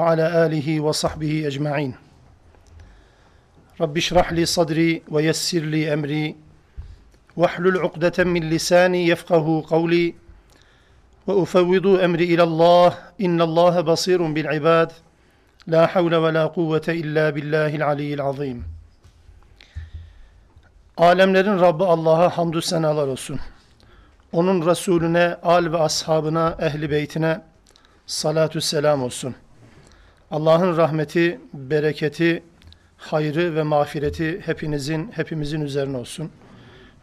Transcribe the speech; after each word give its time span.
وعلى 0.00 0.46
آله 0.46 0.80
وصحبه 0.80 1.46
أجمعين 1.46 1.94
رب 3.80 3.96
اشرح 3.96 4.32
لي 4.32 4.44
صدري 4.46 5.02
ويسر 5.08 5.58
لي 5.58 5.92
أمري 5.94 6.36
واحلل 7.36 7.78
عقدة 7.78 8.24
من 8.24 8.50
لساني 8.50 9.08
يفقه 9.08 9.64
قولي 9.68 10.14
وأفوض 11.26 11.86
أمري 11.86 12.24
إلى 12.24 12.42
الله 12.42 12.98
إن 13.20 13.40
الله 13.40 13.80
بصير 13.80 14.22
بالعباد 14.22 14.92
لا 15.66 15.86
حول 15.86 16.14
ولا 16.14 16.46
قوة 16.46 16.86
إلا 16.88 17.30
بالله 17.30 17.76
العلي 17.76 18.14
العظيم 18.14 18.64
Alemlerin 20.96 21.60
Rabbi 21.60 21.84
Allah'a 21.84 22.38
hamdü 22.38 22.62
senalar 22.62 23.06
olsun. 23.08 23.40
Onun 24.32 24.66
Resulüne, 24.66 25.36
al 25.42 25.72
ve 25.72 25.78
ashabına, 25.78 26.56
ehli 26.60 26.90
beytine 26.90 27.40
salatü 28.06 28.60
selam 28.60 29.02
olsun.'' 29.02 29.45
Allah'ın 30.30 30.76
rahmeti, 30.76 31.40
bereketi, 31.54 32.42
hayrı 32.96 33.54
ve 33.54 33.62
mağfireti 33.62 34.40
hepinizin, 34.40 35.12
hepimizin 35.12 35.60
üzerine 35.60 35.96
olsun. 35.96 36.30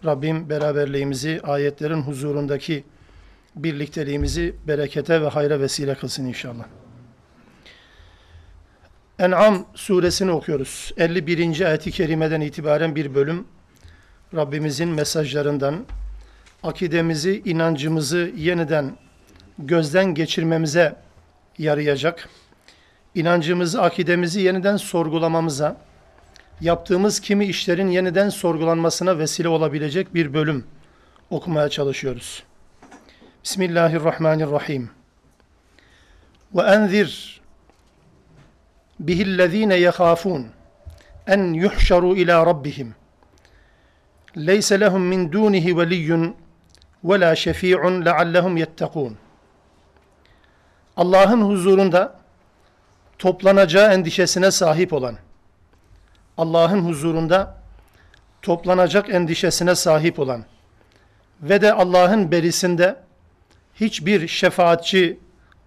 Rabbim 0.05 0.49
beraberliğimizi, 0.49 1.41
ayetlerin 1.44 2.02
huzurundaki 2.02 2.83
birlikteliğimizi 3.55 4.55
berekete 4.67 5.21
ve 5.21 5.27
hayra 5.27 5.59
vesile 5.59 5.95
kılsın 5.95 6.25
inşallah. 6.25 6.66
En'am 9.20 9.66
suresini 9.73 10.31
okuyoruz. 10.31 10.94
51. 10.97 11.61
ayeti 11.61 11.91
kerimeden 11.91 12.41
itibaren 12.41 12.95
bir 12.95 13.16
bölüm 13.16 13.47
Rabbimizin 14.35 14.89
mesajlarından 14.89 15.85
akidemizi, 16.63 17.41
inancımızı 17.45 18.31
yeniden 18.35 18.97
gözden 19.59 20.13
geçirmemize 20.13 20.95
yarayacak 21.58 22.30
inancımızı, 23.16 23.81
akidemizi 23.81 24.41
yeniden 24.41 24.77
sorgulamamıza, 24.77 25.77
yaptığımız 26.62 27.20
kimi 27.20 27.45
işlerin 27.45 27.88
yeniden 27.88 28.30
sorgulanmasına 28.30 29.17
vesile 29.17 29.47
olabilecek 29.47 30.14
bir 30.14 30.33
bölüm 30.33 30.66
okumaya 31.30 31.70
çalışıyoruz. 31.70 32.44
Bismillahirrahmanirrahim. 33.44 34.89
Ve 36.55 36.61
enzir 36.61 37.42
bihillezine 39.00 39.75
yehafun 39.75 40.48
en 41.27 41.53
yuhşaru 41.53 42.16
ila 42.16 42.45
rabbihim. 42.45 42.95
Leyse 44.38 44.80
lehum 44.80 45.02
min 45.02 45.31
dunihi 45.31 45.77
veliyyun 45.77 46.36
ve 47.03 47.20
la 47.20 47.36
şefi'un 47.36 48.05
leallehum 48.05 48.58
yettekûn. 48.58 49.17
Allah'ın 50.98 51.42
huzurunda 51.42 52.22
toplanacağı 53.23 53.93
endişesine 53.93 54.52
sahip 54.52 54.93
olan, 54.93 55.16
Allah'ın 56.38 56.79
huzurunda 56.79 57.57
toplanacak 58.41 59.09
endişesine 59.09 59.75
sahip 59.75 60.19
olan 60.19 60.45
ve 61.41 61.61
de 61.61 61.73
Allah'ın 61.73 62.31
berisinde 62.31 62.95
hiçbir 63.75 64.27
şefaatçi 64.27 65.19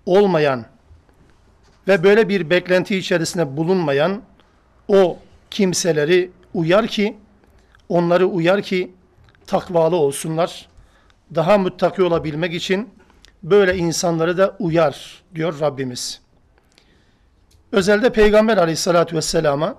olmayan 0.06 0.64
ve 1.88 2.02
böyle 2.02 2.28
bir 2.28 2.50
beklenti 2.50 2.96
içerisinde 2.96 3.56
bulunmayan 3.56 4.22
o 4.88 5.18
kimseleri 5.50 6.30
uyar 6.54 6.86
ki, 6.86 7.16
onları 7.88 8.26
uyar 8.26 8.62
ki 8.62 8.94
takvalı 9.46 9.96
olsunlar. 9.96 10.68
Daha 11.34 11.58
muttaki 11.58 12.02
olabilmek 12.02 12.54
için 12.54 12.88
böyle 13.42 13.76
insanları 13.76 14.38
da 14.38 14.56
uyar 14.58 15.22
diyor 15.34 15.60
Rabbimiz. 15.60 16.25
Özelde 17.76 18.12
Peygamber 18.12 18.56
aleyhissalatü 18.56 19.16
vesselama 19.16 19.74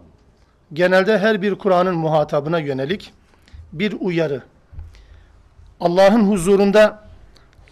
genelde 0.73 1.17
her 1.19 1.41
bir 1.41 1.55
Kur'an'ın 1.55 1.95
muhatabına 1.95 2.59
yönelik 2.59 3.13
bir 3.73 3.95
uyarı. 3.99 4.41
Allah'ın 5.79 6.31
huzurunda 6.31 7.03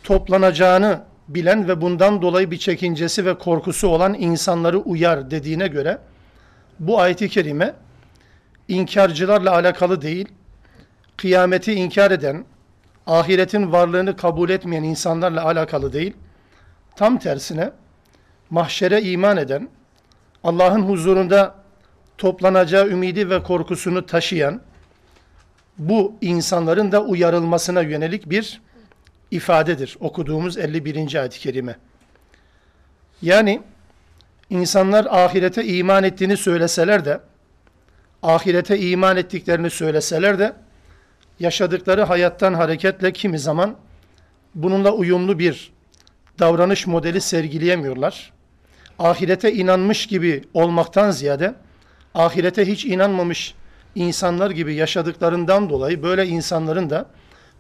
toplanacağını 0.04 1.02
bilen 1.28 1.68
ve 1.68 1.82
bundan 1.82 2.22
dolayı 2.22 2.52
bir 2.52 2.58
çekincesi 2.58 3.26
ve 3.26 3.38
korkusu 3.38 3.88
olan 3.88 4.14
insanları 4.14 4.80
uyar 4.80 5.32
dediğine 5.32 5.68
göre 5.68 5.98
bu 6.80 7.00
ayeti 7.00 7.30
kerime 7.30 7.74
inkarcılarla 8.68 9.52
alakalı 9.52 10.02
değil, 10.02 10.28
kıyameti 11.18 11.74
inkar 11.74 12.12
eden, 12.12 12.46
ahiretin 13.08 13.72
varlığını 13.72 14.18
kabul 14.18 14.50
etmeyen 14.50 14.84
insanlarla 14.84 15.46
alakalı 15.46 15.94
değil, 15.94 16.14
tam 16.96 17.20
tersine 17.20 17.72
mahşere 18.50 19.02
iman 19.02 19.38
eden, 19.38 19.70
Allah'ın 20.46 20.82
huzurunda 20.82 21.56
toplanacağı 22.18 22.90
ümidi 22.90 23.30
ve 23.30 23.44
korkusunu 23.44 24.06
taşıyan 24.06 24.62
bu 25.78 26.14
insanların 26.22 26.92
da 26.92 27.04
uyarılmasına 27.04 27.82
yönelik 27.82 28.30
bir 28.30 28.62
ifadedir. 29.32 29.98
Okuduğumuz 30.00 30.58
51. 30.58 31.16
ayet-i 31.16 31.40
kerime. 31.40 31.76
Yani 33.22 33.62
insanlar 34.50 35.06
ahirete 35.06 35.66
iman 35.66 36.04
ettiğini 36.04 36.38
söyleseler 36.38 37.06
de 37.06 37.20
ahirete 38.24 38.80
iman 38.80 39.18
ettiklerini 39.18 39.70
söyleseler 39.70 40.40
de 40.40 40.54
yaşadıkları 41.40 42.04
hayattan 42.04 42.54
hareketle 42.54 43.14
kimi 43.14 43.40
zaman 43.40 43.76
bununla 44.56 44.92
uyumlu 44.92 45.40
bir 45.40 45.72
davranış 46.40 46.88
modeli 46.88 47.22
sergileyemiyorlar 47.22 48.35
ahirete 49.00 49.54
inanmış 49.54 50.08
gibi 50.08 50.44
olmaktan 50.54 51.12
ziyade 51.12 51.56
ahirete 52.16 52.68
hiç 52.68 52.86
inanmamış 52.86 53.56
insanlar 53.96 54.52
gibi 54.52 54.76
yaşadıklarından 54.76 55.70
dolayı 55.70 56.04
böyle 56.04 56.28
insanların 56.28 56.90
da 56.90 57.06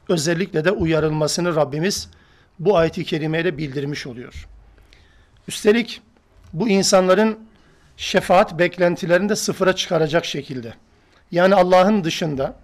özellikle 0.09 0.65
de 0.65 0.71
uyarılmasını 0.71 1.55
Rabbimiz 1.55 2.09
bu 2.59 2.77
ayeti 2.77 3.05
kerimeyle 3.05 3.57
bildirmiş 3.57 4.07
oluyor. 4.07 4.47
Üstelik 5.47 6.01
bu 6.53 6.69
insanların 6.69 7.39
şefaat 7.97 8.59
beklentilerini 8.59 9.29
de 9.29 9.35
sıfıra 9.35 9.75
çıkaracak 9.75 10.25
şekilde. 10.25 10.73
Yani 11.31 11.55
Allah'ın 11.55 12.03
dışında, 12.03 12.55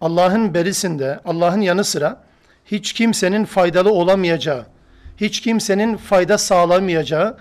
Allah'ın 0.00 0.54
berisinde, 0.54 1.20
Allah'ın 1.24 1.60
yanı 1.60 1.84
sıra 1.84 2.22
hiç 2.66 2.92
kimsenin 2.92 3.44
faydalı 3.44 3.92
olamayacağı, 3.92 4.66
hiç 5.16 5.40
kimsenin 5.40 5.96
fayda 5.96 6.38
sağlamayacağı 6.38 7.36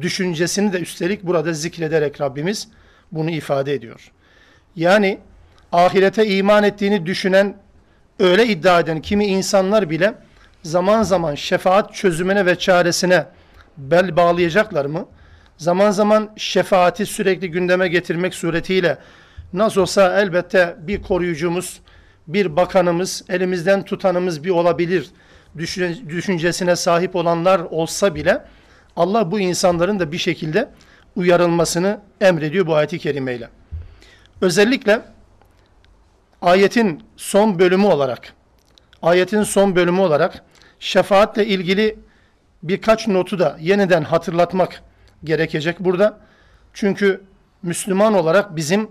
düşüncesini 0.00 0.72
de 0.72 0.80
üstelik 0.80 1.22
burada 1.22 1.52
zikrederek 1.52 2.20
Rabbimiz 2.20 2.68
bunu 3.12 3.30
ifade 3.30 3.74
ediyor. 3.74 4.10
Yani 4.76 5.18
ahirete 5.72 6.26
iman 6.26 6.64
ettiğini 6.64 7.06
düşünen, 7.06 7.56
öyle 8.18 8.46
iddia 8.46 8.80
eden 8.80 9.00
kimi 9.00 9.26
insanlar 9.26 9.90
bile 9.90 10.14
zaman 10.62 11.02
zaman 11.02 11.34
şefaat 11.34 11.94
çözümüne 11.94 12.46
ve 12.46 12.58
çaresine 12.58 13.26
bel 13.76 14.16
bağlayacaklar 14.16 14.84
mı? 14.84 15.06
Zaman 15.56 15.90
zaman 15.90 16.30
şefaati 16.36 17.06
sürekli 17.06 17.50
gündeme 17.50 17.88
getirmek 17.88 18.34
suretiyle 18.34 18.98
nasıl 19.52 19.80
olsa 19.80 20.20
elbette 20.20 20.76
bir 20.78 21.02
koruyucumuz, 21.02 21.80
bir 22.26 22.56
bakanımız, 22.56 23.24
elimizden 23.28 23.84
tutanımız 23.84 24.44
bir 24.44 24.50
olabilir 24.50 25.10
düşüncesine 26.08 26.76
sahip 26.76 27.16
olanlar 27.16 27.60
olsa 27.60 28.14
bile 28.14 28.44
Allah 28.96 29.30
bu 29.30 29.40
insanların 29.40 30.00
da 30.00 30.12
bir 30.12 30.18
şekilde 30.18 30.68
uyarılmasını 31.16 32.00
emrediyor 32.20 32.66
bu 32.66 32.74
ayeti 32.74 32.98
kerimeyle. 32.98 33.48
Özellikle 34.40 35.00
ayetin 36.42 37.02
son 37.16 37.58
bölümü 37.58 37.86
olarak 37.86 38.32
ayetin 39.02 39.42
son 39.42 39.76
bölümü 39.76 40.00
olarak 40.00 40.44
şefaatle 40.80 41.46
ilgili 41.46 41.98
birkaç 42.62 43.08
notu 43.08 43.38
da 43.38 43.56
yeniden 43.60 44.02
hatırlatmak 44.02 44.82
gerekecek 45.24 45.80
burada. 45.80 46.18
Çünkü 46.72 47.20
Müslüman 47.62 48.14
olarak 48.14 48.56
bizim 48.56 48.90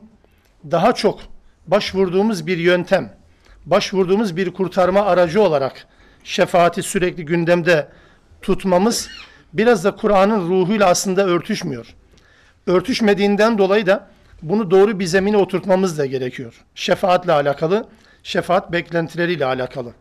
daha 0.72 0.94
çok 0.94 1.20
başvurduğumuz 1.68 2.48
bir 2.48 2.58
yöntem, 2.58 3.14
başvurduğumuz 3.66 4.38
bir 4.38 4.54
kurtarma 4.54 5.02
aracı 5.02 5.42
olarak 5.42 5.88
şefaati 6.24 6.84
sürekli 6.84 7.26
gündemde 7.26 7.88
tutmamız 8.42 9.10
biraz 9.54 9.84
da 9.84 9.96
Kur'an'ın 9.96 10.50
ruhuyla 10.50 10.88
aslında 10.90 11.26
örtüşmüyor. 11.26 11.96
Örtüşmediğinden 12.68 13.58
dolayı 13.58 13.86
da 13.86 14.08
bunu 14.42 14.72
doğru 14.72 15.00
bir 15.00 15.06
zemine 15.06 15.38
oturtmamız 15.38 15.98
da 15.98 16.06
gerekiyor. 16.06 16.62
Şefaatle 16.76 17.32
alakalı, 17.32 17.88
şefaat 18.24 18.72
beklentileriyle 18.72 19.46
alakalı. 19.46 19.94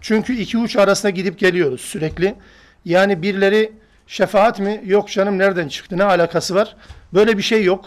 Çünkü 0.00 0.36
iki 0.36 0.58
uç 0.58 0.76
arasında 0.76 1.10
gidip 1.10 1.38
geliyoruz 1.38 1.80
sürekli. 1.80 2.34
Yani 2.84 3.22
birileri 3.22 3.72
şefaat 4.06 4.60
mi? 4.60 4.80
Yok 4.84 5.08
canım 5.08 5.38
nereden 5.38 5.68
çıktı? 5.68 5.98
Ne 5.98 6.04
alakası 6.04 6.54
var? 6.54 6.76
Böyle 7.14 7.38
bir 7.38 7.42
şey 7.42 7.64
yok 7.64 7.84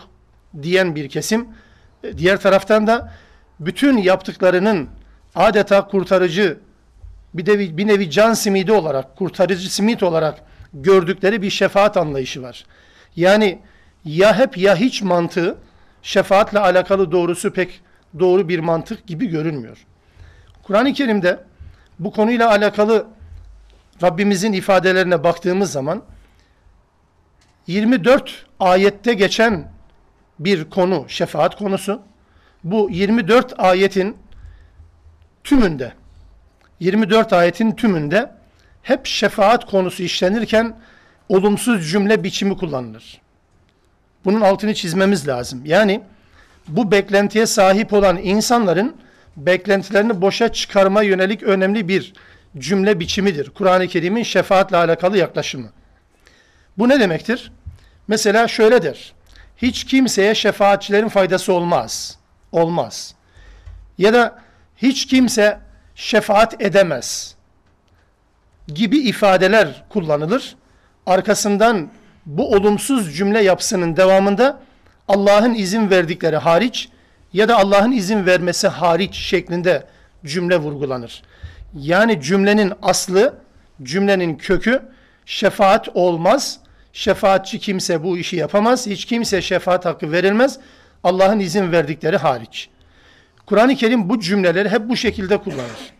diyen 0.61 0.95
bir 0.95 1.09
kesim. 1.09 1.47
Diğer 2.17 2.41
taraftan 2.41 2.87
da 2.87 3.13
bütün 3.59 3.97
yaptıklarının 3.97 4.89
adeta 5.35 5.87
kurtarıcı 5.87 6.57
bir, 7.33 7.45
de, 7.45 7.77
bir 7.77 7.87
nevi 7.87 8.11
can 8.11 8.33
simidi 8.33 8.71
olarak, 8.71 9.15
kurtarıcı 9.15 9.73
simit 9.73 10.03
olarak 10.03 10.41
gördükleri 10.73 11.41
bir 11.41 11.49
şefaat 11.49 11.97
anlayışı 11.97 12.41
var. 12.41 12.65
Yani 13.15 13.59
ya 14.05 14.37
hep 14.37 14.57
ya 14.57 14.75
hiç 14.75 15.01
mantığı 15.01 15.57
şefaatle 16.01 16.59
alakalı 16.59 17.11
doğrusu 17.11 17.53
pek 17.53 17.81
doğru 18.19 18.49
bir 18.49 18.59
mantık 18.59 19.07
gibi 19.07 19.27
görünmüyor. 19.27 19.85
Kur'an-ı 20.63 20.93
Kerim'de 20.93 21.43
bu 21.99 22.11
konuyla 22.11 22.49
alakalı 22.49 23.07
Rabbimizin 24.03 24.53
ifadelerine 24.53 25.23
baktığımız 25.23 25.71
zaman 25.71 26.03
24 27.67 28.45
ayette 28.59 29.13
geçen 29.13 29.71
bir 30.39 30.69
konu 30.69 31.05
şefaat 31.07 31.57
konusu. 31.57 32.01
Bu 32.63 32.89
24 32.91 33.59
ayetin 33.59 34.17
tümünde 35.43 35.93
24 36.79 37.33
ayetin 37.33 37.71
tümünde 37.71 38.31
hep 38.83 39.05
şefaat 39.05 39.65
konusu 39.65 40.03
işlenirken 40.03 40.75
olumsuz 41.29 41.91
cümle 41.91 42.23
biçimi 42.23 42.57
kullanılır. 42.57 43.21
Bunun 44.25 44.41
altını 44.41 44.73
çizmemiz 44.73 45.27
lazım. 45.27 45.61
Yani 45.65 46.01
bu 46.67 46.91
beklentiye 46.91 47.45
sahip 47.45 47.93
olan 47.93 48.17
insanların 48.17 48.95
beklentilerini 49.37 50.21
boşa 50.21 50.53
çıkarma 50.53 51.01
yönelik 51.01 51.43
önemli 51.43 51.87
bir 51.87 52.13
cümle 52.57 52.99
biçimidir. 52.99 53.49
Kur'an-ı 53.49 53.87
Kerim'in 53.87 54.23
şefaatle 54.23 54.77
alakalı 54.77 55.17
yaklaşımı. 55.17 55.69
Bu 56.77 56.89
ne 56.89 56.99
demektir? 56.99 57.51
Mesela 58.07 58.47
şöyle 58.47 58.83
der. 58.83 59.13
Hiç 59.57 59.83
kimseye 59.83 60.35
şefaatçilerin 60.35 61.09
faydası 61.09 61.53
olmaz. 61.53 62.17
Olmaz. 62.51 63.15
Ya 63.97 64.13
da 64.13 64.39
hiç 64.77 65.05
kimse 65.05 65.59
şefaat 65.95 66.61
edemez 66.61 67.35
gibi 68.67 68.97
ifadeler 68.97 69.83
kullanılır. 69.89 70.55
Arkasından 71.05 71.89
bu 72.25 72.51
olumsuz 72.51 73.17
cümle 73.17 73.41
yapısının 73.41 73.97
devamında 73.97 74.59
Allah'ın 75.07 75.53
izin 75.53 75.89
verdikleri 75.89 76.37
hariç 76.37 76.89
ya 77.33 77.49
da 77.49 77.57
Allah'ın 77.57 77.91
izin 77.91 78.25
vermesi 78.25 78.67
hariç 78.67 79.15
şeklinde 79.15 79.83
cümle 80.25 80.57
vurgulanır. 80.57 81.23
Yani 81.73 82.21
cümlenin 82.21 82.73
aslı, 82.81 83.35
cümlenin 83.83 84.35
kökü 84.35 84.81
şefaat 85.25 85.89
olmaz. 85.93 86.59
Şefaatçi 86.93 87.59
kimse 87.59 88.03
bu 88.03 88.17
işi 88.17 88.35
yapamaz. 88.35 88.87
Hiç 88.87 89.05
kimse 89.05 89.41
şefaat 89.41 89.85
hakkı 89.85 90.11
verilmez. 90.11 90.59
Allah'ın 91.03 91.39
izin 91.39 91.71
verdikleri 91.71 92.17
hariç. 92.17 92.69
Kur'an-ı 93.45 93.75
Kerim 93.75 94.09
bu 94.09 94.19
cümleleri 94.19 94.69
hep 94.69 94.89
bu 94.89 94.95
şekilde 94.95 95.37
kullanır. 95.37 95.93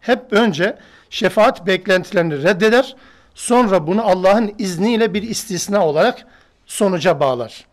Hep 0.00 0.32
önce 0.32 0.76
şefaat 1.10 1.66
beklentilerini 1.66 2.42
reddeder. 2.42 2.96
Sonra 3.34 3.86
bunu 3.86 4.06
Allah'ın 4.06 4.54
izniyle 4.58 5.14
bir 5.14 5.22
istisna 5.22 5.86
olarak 5.86 6.26
sonuca 6.66 7.20
bağlar. 7.20 7.64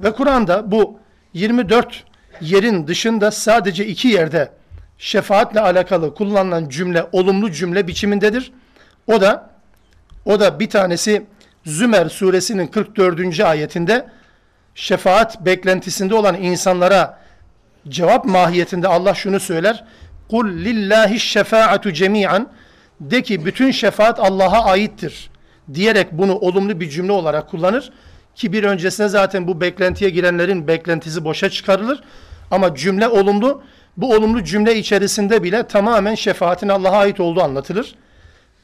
Ve 0.00 0.12
Kur'an'da 0.12 0.70
bu 0.70 0.98
24 1.34 2.04
yerin 2.40 2.86
dışında 2.86 3.30
sadece 3.30 3.86
iki 3.86 4.08
yerde 4.08 4.50
şefaatle 4.98 5.60
alakalı 5.60 6.14
kullanılan 6.14 6.68
cümle 6.68 7.06
olumlu 7.12 7.52
cümle 7.52 7.86
biçimindedir. 7.86 8.52
O 9.06 9.20
da 9.20 9.50
o 10.24 10.40
da 10.40 10.60
bir 10.60 10.70
tanesi 10.70 11.26
Zümer 11.66 12.08
suresinin 12.08 12.66
44. 12.66 13.40
ayetinde 13.40 14.06
şefaat 14.74 15.44
beklentisinde 15.44 16.14
olan 16.14 16.34
insanlara 16.34 17.18
cevap 17.88 18.24
mahiyetinde 18.24 18.88
Allah 18.88 19.14
şunu 19.14 19.40
söyler. 19.40 19.84
Kul 20.30 20.48
lillahi 20.48 21.20
şefaatu 21.20 21.92
cemi'an 21.92 22.48
de 23.00 23.22
ki 23.22 23.44
bütün 23.44 23.70
şefaat 23.70 24.20
Allah'a 24.20 24.64
aittir 24.64 25.30
diyerek 25.74 26.12
bunu 26.12 26.34
olumlu 26.34 26.80
bir 26.80 26.90
cümle 26.90 27.12
olarak 27.12 27.50
kullanır 27.50 27.92
ki 28.34 28.52
bir 28.52 28.64
öncesine 28.64 29.08
zaten 29.08 29.48
bu 29.48 29.60
beklentiye 29.60 30.10
girenlerin 30.10 30.68
beklentisi 30.68 31.24
boşa 31.24 31.50
çıkarılır 31.50 32.02
ama 32.50 32.74
cümle 32.74 33.08
olumlu 33.08 33.62
bu 33.96 34.14
olumlu 34.14 34.44
cümle 34.44 34.76
içerisinde 34.76 35.42
bile 35.42 35.62
tamamen 35.62 36.14
şefaatin 36.14 36.68
Allah'a 36.68 36.96
ait 36.96 37.20
olduğu 37.20 37.42
anlatılır. 37.42 37.94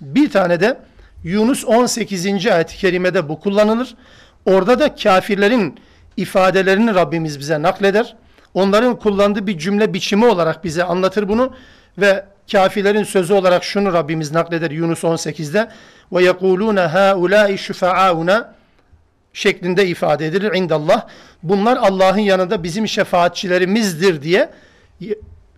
Bir 0.01 0.31
tane 0.31 0.61
de 0.61 0.79
Yunus 1.25 1.65
18. 1.65 2.47
ayet-i 2.47 2.77
kerimede 2.77 3.29
bu 3.29 3.41
kullanılır. 3.41 3.95
Orada 4.47 4.81
da 4.81 4.95
kafirlerin 4.95 5.79
ifadelerini 6.17 6.95
Rabbimiz 6.95 7.39
bize 7.39 7.63
nakleder. 7.63 8.17
Onların 8.55 8.99
kullandığı 8.99 9.47
bir 9.47 9.59
cümle 9.59 9.95
biçimi 9.95 10.27
olarak 10.27 10.65
bize 10.65 10.85
anlatır 10.85 11.29
bunu 11.29 11.53
ve 11.99 12.25
kafirlerin 12.52 13.02
sözü 13.02 13.35
olarak 13.35 13.64
şunu 13.64 13.93
Rabbimiz 13.93 14.32
nakleder 14.32 14.70
Yunus 14.70 15.05
18'de 15.05 15.69
ve 16.12 16.23
yekulune 16.23 16.81
haulâi 16.81 17.58
şufa'auna 17.58 18.55
şeklinde 19.32 19.87
ifade 19.87 20.26
edilir 20.26 20.52
indallah. 20.55 21.06
Bunlar 21.43 21.76
Allah'ın 21.76 22.19
yanında 22.19 22.62
bizim 22.62 22.88
şefaatçilerimizdir 22.88 24.23
diye 24.23 24.50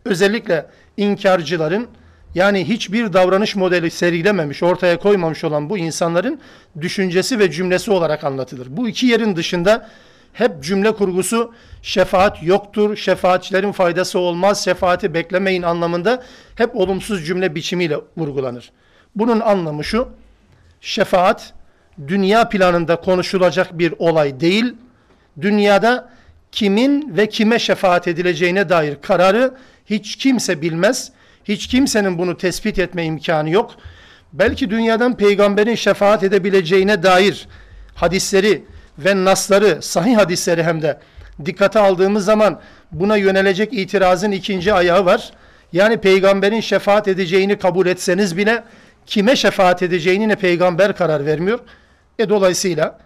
özellikle 0.04 0.66
inkarcıların 0.96 1.88
yani 2.34 2.68
hiçbir 2.68 3.12
davranış 3.12 3.56
modeli 3.56 3.90
serilememiş, 3.90 4.62
ortaya 4.62 4.98
koymamış 4.98 5.44
olan 5.44 5.70
bu 5.70 5.78
insanların 5.78 6.40
düşüncesi 6.80 7.38
ve 7.38 7.50
cümlesi 7.50 7.90
olarak 7.90 8.24
anlatılır. 8.24 8.66
Bu 8.70 8.88
iki 8.88 9.06
yerin 9.06 9.36
dışında 9.36 9.88
hep 10.36 10.62
cümle 10.62 10.92
kurgusu 10.92 11.54
şefaat 11.82 12.42
yoktur, 12.42 12.96
şefaatçilerin 12.96 13.72
faydası 13.72 14.18
olmaz, 14.18 14.64
şefaati 14.64 15.14
beklemeyin 15.14 15.62
anlamında 15.62 16.22
hep 16.54 16.76
olumsuz 16.76 17.26
cümle 17.26 17.54
biçimiyle 17.54 17.96
vurgulanır. 18.16 18.72
Bunun 19.14 19.40
anlamı 19.40 19.84
şu, 19.84 20.08
şefaat 20.80 21.54
dünya 22.08 22.48
planında 22.48 22.96
konuşulacak 22.96 23.78
bir 23.78 23.94
olay 23.98 24.40
değil, 24.40 24.74
dünyada 25.40 26.10
kimin 26.52 27.16
ve 27.16 27.28
kime 27.28 27.58
şefaat 27.58 28.08
edileceğine 28.08 28.68
dair 28.68 28.96
kararı 29.02 29.54
hiç 29.86 30.16
kimse 30.16 30.62
bilmez, 30.62 31.12
hiç 31.44 31.66
kimsenin 31.66 32.18
bunu 32.18 32.36
tespit 32.36 32.78
etme 32.78 33.04
imkanı 33.04 33.50
yok. 33.50 33.74
Belki 34.32 34.70
dünyadan 34.70 35.16
peygamberin 35.16 35.74
şefaat 35.74 36.22
edebileceğine 36.22 37.02
dair 37.02 37.48
hadisleri, 37.94 38.64
ve 38.98 39.24
nasları, 39.24 39.82
sahih 39.82 40.16
hadisleri 40.16 40.62
hem 40.62 40.82
de 40.82 40.98
dikkate 41.44 41.78
aldığımız 41.78 42.24
zaman 42.24 42.60
buna 42.92 43.16
yönelecek 43.16 43.72
itirazın 43.72 44.30
ikinci 44.30 44.74
ayağı 44.74 45.04
var. 45.04 45.30
Yani 45.72 45.96
peygamberin 45.96 46.60
şefaat 46.60 47.08
edeceğini 47.08 47.58
kabul 47.58 47.86
etseniz 47.86 48.36
bile 48.36 48.64
kime 49.06 49.36
şefaat 49.36 49.82
edeceğini 49.82 50.28
ne 50.28 50.36
peygamber 50.36 50.96
karar 50.96 51.26
vermiyor. 51.26 51.58
E 52.18 52.28
dolayısıyla 52.28 52.98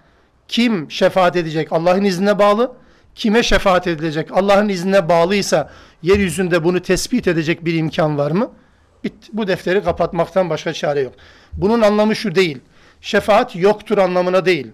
kim 0.49 0.91
şefaat 0.91 1.37
edecek 1.37 1.73
Allah'ın 1.73 2.05
iznine 2.05 2.39
bağlı, 2.39 2.73
kime 3.15 3.43
şefaat 3.43 3.87
edilecek 3.87 4.29
Allah'ın 4.33 4.69
iznine 4.69 5.09
bağlıysa 5.09 5.71
yeryüzünde 6.03 6.64
bunu 6.64 6.83
tespit 6.83 7.29
edecek 7.29 7.64
bir 7.64 7.75
imkan 7.75 8.19
var 8.19 8.31
mı? 8.31 8.50
Bu 9.33 9.47
defteri 9.47 9.85
kapatmaktan 9.85 10.50
başka 10.50 10.73
çare 10.73 11.00
yok. 11.00 11.12
Bunun 11.53 11.81
anlamı 11.81 12.17
şu 12.17 12.35
değil. 12.35 12.59
Şefaat 13.00 13.57
yoktur 13.57 13.99
anlamına 13.99 14.45
değil. 14.45 14.67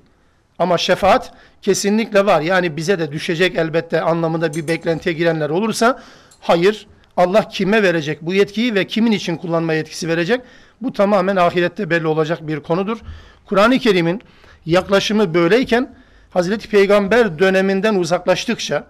Ama 0.59 0.79
şefaat 0.79 1.33
kesinlikle 1.63 2.27
var. 2.27 2.41
Yani 2.41 2.77
bize 2.77 2.99
de 2.99 3.13
düşecek 3.13 3.57
elbette 3.57 4.01
anlamında 4.01 4.55
bir 4.55 4.69
beklentiye 4.69 5.15
girenler 5.15 5.51
olursa 5.51 6.03
hayır 6.41 6.87
Allah 7.17 7.49
kime 7.49 7.83
verecek 7.83 8.23
bu 8.23 8.35
yetkiyi 8.35 8.75
ve 8.75 8.87
kimin 8.87 9.13
için 9.13 9.37
kullanma 9.37 9.73
yetkisi 9.73 10.09
verecek? 10.09 10.41
Bu 10.81 10.93
tamamen 10.93 11.37
ahirette 11.37 11.91
belli 11.91 12.07
olacak 12.07 12.49
bir 12.49 12.61
konudur. 12.61 12.99
Kur'an-ı 13.47 13.79
Kerim'in 13.79 14.23
yaklaşımı 14.67 15.35
böyleyken 15.35 15.95
Hazreti 16.31 16.69
Peygamber 16.69 17.39
döneminden 17.39 17.95
uzaklaştıkça 17.95 18.87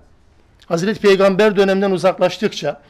Hazreti 0.67 1.01
Peygamber 1.01 1.57
döneminden 1.57 1.91
uzaklaştıkça 1.91 2.81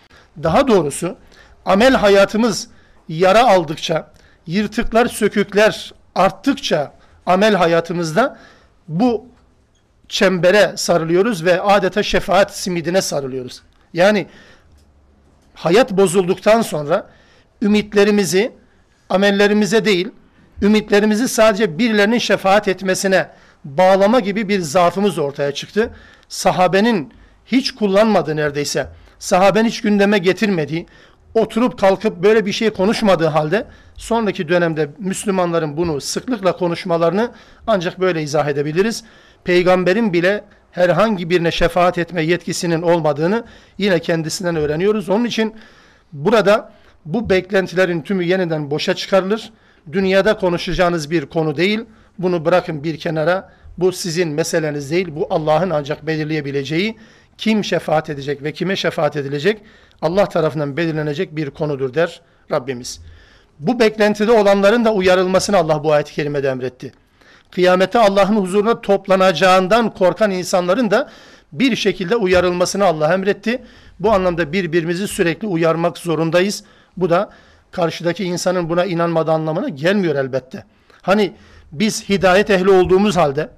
daha 0.43 0.69
doğrusu 0.69 1.17
amel 1.65 1.95
hayatımız 1.95 2.69
yara 3.09 3.49
aldıkça 3.49 4.13
yırtıklar 4.47 5.07
sökükler 5.07 5.95
arttıkça 6.15 6.93
amel 7.27 7.55
hayatımızda 7.55 8.39
bu 8.89 9.27
çembere 10.09 10.73
sarılıyoruz 10.77 11.45
ve 11.45 11.61
adeta 11.61 12.03
şefaat 12.03 12.57
simidine 12.57 13.03
sarılıyoruz. 13.03 13.63
Yani 13.93 14.27
hayat 15.55 15.93
bozulduktan 15.93 16.63
sonra 16.63 17.11
ümitlerimizi 17.63 18.53
amellerimize 19.09 19.85
değil, 19.85 20.09
ümitlerimizi 20.63 21.29
sadece 21.29 21.79
birilerinin 21.79 22.19
şefaat 22.19 22.69
etmesine 22.69 23.29
bağlama 23.65 24.21
gibi 24.21 24.49
bir 24.49 24.61
zaafımız 24.61 25.19
ortaya 25.19 25.53
çıktı. 25.53 25.91
Sahabenin 26.29 27.13
hiç 27.47 27.75
kullanmadığı 27.75 28.37
neredeyse, 28.37 28.89
sahabenin 29.19 29.69
hiç 29.69 29.81
gündeme 29.81 30.19
getirmediği, 30.19 30.87
oturup 31.37 31.79
kalkıp 31.79 32.23
böyle 32.23 32.47
bir 32.47 32.53
şey 32.53 32.71
konuşmadığı 32.71 33.27
halde 33.27 33.67
sonraki 33.95 34.49
dönemde 34.49 34.89
Müslümanların 34.99 35.77
bunu 35.77 36.01
sıklıkla 36.01 36.57
konuşmalarını 36.57 37.33
ancak 37.67 38.01
böyle 38.01 38.23
izah 38.23 38.49
edebiliriz. 38.49 39.05
Peygamberin 39.45 40.13
bile 40.13 40.45
herhangi 40.73 41.31
birine 41.31 41.51
şefaat 41.51 41.99
etme 41.99 42.23
yetkisinin 42.23 42.83
olmadığını 42.83 43.45
yine 43.79 43.99
kendisinden 43.99 44.57
öğreniyoruz. 44.57 45.09
Onun 45.09 45.25
için 45.25 45.55
burada 46.13 46.73
bu 47.05 47.31
beklentilerin 47.31 48.03
tümü 48.03 48.25
yeniden 48.25 48.71
boşa 48.71 48.95
çıkarılır. 48.95 49.53
Dünyada 49.93 50.37
konuşacağınız 50.37 51.11
bir 51.11 51.27
konu 51.27 51.57
değil. 51.57 51.81
Bunu 52.19 52.45
bırakın 52.45 52.85
bir 52.85 52.99
kenara. 52.99 53.53
Bu 53.79 53.93
sizin 53.93 54.29
meseleniz 54.29 54.91
değil. 54.91 55.09
Bu 55.11 55.27
Allah'ın 55.31 55.71
ancak 55.71 56.07
belirleyebileceği 56.07 56.97
kim 57.39 57.65
şefaat 57.65 58.11
edecek 58.11 58.43
ve 58.43 58.53
kime 58.53 58.77
şefaat 58.77 59.17
edilecek 59.17 59.61
Allah 60.03 60.27
tarafından 60.27 60.77
belirlenecek 60.77 61.37
bir 61.37 61.51
konudur 61.51 61.95
der 61.95 62.21
Rabbimiz. 62.51 63.01
Bu 63.61 63.81
beklentide 63.81 64.33
olanların 64.33 64.85
da 64.85 64.93
uyarılmasını 64.93 65.57
Allah 65.57 65.85
bu 65.85 65.93
ayet-i 65.93 66.13
kerimede 66.13 66.49
emretti. 66.49 66.93
Kıyamete 67.51 67.99
Allah'ın 67.99 68.37
huzuruna 68.37 68.81
toplanacağından 68.81 69.95
korkan 69.95 70.31
insanların 70.31 70.91
da 70.91 71.11
bir 71.53 71.77
şekilde 71.77 72.17
uyarılmasını 72.17 72.85
Allah 72.85 73.15
emretti. 73.15 73.63
Bu 74.01 74.13
anlamda 74.13 74.53
birbirimizi 74.53 75.09
sürekli 75.09 75.47
uyarmak 75.47 75.99
zorundayız. 75.99 76.65
Bu 76.97 77.11
da 77.11 77.31
karşıdaki 77.71 78.25
insanın 78.25 78.69
buna 78.69 78.85
inanmadığı 78.85 79.33
anlamına 79.33 79.69
gelmiyor 79.69 80.15
elbette. 80.15 80.65
Hani 81.03 81.33
biz 81.73 82.09
hidayet 82.09 82.51
ehli 82.51 82.71
olduğumuz 82.71 83.17
halde, 83.17 83.49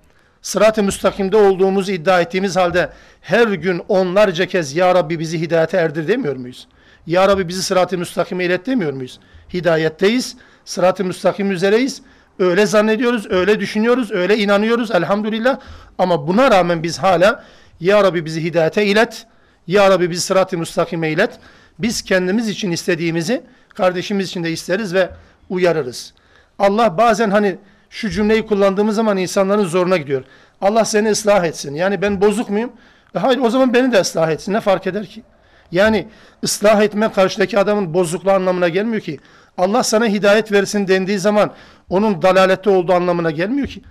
sırat-ı 0.42 0.83
müstakimde 0.83 1.37
olduğumuzu 1.37 1.92
iddia 1.92 2.21
ettiğimiz 2.21 2.57
halde 2.57 2.90
her 3.21 3.47
gün 3.49 3.83
onlarca 3.88 4.47
kez 4.47 4.76
Ya 4.76 4.95
Rabbi 4.95 5.18
bizi 5.18 5.40
hidayete 5.40 5.76
erdir 5.76 6.09
demiyor 6.09 6.37
muyuz? 6.37 6.68
Ya 7.07 7.28
Rabbi 7.28 7.49
bizi 7.49 7.62
sırat-ı 7.62 7.99
müstakime 7.99 8.45
ilet 8.45 8.66
demiyor 8.66 8.92
muyuz? 8.92 9.21
Hidayetteyiz, 9.54 10.37
sırat-ı 10.64 11.04
müstakim 11.04 11.50
üzereyiz. 11.50 12.02
Öyle 12.38 12.66
zannediyoruz, 12.66 13.30
öyle 13.30 13.61
düşünüyoruz, 13.61 14.11
öyle 14.11 14.38
inanıyoruz 14.38 14.90
elhamdülillah. 14.90 15.59
Ama 15.99 16.28
buna 16.28 16.50
rağmen 16.50 16.83
biz 16.83 16.99
hala 16.99 17.45
Ya 17.80 18.04
Rabbi 18.04 18.25
bizi 18.25 18.45
hidayete 18.45 18.87
ilet, 18.87 19.26
Ya 19.66 19.90
Rabbi 19.90 20.11
bizi 20.11 20.23
sırat-ı 20.23 20.59
müstakime 20.59 21.11
ilet. 21.11 21.30
Biz 21.78 22.02
kendimiz 22.02 22.49
için 22.49 22.71
istediğimizi 22.71 23.42
kardeşimiz 23.75 24.28
için 24.28 24.45
de 24.45 24.50
isteriz 24.50 24.95
ve 24.95 25.11
uyarırız. 25.50 26.14
Allah 26.59 26.99
bazen 26.99 27.30
hani 27.30 27.59
şu 27.90 28.11
cümleyi 28.11 28.47
kullandığımız 28.47 28.97
zaman 28.97 29.16
insanların 29.16 29.64
zoruna 29.64 29.97
gidiyor. 29.97 30.25
Allah 30.61 30.85
seni 30.85 31.11
ıslah 31.11 31.45
etsin. 31.45 31.75
Yani 31.75 32.02
ben 32.02 32.21
bozuk 32.21 32.50
muyum? 32.50 32.73
E 33.14 33.18
hayır 33.18 33.38
o 33.38 33.50
zaman 33.50 33.75
beni 33.75 33.92
de 33.92 34.00
ıslah 34.00 34.30
etsin. 34.30 34.52
Ne 34.52 34.61
fark 34.61 34.87
eder 34.87 35.07
ki? 35.07 35.23
Yani 35.73 36.09
ıslah 36.45 36.83
etme 36.83 37.12
karşıdaki 37.12 37.59
adamın 37.59 37.95
bozukluğu 37.95 38.30
anlamına 38.30 38.68
gelmiyor 38.68 39.02
ki. 39.02 39.18
Allah 39.59 39.83
sana 39.83 40.07
hidayet 40.07 40.52
versin 40.52 40.88
dendiği 40.88 41.18
zaman 41.18 41.52
onun 41.90 42.23
dalalette 42.23 42.71
olduğu 42.71 42.92
anlamına 42.92 43.30
gelmiyor 43.30 43.66
ki. 43.66 43.83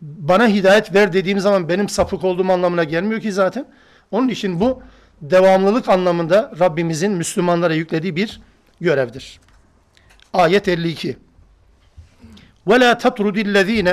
Bana 0.00 0.48
hidayet 0.48 0.94
ver 0.94 1.12
dediğim 1.12 1.40
zaman 1.40 1.68
benim 1.68 1.88
sapık 1.88 2.24
olduğum 2.24 2.52
anlamına 2.52 2.84
gelmiyor 2.84 3.20
ki 3.20 3.32
zaten. 3.32 3.66
Onun 4.10 4.28
için 4.28 4.60
bu 4.60 4.82
devamlılık 5.22 5.88
anlamında 5.88 6.52
Rabbimizin 6.60 7.12
Müslümanlara 7.12 7.74
yüklediği 7.74 8.16
bir 8.16 8.40
görevdir. 8.80 9.40
Ayet 10.32 10.68
52 10.68 11.16
وَلَا 12.69 12.91
تَطْرُدِ 13.03 13.37
الَّذ۪ينَ 13.47 13.89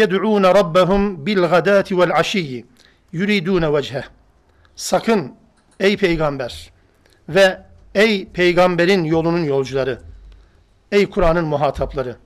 يَدْعُونَ 0.00 0.44
رَبَّهُمْ 0.60 1.02
بِالْغَدَاتِ 1.26 1.88
وَالْعَشِيِّ 1.98 2.64
يُرِيدُونَ 3.12 3.64
وَجْهَهِ 3.74 4.04
Sakın 4.76 5.34
ey 5.80 5.96
peygamber 5.96 6.70
ve 7.28 7.62
ey 7.94 8.28
peygamberin 8.28 9.04
yolunun 9.04 9.44
yolcuları, 9.44 9.98
ey 10.92 11.10
Kur'an'ın 11.10 11.44
muhatapları, 11.44 12.16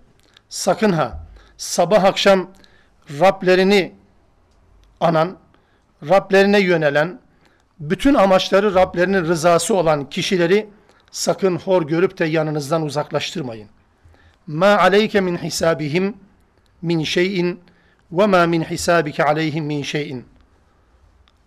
sakın 0.48 0.92
ha 0.92 1.26
sabah 1.56 2.04
akşam 2.04 2.50
Rablerini 3.20 3.94
anan, 5.00 5.36
Rablerine 6.08 6.60
yönelen, 6.60 7.20
bütün 7.80 8.14
amaçları 8.14 8.74
Rablerinin 8.74 9.24
rızası 9.24 9.74
olan 9.74 10.10
kişileri 10.10 10.68
sakın 11.10 11.56
hor 11.56 11.82
görüp 11.82 12.18
de 12.18 12.24
yanınızdan 12.24 12.82
uzaklaştırmayın. 12.82 13.68
Ma 14.47 14.77
aleyke 14.77 15.21
min 15.21 15.37
hisabihim 15.37 16.17
min 16.81 17.03
şeyin 17.03 17.59
ve 18.11 18.25
ma 18.25 18.45
min 18.45 18.63
hisabike 18.63 19.23
aleyhim 19.23 19.65
min 19.65 19.83
şeyin. 19.83 20.25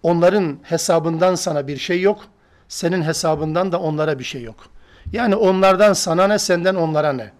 Onların 0.02 0.58
hesabından 0.62 1.34
sana 1.34 1.68
bir 1.68 1.76
şey 1.76 2.00
yok. 2.00 2.24
Senin 2.68 3.02
hesabından 3.02 3.72
da 3.72 3.80
onlara 3.80 4.18
bir 4.18 4.24
şey 4.24 4.42
yok. 4.42 4.68
Yani 5.12 5.36
onlardan 5.36 5.92
sana 5.92 6.26
ne, 6.26 6.38
senden 6.38 6.74
onlara 6.74 7.12
ne. 7.12 7.32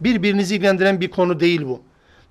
Birbirinizi 0.00 0.54
ilgilendiren 0.54 1.00
bir 1.00 1.10
konu 1.10 1.40
değil 1.40 1.62
bu. 1.66 1.82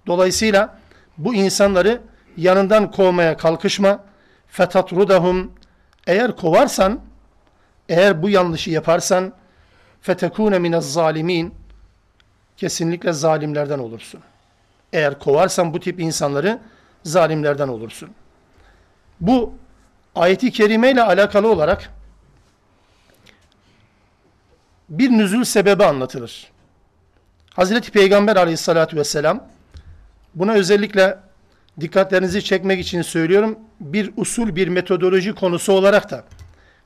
Dolayısıyla 0.07 0.79
bu 1.17 1.35
insanları 1.35 2.01
yanından 2.38 2.91
kovmaya 2.91 3.38
kalkışma. 3.38 4.03
Fetatrudahum 4.47 5.51
eğer 6.07 6.35
kovarsan, 6.35 7.00
eğer 7.89 8.24
bu 8.24 8.29
yanlışı 8.29 8.71
yaparsan 8.71 9.33
fetekune 10.01 10.59
minez 10.59 10.93
zalimin 10.93 11.53
kesinlikle 12.57 13.13
zalimlerden 13.13 13.79
olursun. 13.79 14.21
Eğer 14.93 15.19
kovarsan 15.19 15.74
bu 15.74 15.79
tip 15.79 16.00
insanları 16.00 16.59
zalimlerden 17.03 17.67
olursun. 17.67 18.09
Bu 19.21 19.53
ayeti 20.15 20.51
kerime 20.51 20.91
ile 20.91 21.03
alakalı 21.03 21.51
olarak 21.51 21.89
bir 24.89 25.09
nüzul 25.09 25.43
sebebi 25.43 25.85
anlatılır. 25.85 26.51
Hazreti 27.53 27.91
Peygamber 27.91 28.35
aleyhissalatü 28.35 28.97
vesselam 28.97 29.43
buna 30.35 30.53
özellikle 30.53 31.17
dikkatlerinizi 31.79 32.43
çekmek 32.43 32.79
için 32.79 33.01
söylüyorum. 33.01 33.59
Bir 33.79 34.12
usul, 34.17 34.55
bir 34.55 34.67
metodoloji 34.67 35.35
konusu 35.35 35.74
olarak 35.74 36.12
da 36.12 36.24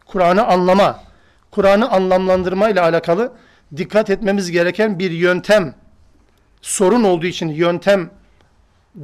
Kur'an'ı 0.06 0.48
anlama, 0.48 1.04
Kur'an'ı 1.52 1.90
anlamlandırma 1.90 2.70
ile 2.70 2.82
alakalı 2.82 3.32
dikkat 3.78 4.10
etmemiz 4.10 4.52
gereken 4.52 5.00
bir 5.00 5.12
yöntem, 5.12 5.76
sorun 6.62 7.04
olduğu 7.04 7.26
için 7.26 7.50
yöntem 7.50 8.10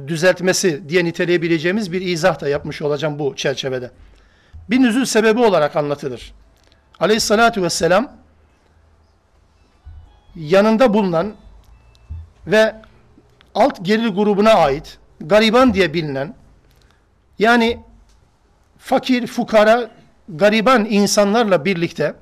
düzeltmesi 0.06 0.88
diye 0.88 1.04
niteleyebileceğimiz 1.04 1.92
bir 1.92 2.00
izah 2.00 2.40
da 2.40 2.48
yapmış 2.48 2.82
olacağım 2.82 3.18
bu 3.18 3.36
çerçevede. 3.36 3.90
Bir 4.70 4.82
nüzul 4.82 5.04
sebebi 5.04 5.40
olarak 5.40 5.76
anlatılır. 5.76 6.34
Aleyhissalatü 7.00 7.62
vesselam 7.62 8.12
yanında 10.34 10.94
bulunan 10.94 11.34
ve 12.46 12.74
alt 13.54 13.84
geril 13.84 14.08
grubuna 14.08 14.52
ait 14.52 14.98
gariban 15.20 15.74
diye 15.74 15.94
bilinen 15.94 16.34
yani 17.38 17.78
fakir, 18.78 19.26
fukara, 19.26 19.90
gariban 20.28 20.84
insanlarla 20.84 21.64
birlikte 21.64 22.14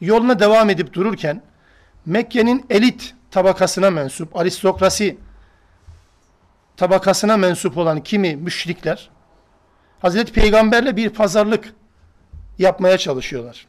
yoluna 0.00 0.40
devam 0.40 0.70
edip 0.70 0.92
dururken 0.92 1.42
Mekke'nin 2.06 2.66
elit 2.70 3.14
tabakasına 3.30 3.90
mensup, 3.90 4.36
aristokrasi 4.36 5.18
tabakasına 6.76 7.36
mensup 7.36 7.76
olan 7.76 8.02
kimi 8.02 8.36
müşrikler 8.36 9.10
Hazreti 10.00 10.32
Peygamberle 10.32 10.96
bir 10.96 11.10
pazarlık 11.10 11.74
yapmaya 12.58 12.98
çalışıyorlar. 12.98 13.66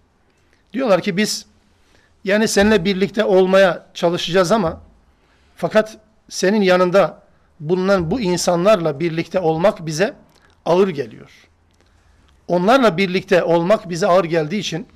Diyorlar 0.74 1.02
ki 1.02 1.18
biz 1.18 1.46
yani 2.24 2.48
seninle 2.48 2.86
birlikte 2.86 3.26
olmaya 3.26 3.86
çalışacağız 3.94 4.52
ama 4.52 4.82
fakat 5.56 5.98
senin 6.30 6.62
yanında 6.62 7.24
bulunan 7.60 8.12
bu 8.12 8.22
insanlarla 8.22 9.00
birlikte 9.00 9.40
olmak 9.40 9.86
bize 9.86 10.14
ağır 10.66 10.88
geliyor. 10.88 11.32
Onlarla 12.48 12.98
birlikte 12.98 13.44
olmak 13.44 13.90
bize 13.90 14.08
ağır 14.08 14.26
geldiği 14.26 14.60
için 14.60 14.88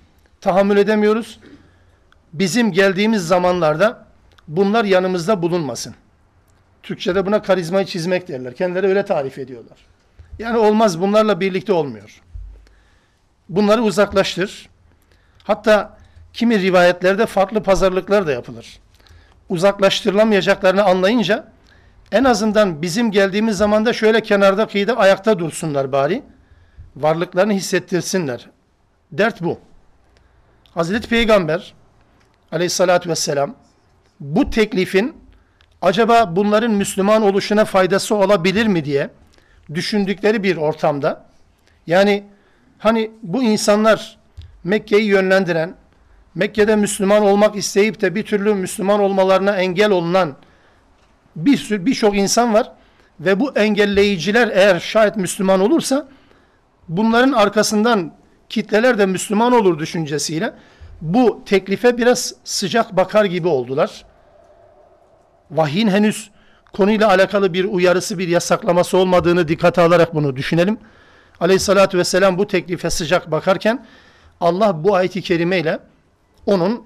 tahammül 0.41 0.77
edemiyoruz. 0.77 1.39
Bizim 2.33 2.71
geldiğimiz 2.71 3.27
zamanlarda 3.27 4.05
bunlar 4.47 4.85
yanımızda 4.85 5.41
bulunmasın. 5.41 5.95
Türkçe'de 6.83 7.25
buna 7.25 7.41
karizmayı 7.41 7.85
çizmek 7.85 8.27
derler. 8.27 8.55
Kendileri 8.55 8.87
öyle 8.87 9.05
tarif 9.05 9.37
ediyorlar. 9.37 9.77
Yani 10.39 10.57
olmaz 10.57 11.01
bunlarla 11.01 11.39
birlikte 11.39 11.73
olmuyor. 11.73 12.21
Bunları 13.49 13.81
uzaklaştır. 13.81 14.69
Hatta 15.43 15.97
kimi 16.33 16.59
rivayetlerde 16.59 17.25
farklı 17.25 17.63
pazarlıklar 17.63 18.27
da 18.27 18.31
yapılır. 18.31 18.79
Uzaklaştırılamayacaklarını 19.49 20.83
anlayınca 20.83 21.47
en 22.11 22.23
azından 22.23 22.81
bizim 22.81 23.11
geldiğimiz 23.11 23.57
zamanda 23.57 23.93
şöyle 23.93 24.21
kenarda 24.21 24.67
kıyıda 24.67 24.97
ayakta 24.97 25.39
dursunlar 25.39 25.91
bari. 25.91 26.23
Varlıklarını 26.95 27.53
hissettirsinler. 27.53 28.49
Dert 29.11 29.41
bu. 29.41 29.59
Hazreti 30.73 31.09
Peygamber 31.09 31.73
aleyhissalatü 32.51 33.09
vesselam 33.09 33.55
bu 34.19 34.49
teklifin 34.49 35.15
acaba 35.81 36.35
bunların 36.35 36.71
Müslüman 36.71 37.21
oluşuna 37.21 37.65
faydası 37.65 38.15
olabilir 38.15 38.67
mi 38.67 38.85
diye 38.85 39.09
düşündükleri 39.73 40.43
bir 40.43 40.57
ortamda 40.57 41.25
yani 41.87 42.23
hani 42.79 43.11
bu 43.23 43.43
insanlar 43.43 44.17
Mekke'yi 44.63 45.05
yönlendiren 45.05 45.75
Mekke'de 46.35 46.75
Müslüman 46.75 47.23
olmak 47.23 47.55
isteyip 47.55 48.01
de 48.01 48.15
bir 48.15 48.23
türlü 48.23 48.53
Müslüman 48.53 48.99
olmalarına 48.99 49.55
engel 49.55 49.91
olunan 49.91 50.35
bir 51.35 51.57
sürü 51.57 51.85
birçok 51.85 52.17
insan 52.17 52.53
var 52.53 52.71
ve 53.19 53.39
bu 53.39 53.57
engelleyiciler 53.57 54.47
eğer 54.47 54.79
şayet 54.79 55.17
Müslüman 55.17 55.59
olursa 55.59 56.07
bunların 56.89 57.31
arkasından 57.31 58.20
kitleler 58.51 58.97
de 58.97 59.05
Müslüman 59.05 59.53
olur 59.53 59.79
düşüncesiyle 59.79 60.53
bu 61.01 61.41
teklife 61.45 61.97
biraz 61.97 62.33
sıcak 62.43 62.97
bakar 62.97 63.25
gibi 63.25 63.47
oldular. 63.47 64.05
Vahyin 65.51 65.87
henüz 65.87 66.31
konuyla 66.73 67.07
alakalı 67.07 67.53
bir 67.53 67.65
uyarısı, 67.65 68.17
bir 68.17 68.27
yasaklaması 68.27 68.97
olmadığını 68.97 69.47
dikkate 69.47 69.81
alarak 69.81 70.15
bunu 70.15 70.35
düşünelim. 70.35 70.77
Aleyhissalatü 71.39 71.97
vesselam 71.97 72.37
bu 72.37 72.47
teklife 72.47 72.89
sıcak 72.89 73.31
bakarken 73.31 73.85
Allah 74.41 74.83
bu 74.83 74.95
ayeti 74.95 75.21
kerimeyle 75.21 75.79
onun 76.45 76.83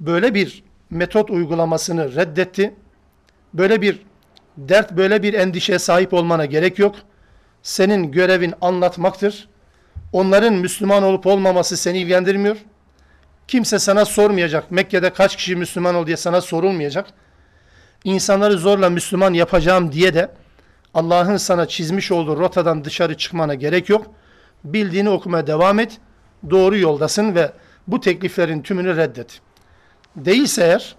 böyle 0.00 0.34
bir 0.34 0.64
metot 0.90 1.30
uygulamasını 1.30 2.14
reddetti. 2.14 2.74
Böyle 3.54 3.82
bir 3.82 4.02
dert, 4.56 4.96
böyle 4.96 5.22
bir 5.22 5.34
endişeye 5.34 5.78
sahip 5.78 6.14
olmana 6.14 6.44
gerek 6.44 6.78
yok. 6.78 6.94
Senin 7.62 8.12
görevin 8.12 8.54
anlatmaktır. 8.60 9.48
Onların 10.12 10.54
Müslüman 10.54 11.02
olup 11.02 11.26
olmaması 11.26 11.76
seni 11.76 11.98
ilgilendirmiyor. 11.98 12.56
Kimse 13.48 13.78
sana 13.78 14.04
sormayacak. 14.04 14.70
Mekke'de 14.70 15.12
kaç 15.12 15.36
kişi 15.36 15.56
Müslüman 15.56 15.94
ol 15.94 16.06
diye 16.06 16.16
sana 16.16 16.40
sorulmayacak. 16.40 17.06
İnsanları 18.04 18.58
zorla 18.58 18.90
Müslüman 18.90 19.34
yapacağım 19.34 19.92
diye 19.92 20.14
de 20.14 20.30
Allah'ın 20.94 21.36
sana 21.36 21.68
çizmiş 21.68 22.12
olduğu 22.12 22.38
rotadan 22.38 22.84
dışarı 22.84 23.16
çıkmana 23.16 23.54
gerek 23.54 23.88
yok. 23.88 24.06
Bildiğini 24.64 25.10
okumaya 25.10 25.46
devam 25.46 25.78
et. 25.78 25.98
Doğru 26.50 26.78
yoldasın 26.78 27.34
ve 27.34 27.52
bu 27.86 28.00
tekliflerin 28.00 28.62
tümünü 28.62 28.96
reddet. 28.96 29.40
Değilse 30.16 30.64
eğer 30.64 30.96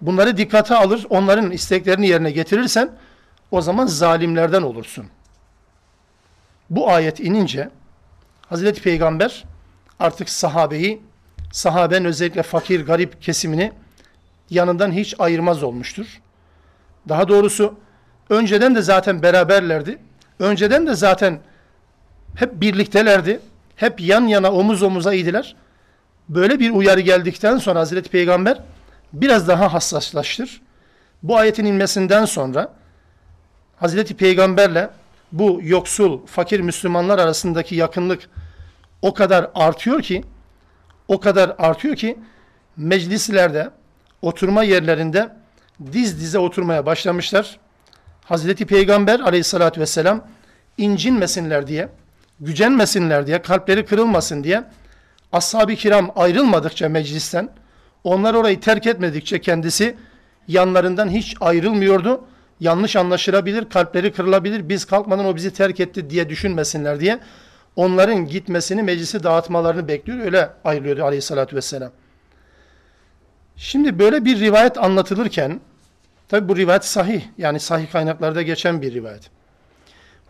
bunları 0.00 0.36
dikkate 0.36 0.74
alır, 0.74 1.06
onların 1.10 1.50
isteklerini 1.50 2.08
yerine 2.08 2.30
getirirsen 2.30 2.90
o 3.50 3.60
zaman 3.60 3.86
zalimlerden 3.86 4.62
olursun. 4.62 5.06
Bu 6.70 6.90
ayet 6.90 7.20
inince 7.20 7.70
Hazreti 8.50 8.82
Peygamber 8.82 9.44
artık 9.98 10.28
sahabeyi, 10.30 11.02
sahaben 11.52 12.04
özellikle 12.04 12.42
fakir, 12.42 12.86
garip 12.86 13.22
kesimini 13.22 13.72
yanından 14.50 14.92
hiç 14.92 15.14
ayırmaz 15.18 15.62
olmuştur. 15.62 16.20
Daha 17.08 17.28
doğrusu 17.28 17.74
önceden 18.30 18.74
de 18.74 18.82
zaten 18.82 19.22
beraberlerdi. 19.22 19.98
Önceden 20.38 20.86
de 20.86 20.94
zaten 20.94 21.38
hep 22.34 22.60
birliktelerdi. 22.60 23.40
Hep 23.76 24.00
yan 24.00 24.26
yana 24.26 24.52
omuz 24.52 24.82
omuza 24.82 25.14
idiler. 25.14 25.56
Böyle 26.28 26.58
bir 26.58 26.70
uyarı 26.70 27.00
geldikten 27.00 27.58
sonra 27.58 27.80
Hazreti 27.80 28.10
Peygamber 28.10 28.62
biraz 29.12 29.48
daha 29.48 29.72
hassaslaştır. 29.72 30.60
Bu 31.22 31.36
ayetin 31.36 31.64
inmesinden 31.64 32.24
sonra 32.24 32.72
Hazreti 33.76 34.16
Peygamberle 34.16 34.90
bu 35.32 35.60
yoksul, 35.62 36.26
fakir 36.26 36.60
Müslümanlar 36.60 37.18
arasındaki 37.18 37.74
yakınlık 37.74 38.28
o 39.02 39.14
kadar 39.14 39.50
artıyor 39.54 40.02
ki 40.02 40.24
o 41.08 41.20
kadar 41.20 41.54
artıyor 41.58 41.96
ki 41.96 42.18
meclislerde, 42.76 43.70
oturma 44.22 44.62
yerlerinde 44.62 45.28
diz 45.92 46.20
dize 46.20 46.38
oturmaya 46.38 46.86
başlamışlar. 46.86 47.58
Hazreti 48.24 48.66
Peygamber 48.66 49.20
aleyhissalatü 49.20 49.80
vesselam 49.80 50.26
incinmesinler 50.78 51.66
diye, 51.66 51.88
gücenmesinler 52.40 53.26
diye, 53.26 53.42
kalpleri 53.42 53.86
kırılmasın 53.86 54.44
diye 54.44 54.64
ashab-ı 55.32 55.74
kiram 55.74 56.10
ayrılmadıkça 56.16 56.88
meclisten, 56.88 57.50
onlar 58.04 58.34
orayı 58.34 58.60
terk 58.60 58.86
etmedikçe 58.86 59.40
kendisi 59.40 59.96
yanlarından 60.48 61.08
hiç 61.08 61.34
ayrılmıyordu. 61.40 62.24
Yanlış 62.60 62.96
anlaşılabilir, 62.96 63.68
kalpleri 63.68 64.12
kırılabilir, 64.12 64.68
biz 64.68 64.84
kalkmadan 64.84 65.26
o 65.26 65.36
bizi 65.36 65.52
terk 65.52 65.80
etti 65.80 66.10
diye 66.10 66.28
düşünmesinler 66.28 67.00
diye 67.00 67.20
onların 67.76 68.26
gitmesini, 68.26 68.82
meclisi 68.82 69.22
dağıtmalarını 69.22 69.88
bekliyor. 69.88 70.18
Öyle 70.18 70.50
ayrılıyor 70.64 70.98
aleyhissalatü 70.98 71.56
vesselam. 71.56 71.90
Şimdi 73.56 73.98
böyle 73.98 74.24
bir 74.24 74.40
rivayet 74.40 74.78
anlatılırken, 74.78 75.60
tabi 76.28 76.48
bu 76.48 76.56
rivayet 76.56 76.84
sahih, 76.84 77.22
yani 77.38 77.60
sahih 77.60 77.92
kaynaklarda 77.92 78.42
geçen 78.42 78.82
bir 78.82 78.94
rivayet. 78.94 79.30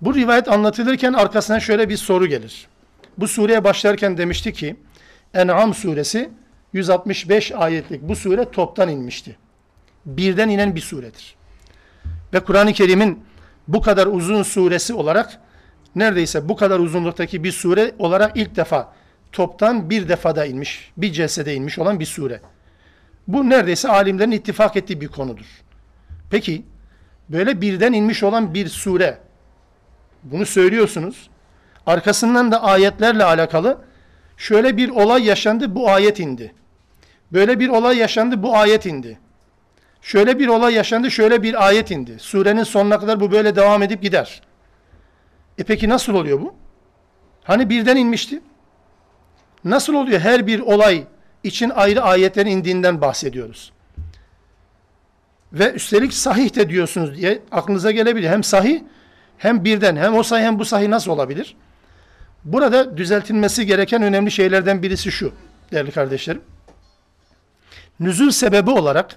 Bu 0.01 0.15
rivayet 0.15 0.49
anlatılırken 0.49 1.13
arkasına 1.13 1.61
şöyle 1.61 1.89
bir 1.89 1.97
soru 1.97 2.27
gelir. 2.27 2.67
Bu 3.19 3.29
sureye 3.29 3.65
başlarken 3.65 4.19
demişti 4.19 4.53
ki, 4.53 4.77
En'am 5.35 5.75
suresi 5.75 6.31
165 6.73 7.53
ayetlik 7.53 8.03
bu 8.03 8.17
sure 8.17 8.51
toptan 8.51 8.89
inmişti. 8.89 9.37
Birden 10.07 10.49
inen 10.49 10.75
bir 10.75 10.81
suredir. 10.81 11.40
Ve 12.35 12.41
Kur'an-ı 12.41 12.73
Kerim'in 12.73 13.25
bu 13.69 13.81
kadar 13.81 14.07
uzun 14.07 14.43
suresi 14.43 14.95
olarak 14.95 15.41
neredeyse 15.95 16.49
bu 16.49 16.57
kadar 16.57 16.79
uzunluktaki 16.79 17.45
bir 17.45 17.53
sure 17.53 17.95
olarak 17.99 18.37
ilk 18.37 18.57
defa 18.57 18.93
toptan 19.33 19.91
bir 19.91 20.09
defada 20.09 20.47
inmiş, 20.47 20.93
bir 20.97 21.13
celsede 21.13 21.55
inmiş 21.55 21.79
olan 21.79 22.01
bir 22.01 22.07
sure. 22.07 22.41
Bu 23.29 23.51
neredeyse 23.51 23.89
alimlerin 23.89 24.31
ittifak 24.31 24.77
ettiği 24.77 25.01
bir 25.01 25.09
konudur. 25.09 25.47
Peki 26.31 26.63
böyle 27.29 27.61
birden 27.61 27.93
inmiş 27.93 28.23
olan 28.23 28.55
bir 28.55 28.69
sure 28.69 29.19
bunu 30.23 30.47
söylüyorsunuz. 30.47 31.31
Arkasından 31.87 32.53
da 32.53 32.63
ayetlerle 32.63 33.25
alakalı 33.25 33.79
şöyle 34.37 34.77
bir 34.77 34.89
olay 34.89 35.25
yaşandı 35.25 35.75
bu 35.75 35.91
ayet 35.91 36.21
indi. 36.21 36.55
Böyle 37.33 37.61
bir 37.61 37.69
olay 37.69 37.97
yaşandı 37.97 38.43
bu 38.43 38.57
ayet 38.57 38.87
indi. 38.87 39.19
Şöyle 40.03 40.39
bir 40.39 40.49
olay 40.49 40.75
yaşandı 40.75 41.11
şöyle 41.11 41.43
bir 41.43 41.67
ayet 41.67 41.91
indi. 41.91 42.17
Surenin 42.19 42.63
sonuna 42.63 43.01
kadar 43.01 43.21
bu 43.21 43.33
böyle 43.33 43.57
devam 43.57 43.83
edip 43.83 44.03
gider. 44.03 44.43
E 45.59 45.63
peki 45.65 45.89
nasıl 45.89 46.15
oluyor 46.15 46.41
bu? 46.41 46.55
Hani 47.45 47.71
birden 47.71 47.97
inmişti? 47.97 48.41
Nasıl 49.65 49.95
oluyor 49.95 50.21
her 50.21 50.47
bir 50.47 50.61
olay 50.61 51.05
için 51.45 51.71
ayrı 51.71 52.03
ayetlerin 52.03 52.51
indiğinden 52.51 53.01
bahsediyoruz. 53.01 53.73
Ve 55.53 55.73
üstelik 55.73 56.15
sahih 56.15 56.57
de 56.57 56.69
diyorsunuz 56.69 57.17
diye 57.17 57.43
aklınıza 57.51 57.91
gelebilir. 57.91 58.29
Hem 58.29 58.45
sahih 58.45 58.83
hem 59.39 59.65
birden 59.65 59.97
hem 59.97 60.15
o 60.15 60.23
sahih 60.23 60.45
hem 60.45 60.59
bu 60.59 60.65
sahih 60.65 60.89
nasıl 60.89 61.11
olabilir? 61.11 61.57
Burada 62.45 62.97
düzeltilmesi 62.97 63.67
gereken 63.67 64.03
önemli 64.03 64.31
şeylerden 64.31 64.83
birisi 64.83 65.13
şu 65.13 65.33
değerli 65.73 65.91
kardeşlerim. 65.91 66.43
Nüzül 68.01 68.31
sebebi 68.31 68.71
olarak 68.71 69.17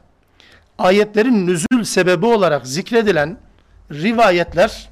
ayetlerin 0.77 1.47
nüzül 1.47 1.83
sebebi 1.83 2.25
olarak 2.25 2.67
zikredilen 2.67 3.37
rivayetler 3.91 4.89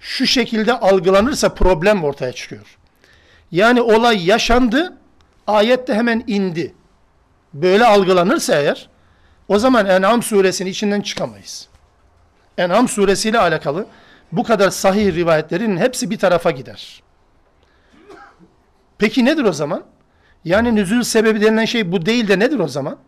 şu 0.00 0.26
şekilde 0.26 0.78
algılanırsa 0.78 1.54
problem 1.54 2.04
ortaya 2.04 2.32
çıkıyor. 2.32 2.78
Yani 3.50 3.80
olay 3.80 4.26
yaşandı, 4.26 4.96
ayette 5.46 5.94
hemen 5.94 6.24
indi. 6.26 6.74
Böyle 7.54 7.84
algılanırsa 7.84 8.54
eğer, 8.54 8.88
o 9.48 9.58
zaman 9.58 9.86
En'am 9.86 10.22
suresinin 10.22 10.70
içinden 10.70 11.00
çıkamayız. 11.00 11.68
En'am 12.58 12.88
suresiyle 12.88 13.38
alakalı 13.38 13.86
bu 14.32 14.42
kadar 14.42 14.70
sahih 14.70 15.14
rivayetlerin 15.14 15.76
hepsi 15.76 16.10
bir 16.10 16.18
tarafa 16.18 16.50
gider. 16.50 17.02
Peki 18.98 19.24
nedir 19.24 19.44
o 19.44 19.52
zaman? 19.52 19.84
Yani 20.44 20.74
nüzül 20.74 21.02
sebebi 21.02 21.40
denilen 21.40 21.64
şey 21.64 21.92
bu 21.92 22.06
değil 22.06 22.28
de 22.28 22.38
nedir 22.38 22.58
o 22.58 22.68
zaman? 22.68 22.98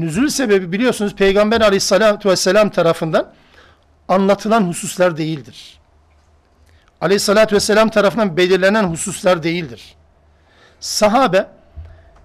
Nüzül 0.00 0.28
sebebi 0.28 0.72
biliyorsunuz 0.72 1.14
Peygamber 1.14 1.60
aleyhissalatü 1.60 2.28
vesselam 2.28 2.70
tarafından 2.70 3.32
anlatılan 4.08 4.62
hususlar 4.62 5.16
değildir 5.16 5.80
aleyhissalatü 7.00 7.54
vesselam 7.54 7.88
tarafından 7.88 8.36
belirlenen 8.36 8.84
hususlar 8.84 9.42
değildir. 9.42 9.94
Sahabe, 10.80 11.46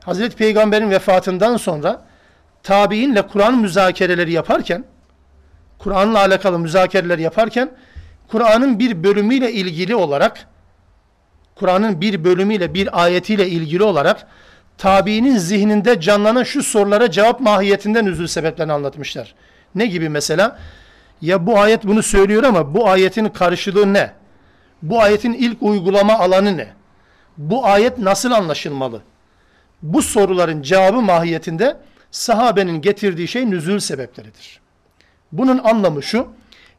Hazreti 0.06 0.36
Peygamber'in 0.36 0.90
vefatından 0.90 1.58
sonra 1.58 2.06
tabiinle 2.64 3.28
Kur'an 3.28 3.58
müzakereleri 3.58 4.32
yaparken, 4.32 4.86
Kur'an'la 5.80 6.20
alakalı 6.20 6.60
müzakereler 6.60 7.20
yaparken, 7.20 7.72
Kur'an'ın 8.28 8.80
bir 8.80 9.04
bölümüyle 9.04 9.52
ilgili 9.52 9.96
olarak, 9.96 10.48
Kur'an'ın 11.56 12.02
bir 12.02 12.24
bölümüyle, 12.24 12.74
bir 12.74 13.04
ayetiyle 13.04 13.48
ilgili 13.48 13.84
olarak, 13.84 14.28
tabiinin 14.78 15.38
zihninde 15.38 16.02
canlanan 16.02 16.44
şu 16.44 16.64
sorulara 16.64 17.12
cevap 17.12 17.40
mahiyetinden 17.40 18.06
üzül 18.06 18.28
sebeplerini 18.28 18.74
anlatmışlar. 18.74 19.36
Ne 19.76 19.86
gibi 19.86 20.10
mesela? 20.10 20.60
Ya 21.22 21.48
bu 21.48 21.60
ayet 21.60 21.84
bunu 21.84 22.04
söylüyor 22.04 22.44
ama 22.44 22.74
bu 22.74 22.90
ayetin 22.90 23.30
karşılığı 23.30 23.94
ne? 23.94 24.12
Bu 24.82 25.02
ayetin 25.02 25.34
ilk 25.34 25.64
uygulama 25.64 26.20
alanı 26.20 26.58
ne? 26.58 26.68
Bu 27.38 27.66
ayet 27.66 27.98
nasıl 27.98 28.32
anlaşılmalı? 28.32 29.02
Bu 29.82 30.02
soruların 30.02 30.62
cevabı 30.62 31.02
mahiyetinde 31.02 31.78
sahabenin 32.12 32.82
getirdiği 32.82 33.28
şey 33.28 33.50
nüzül 33.50 33.80
sebepleridir. 33.80 34.60
Bunun 35.32 35.58
anlamı 35.58 36.04
şu, 36.04 36.28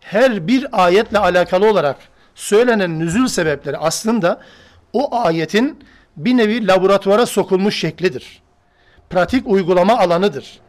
her 0.00 0.46
bir 0.48 0.84
ayetle 0.84 1.18
alakalı 1.18 1.70
olarak 1.70 1.96
söylenen 2.34 2.98
nüzül 2.98 3.26
sebepleri 3.26 3.76
aslında 3.76 4.40
o 4.92 5.16
ayetin 5.16 5.84
bir 6.16 6.36
nevi 6.36 6.66
laboratuvara 6.66 7.26
sokulmuş 7.26 7.78
şeklidir. 7.78 8.42
Pratik 9.10 9.46
uygulama 9.46 9.98
alanıdır. 9.98 10.60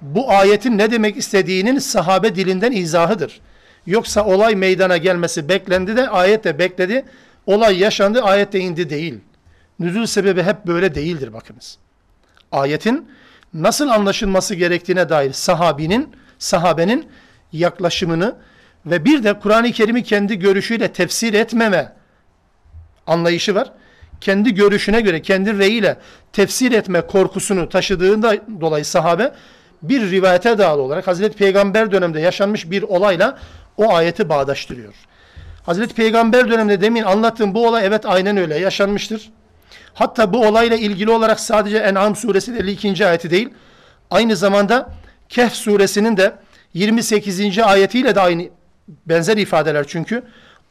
Bu 0.00 0.30
ayetin 0.30 0.78
ne 0.78 0.90
demek 0.90 1.16
istediğinin 1.16 1.78
sahabe 1.78 2.34
dilinden 2.34 2.72
izahıdır. 2.72 3.40
Yoksa 3.86 4.24
olay 4.24 4.54
meydana 4.54 4.96
gelmesi 4.96 5.48
beklendi 5.48 5.96
de 5.96 6.08
ayet 6.08 6.44
de 6.44 6.58
bekledi. 6.58 7.04
Olay 7.46 7.78
yaşandı 7.78 8.22
ayet 8.22 8.52
de 8.52 8.60
indi 8.60 8.90
değil. 8.90 9.20
Nüzul 9.78 10.06
sebebi 10.06 10.42
hep 10.42 10.66
böyle 10.66 10.94
değildir 10.94 11.32
bakınız. 11.32 11.78
Ayetin 12.52 13.08
nasıl 13.54 13.88
anlaşılması 13.88 14.54
gerektiğine 14.54 15.08
dair 15.08 15.32
sahabinin, 15.32 16.12
sahabenin 16.38 17.06
yaklaşımını 17.52 18.36
ve 18.86 19.04
bir 19.04 19.24
de 19.24 19.38
Kur'an-ı 19.38 19.72
Kerim'i 19.72 20.02
kendi 20.02 20.38
görüşüyle 20.38 20.92
tefsir 20.92 21.34
etmeme 21.34 21.92
anlayışı 23.06 23.54
var. 23.54 23.72
Kendi 24.20 24.54
görüşüne 24.54 25.00
göre, 25.00 25.22
kendi 25.22 25.58
reyiyle 25.58 25.96
tefsir 26.32 26.72
etme 26.72 27.00
korkusunu 27.00 27.68
taşıdığında 27.68 28.36
dolayı 28.60 28.84
sahabe 28.84 29.32
bir 29.82 30.10
rivayete 30.10 30.58
bağlı 30.58 30.82
olarak 30.82 31.06
Hazreti 31.06 31.36
Peygamber 31.36 31.92
döneminde 31.92 32.20
yaşanmış 32.20 32.70
bir 32.70 32.82
olayla 32.82 33.38
o 33.76 33.94
ayeti 33.94 34.28
bağdaştırıyor. 34.28 34.94
Hazreti 35.66 35.94
Peygamber 35.94 36.50
döneminde 36.50 36.80
demin 36.80 37.02
anlattığım 37.02 37.54
bu 37.54 37.68
olay 37.68 37.86
evet 37.86 38.06
aynen 38.06 38.36
öyle 38.36 38.58
yaşanmıştır. 38.58 39.30
Hatta 39.94 40.32
bu 40.32 40.46
olayla 40.46 40.76
ilgili 40.76 41.10
olarak 41.10 41.40
sadece 41.40 41.76
En'am 41.76 42.16
suresi 42.16 42.52
52. 42.52 43.06
ayeti 43.06 43.30
değil, 43.30 43.48
aynı 44.10 44.36
zamanda 44.36 44.88
Kehf 45.28 45.52
suresinin 45.52 46.16
de 46.16 46.34
28. 46.74 47.58
ayetiyle 47.58 48.14
de 48.14 48.20
aynı 48.20 48.48
benzer 49.06 49.36
ifadeler 49.36 49.84
çünkü. 49.88 50.22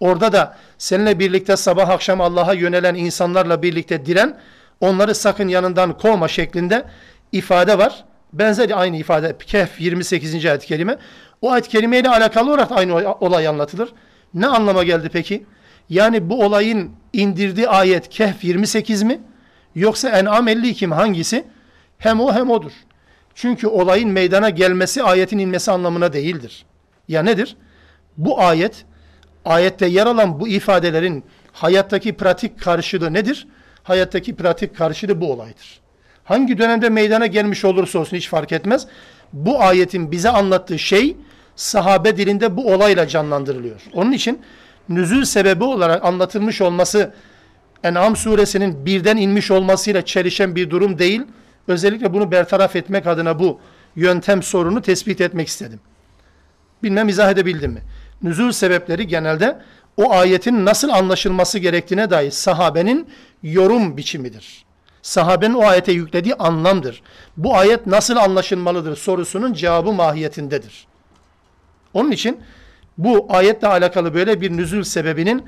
Orada 0.03 0.33
da 0.33 0.55
seninle 0.77 1.19
birlikte 1.19 1.57
sabah 1.57 1.89
akşam 1.89 2.21
Allah'a 2.21 2.53
yönelen 2.53 2.95
insanlarla 2.95 3.61
birlikte 3.61 4.05
diren, 4.05 4.37
onları 4.81 5.15
sakın 5.15 5.47
yanından 5.47 5.97
kovma 5.97 6.27
şeklinde 6.27 6.85
ifade 7.31 7.77
var. 7.77 8.03
Benzer 8.33 8.71
aynı 8.75 8.97
ifade 8.97 9.35
Kehf 9.37 9.81
28. 9.81 10.45
ayet-i 10.45 10.67
kerime. 10.67 10.97
O 11.41 11.51
ayet-i 11.51 11.69
kerime 11.69 11.99
ile 11.99 12.09
alakalı 12.09 12.49
olarak 12.49 12.71
aynı 12.71 13.13
olay 13.13 13.47
anlatılır. 13.47 13.89
Ne 14.33 14.47
anlama 14.47 14.83
geldi 14.83 15.09
peki? 15.13 15.45
Yani 15.89 16.29
bu 16.29 16.45
olayın 16.45 16.91
indirdiği 17.13 17.69
ayet 17.69 18.09
Kehf 18.09 18.43
28 18.43 19.03
mi? 19.03 19.21
Yoksa 19.75 20.09
En'am 20.09 20.47
52 20.47 20.87
mi? 20.87 20.93
Hangisi? 20.93 21.45
Hem 21.97 22.21
o 22.21 22.33
hem 22.33 22.49
odur. 22.49 22.71
Çünkü 23.35 23.67
olayın 23.67 24.09
meydana 24.09 24.49
gelmesi 24.49 25.03
ayetin 25.03 25.37
inmesi 25.37 25.71
anlamına 25.71 26.13
değildir. 26.13 26.65
Ya 27.07 27.23
nedir? 27.23 27.55
Bu 28.17 28.41
ayet, 28.41 28.85
ayette 29.45 29.85
yer 29.85 30.05
alan 30.05 30.39
bu 30.39 30.47
ifadelerin 30.47 31.23
hayattaki 31.51 32.13
pratik 32.13 32.59
karşılığı 32.59 33.13
nedir? 33.13 33.47
Hayattaki 33.83 34.35
pratik 34.35 34.77
karşılığı 34.77 35.21
bu 35.21 35.31
olaydır. 35.31 35.79
Hangi 36.23 36.57
dönemde 36.57 36.89
meydana 36.89 37.25
gelmiş 37.25 37.65
olursa 37.65 37.99
olsun 37.99 38.17
hiç 38.17 38.29
fark 38.29 38.51
etmez. 38.51 38.87
Bu 39.33 39.61
ayetin 39.61 40.11
bize 40.11 40.29
anlattığı 40.29 40.79
şey 40.79 41.17
sahabe 41.55 42.17
dilinde 42.17 42.57
bu 42.57 42.73
olayla 42.73 43.07
canlandırılıyor. 43.07 43.81
Onun 43.93 44.11
için 44.11 44.41
nüzül 44.89 45.25
sebebi 45.25 45.63
olarak 45.63 46.05
anlatılmış 46.05 46.61
olması 46.61 47.13
En'am 47.83 48.15
suresinin 48.15 48.85
birden 48.85 49.17
inmiş 49.17 49.51
olmasıyla 49.51 50.05
çelişen 50.05 50.55
bir 50.55 50.69
durum 50.69 50.99
değil. 50.99 51.21
Özellikle 51.67 52.13
bunu 52.13 52.31
bertaraf 52.31 52.75
etmek 52.75 53.07
adına 53.07 53.39
bu 53.39 53.59
yöntem 53.95 54.43
sorunu 54.43 54.81
tespit 54.81 55.21
etmek 55.21 55.47
istedim. 55.47 55.79
Bilmem 56.83 57.09
izah 57.09 57.31
edebildim 57.31 57.71
mi? 57.71 57.81
Nüzul 58.23 58.51
sebepleri 58.51 59.07
genelde 59.07 59.59
o 59.97 60.11
ayetin 60.11 60.65
nasıl 60.65 60.89
anlaşılması 60.89 61.59
gerektiğine 61.59 62.09
dair 62.09 62.31
sahabenin 62.31 63.09
yorum 63.43 63.97
biçimidir. 63.97 64.65
Sahabenin 65.01 65.53
o 65.53 65.65
ayete 65.65 65.91
yüklediği 65.91 66.35
anlamdır. 66.35 67.01
Bu 67.37 67.55
ayet 67.55 67.87
nasıl 67.87 68.15
anlaşılmalıdır 68.15 68.95
sorusunun 68.95 69.53
cevabı 69.53 69.91
mahiyetindedir. 69.91 70.87
Onun 71.93 72.11
için 72.11 72.41
bu 72.97 73.27
ayetle 73.29 73.67
alakalı 73.67 74.13
böyle 74.13 74.41
bir 74.41 74.57
nüzul 74.57 74.83
sebebinin 74.83 75.45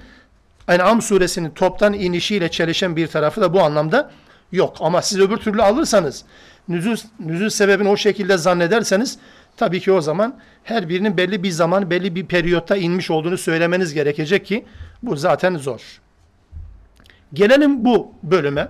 En'am 0.68 1.02
suresinin 1.02 1.50
toptan 1.50 1.94
inişiyle 1.94 2.52
çelişen 2.52 2.96
bir 2.96 3.08
tarafı 3.08 3.42
da 3.42 3.54
bu 3.54 3.62
anlamda 3.62 4.12
yok. 4.52 4.78
Ama 4.80 5.02
siz 5.02 5.20
öbür 5.20 5.38
türlü 5.38 5.62
alırsanız, 5.62 6.26
nüzul, 6.68 6.96
nüzul 7.20 7.50
sebebini 7.50 7.90
o 7.90 7.98
şekilde 7.98 8.38
zannederseniz, 8.38 9.18
tabii 9.58 9.80
ki 9.80 9.92
o 9.92 10.02
zaman 10.02 10.40
her 10.64 10.90
birinin 10.90 11.18
belli 11.18 11.44
bir 11.44 11.52
zaman, 11.52 11.90
belli 11.90 12.16
bir 12.16 12.26
periyotta 12.26 12.76
inmiş 12.76 13.12
olduğunu 13.12 13.38
söylemeniz 13.38 13.94
gerekecek 13.94 14.46
ki, 14.46 14.66
bu 15.04 15.16
zaten 15.16 15.58
zor. 15.58 16.02
Gelelim 17.34 17.86
bu 17.86 18.14
bölüme. 18.24 18.68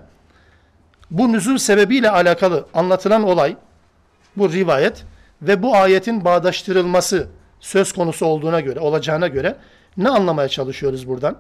Bu 1.12 1.32
nüzul 1.32 1.58
sebebiyle 1.58 2.10
alakalı 2.10 2.66
anlatılan 2.74 3.24
olay, 3.24 3.58
bu 4.38 4.52
rivayet 4.52 5.06
ve 5.42 5.64
bu 5.64 5.76
ayetin 5.76 6.26
bağdaştırılması 6.26 7.28
söz 7.60 7.94
konusu 7.94 8.26
olduğuna 8.26 8.62
göre, 8.62 8.80
olacağına 8.80 9.28
göre 9.28 9.56
ne 9.98 10.10
anlamaya 10.10 10.50
çalışıyoruz 10.50 11.08
buradan? 11.08 11.38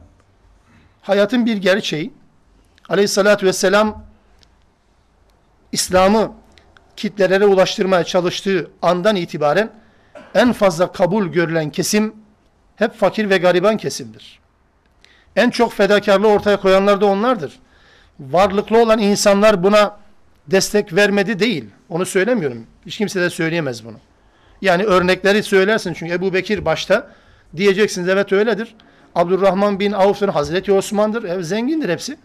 Hayatın 1.01 1.45
bir 1.45 1.57
gerçeği. 1.57 2.13
Aleyhissalatü 2.89 3.45
vesselam 3.45 4.03
İslam'ı 5.71 6.31
kitlelere 6.97 7.45
ulaştırmaya 7.45 8.03
çalıştığı 8.03 8.71
andan 8.81 9.15
itibaren 9.15 9.69
en 10.35 10.53
fazla 10.53 10.91
kabul 10.91 11.27
görülen 11.27 11.69
kesim 11.69 12.15
hep 12.75 12.93
fakir 12.93 13.29
ve 13.29 13.37
gariban 13.37 13.77
kesimdir. 13.77 14.39
En 15.35 15.49
çok 15.49 15.73
fedakarlığı 15.73 16.27
ortaya 16.27 16.57
koyanlar 16.57 17.01
da 17.01 17.05
onlardır. 17.05 17.59
Varlıklı 18.19 18.81
olan 18.81 18.99
insanlar 18.99 19.63
buna 19.63 19.97
destek 20.47 20.93
vermedi 20.93 21.39
değil. 21.39 21.65
Onu 21.89 22.05
söylemiyorum. 22.05 22.67
Hiç 22.85 22.97
kimse 22.97 23.21
de 23.21 23.29
söyleyemez 23.29 23.85
bunu. 23.85 23.97
Yani 24.61 24.83
örnekleri 24.83 25.43
söylersin 25.43 25.93
çünkü 25.93 26.13
Ebu 26.13 26.33
Bekir 26.33 26.65
başta 26.65 27.11
diyeceksiniz 27.55 28.09
evet 28.09 28.33
öyledir. 28.33 28.75
Abdurrahman 29.15 29.79
bin 29.79 29.91
Avf'ın 29.91 30.27
Hazreti 30.27 30.71
Osman'dır. 30.71 31.23
Evet, 31.23 31.45
zengindir 31.45 31.89
hepsi. 31.89 32.17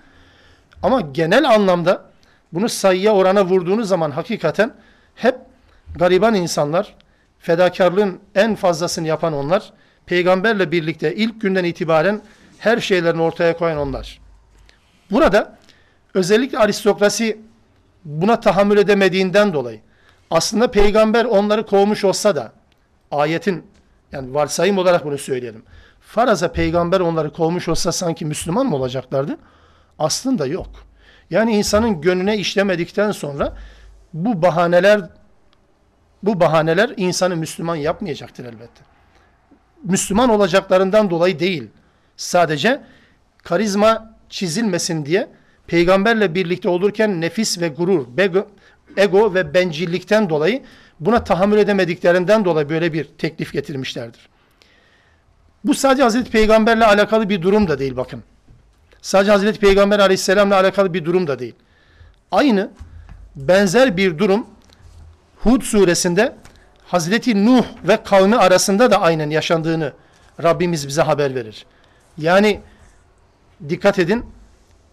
Ama 0.83 1.01
genel 1.01 1.51
anlamda 1.51 2.10
bunu 2.53 2.69
sayıya 2.69 3.15
orana 3.15 3.45
vurduğunuz 3.45 3.89
zaman 3.89 4.11
hakikaten 4.11 4.75
hep 5.15 5.37
gariban 5.97 6.35
insanlar, 6.35 6.95
fedakarlığın 7.39 8.21
en 8.35 8.55
fazlasını 8.55 9.09
yapan 9.09 9.33
onlar, 9.33 9.73
peygamberle 10.07 10.73
birlikte 10.73 11.15
ilk 11.15 11.41
günden 11.41 11.65
itibaren 11.65 12.21
her 12.59 12.81
şeylerini 12.81 13.23
ortaya 13.23 13.57
koyan 13.57 13.79
onlar. 13.79 14.21
Burada 15.11 15.59
özellikle 16.15 16.59
aristokrasi 16.59 17.41
buna 18.05 18.41
tahammül 18.41 18.79
edemediğinden 18.79 19.53
dolayı 19.53 19.81
aslında 20.31 20.71
peygamber 20.71 21.25
onları 21.25 21.67
kovmuş 21.67 22.05
olsa 22.05 22.37
da 22.37 22.53
ayetin 23.11 23.67
yani 24.13 24.35
varsayım 24.35 24.79
olarak 24.79 25.05
bunu 25.05 25.19
söyleyelim. 25.19 25.63
Faraza 26.01 26.53
peygamber 26.53 27.01
onları 27.01 27.33
kovmuş 27.33 27.69
olsa 27.69 27.93
sanki 27.93 28.25
Müslüman 28.25 28.67
mı 28.67 28.77
olacaklardı? 28.77 29.37
Aslında 29.99 30.47
yok. 30.47 30.69
Yani 31.31 31.57
insanın 31.57 32.01
gönlüne 32.01 32.37
işlemedikten 32.37 33.13
sonra 33.13 33.57
bu 34.13 34.43
bahaneler 34.43 35.01
bu 36.23 36.41
bahaneler 36.41 36.95
insanı 36.97 37.37
Müslüman 37.37 37.77
yapmayacaktır 37.77 38.45
elbette. 38.45 38.81
Müslüman 39.85 40.31
olacaklarından 40.31 41.11
dolayı 41.11 41.39
değil. 41.39 41.69
Sadece 42.17 42.81
karizma 43.39 44.15
çizilmesin 44.29 45.07
diye 45.07 45.29
peygamberle 45.67 46.35
birlikte 46.35 46.69
olurken 46.69 47.21
nefis 47.21 47.61
ve 47.61 47.69
gurur, 47.69 48.07
ego 48.97 49.35
ve 49.35 49.55
bencillikten 49.55 50.31
dolayı 50.31 50.63
buna 51.01 51.25
tahammül 51.25 51.59
edemediklerinden 51.59 52.45
dolayı 52.45 52.69
böyle 52.69 52.93
bir 52.93 53.05
teklif 53.05 53.53
getirmişlerdir. 53.53 54.29
Bu 55.65 55.75
sadece 55.75 56.03
Hazreti 56.03 56.31
Peygamberle 56.31 56.85
alakalı 56.85 57.29
bir 57.29 57.43
durum 57.43 57.69
da 57.69 57.79
değil 57.79 57.97
bakın. 57.97 58.23
Sadece 59.03 59.31
Hazreti 59.31 59.61
Peygamber 59.61 59.99
aleyhisselamla 59.99 60.57
alakalı 60.57 60.95
bir 60.95 61.05
durum 61.05 61.27
da 61.27 61.39
değil. 61.39 61.55
Aynı 62.31 62.71
benzer 63.37 63.97
bir 63.97 64.19
durum 64.19 64.47
Hud 65.37 65.63
suresinde 65.63 66.37
Hazreti 66.87 67.47
Nuh 67.47 67.65
ve 67.89 68.03
kavmi 68.05 68.37
arasında 68.37 68.91
da 68.91 69.01
aynen 69.01 69.31
yaşandığını 69.31 69.93
Rabbimiz 70.43 70.89
bize 70.89 71.03
haber 71.03 71.35
verir. 71.35 71.67
Yani 72.19 72.61
dikkat 73.69 73.99
edin 73.99 74.25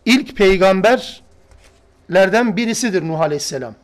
ilk 0.06 0.38
peygamberlerden 0.38 2.58
birisidir 2.58 3.08
Nuh 3.08 3.20
aleyhisselam. 3.20 3.76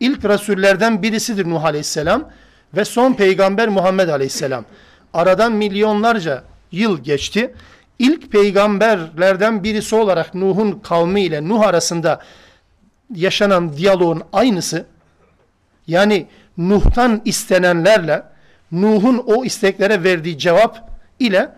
İlk 0.00 0.24
rasullerden 0.24 1.02
birisidir 1.02 1.50
Nuh 1.50 1.64
aleyhisselam 1.64 2.30
ve 2.76 2.84
son 2.84 3.14
peygamber 3.14 3.68
Muhammed 3.68 4.08
aleyhisselam. 4.08 4.64
Aradan 5.12 5.52
milyonlarca 5.52 6.44
yıl 6.72 6.98
geçti. 6.98 7.54
İlk 8.00 8.32
peygamberlerden 8.32 9.64
birisi 9.64 9.96
olarak 9.96 10.34
Nuh'un 10.34 10.72
kavmi 10.72 11.20
ile 11.20 11.48
Nuh 11.48 11.60
arasında 11.60 12.20
yaşanan 13.14 13.76
diyaloğun 13.76 14.22
aynısı 14.32 14.86
yani 15.86 16.26
Nuh'tan 16.58 17.22
istenenlerle 17.24 18.22
Nuh'un 18.72 19.24
o 19.26 19.44
isteklere 19.44 20.04
verdiği 20.04 20.38
cevap 20.38 20.90
ile 21.18 21.50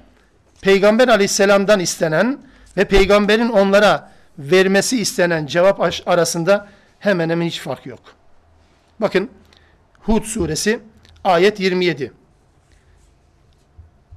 Peygamber 0.60 1.08
aleyhisselamdan 1.08 1.80
istenen 1.80 2.38
ve 2.76 2.84
peygamberin 2.84 3.48
onlara 3.48 4.12
vermesi 4.38 5.00
istenen 5.00 5.46
cevap 5.46 5.80
arasında 6.06 6.68
hemen 6.98 7.30
hemen 7.30 7.46
hiç 7.46 7.60
fark 7.60 7.86
yok. 7.86 8.00
Bakın 9.00 9.30
Hud 10.00 10.24
suresi 10.24 10.80
ayet 11.24 11.60
27. 11.60 12.12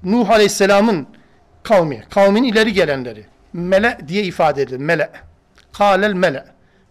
Nuh 0.03 0.29
Aleyhisselam'ın 0.29 1.07
kavmi, 1.65 2.03
kavmin 2.09 2.43
ileri 2.43 2.73
gelenleri, 2.73 3.25
mele 3.53 3.97
diye 4.07 4.23
ifade 4.23 4.61
edilir, 4.61 4.77
mele. 4.77 5.11
Kalel 5.73 6.13
mele. 6.13 6.45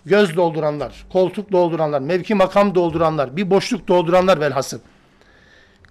Göz 0.07 0.37
dolduranlar, 0.37 1.07
koltuk 1.13 1.53
dolduranlar, 1.53 2.01
mevki 2.01 2.35
makam 2.35 2.75
dolduranlar, 2.75 3.37
bir 3.37 3.51
boşluk 3.51 3.89
dolduranlar 3.89 4.41
velhasıl. 4.41 4.79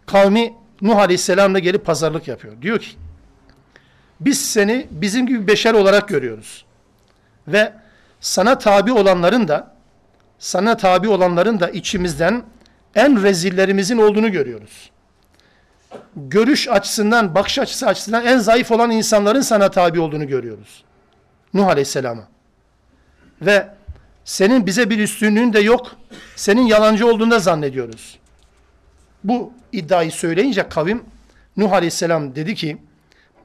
Kavmi 0.06 0.54
Nuh 0.82 0.98
Aleyhisselam'la 0.98 1.60
gelip 1.60 1.86
pazarlık 1.86 2.28
yapıyor. 2.28 2.62
Diyor 2.62 2.80
ki 2.80 2.89
biz 4.19 4.52
seni 4.52 4.88
bizim 4.91 5.28
gibi 5.28 5.48
beşer 5.48 5.74
olarak 5.74 6.08
görüyoruz. 6.08 6.65
Ve 7.48 7.74
sana 8.19 8.58
tabi 8.58 8.91
olanların 8.91 9.48
da 9.48 9.76
sana 10.39 10.78
tabi 10.78 11.10
olanların 11.10 11.60
da 11.60 11.69
içimizden 11.69 12.43
en 12.96 13.24
rezillerimizin 13.24 13.98
olduğunu 13.98 14.32
görüyoruz. 14.32 14.91
Görüş 16.16 16.68
açısından, 16.68 17.36
bakış 17.36 17.60
açısı 17.60 17.88
açısından 17.88 18.26
en 18.26 18.38
zayıf 18.38 18.72
olan 18.72 18.92
insanların 18.92 19.42
sana 19.42 19.72
tabi 19.72 20.00
olduğunu 20.00 20.28
görüyoruz. 20.28 20.84
Nuh 21.54 21.68
Aleyhisselam'a. 21.68 22.28
Ve 23.42 23.68
senin 24.26 24.66
bize 24.66 24.90
bir 24.90 25.00
üstünlüğün 25.00 25.54
de 25.54 25.60
yok. 25.60 25.96
Senin 26.36 26.62
yalancı 26.62 27.08
olduğunu 27.08 27.40
zannediyoruz. 27.40 28.20
Bu 29.24 29.54
iddiayı 29.72 30.12
söyleyince 30.12 30.70
kavim 30.70 31.04
Nuh 31.58 31.72
Aleyhisselam 31.72 32.36
dedi 32.36 32.56
ki 32.56 32.78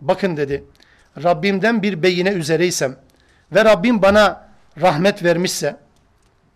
bakın 0.00 0.36
dedi 0.36 0.64
Rabbimden 1.22 1.82
bir 1.82 2.02
beyine 2.02 2.30
üzereysem 2.30 2.96
ve 3.52 3.64
Rabbim 3.64 4.02
bana 4.02 4.48
rahmet 4.80 5.24
vermişse 5.24 5.76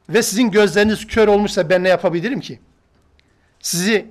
ve 0.09 0.23
sizin 0.23 0.51
gözleriniz 0.51 1.07
kör 1.07 1.29
olmuşsa 1.29 1.71
ben 1.71 1.85
ne 1.85 1.89
yapabilirim 1.89 2.41
ki? 2.41 2.61
Sizi 3.61 4.07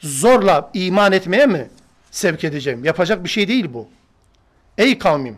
zorla 0.00 0.70
iman 0.74 1.12
etmeye 1.12 1.46
mi 1.46 1.68
sevk 2.10 2.44
edeceğim? 2.44 2.84
Yapacak 2.84 3.24
bir 3.24 3.28
şey 3.28 3.48
değil 3.48 3.68
bu. 3.72 3.88
Ey 4.78 4.98
kavmim 4.98 5.36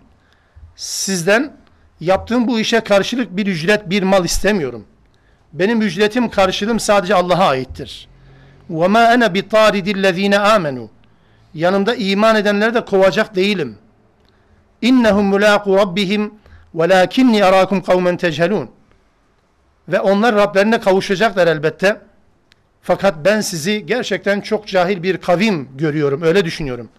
sizden 0.77 1.53
yaptığım 2.01 2.49
bu 2.49 2.61
işe 2.61 2.81
karşılık 2.81 3.37
bir 3.37 3.47
ücret, 3.47 3.91
bir 3.91 4.03
mal 4.03 4.25
istemiyorum. 4.25 4.85
Benim 5.53 5.83
ücretim 5.83 6.31
karşılığım 6.31 6.81
sadece 6.81 7.15
Allah'a 7.15 7.49
aittir. 7.49 8.09
وَمَا 8.71 9.15
أَنَا 9.15 9.27
بِطَارِدِ 9.39 9.95
الَّذ۪ينَ 9.95 10.35
آمَنُوا 10.35 10.89
Yanımda 11.55 11.95
iman 11.95 12.37
edenleri 12.37 12.75
de 12.75 12.85
kovacak 12.85 13.37
değilim. 13.37 13.79
İnnehum 14.83 15.27
mulaqu 15.27 15.77
rabbihim 15.77 16.35
velakinni 16.75 17.45
arakum 17.45 17.83
kavmen 17.83 18.17
tecelun. 18.17 18.71
Ve 19.89 20.01
onlar 20.01 20.35
Rablerine 20.35 20.81
kavuşacaklar 20.81 21.47
elbette. 21.47 22.01
Fakat 22.84 23.26
ben 23.26 23.42
sizi 23.42 23.86
gerçekten 23.86 24.42
çok 24.42 24.68
cahil 24.68 25.04
bir 25.04 25.18
kavim 25.18 25.70
görüyorum. 25.78 26.22
Öyle 26.22 26.46
düşünüyorum. 26.46 26.90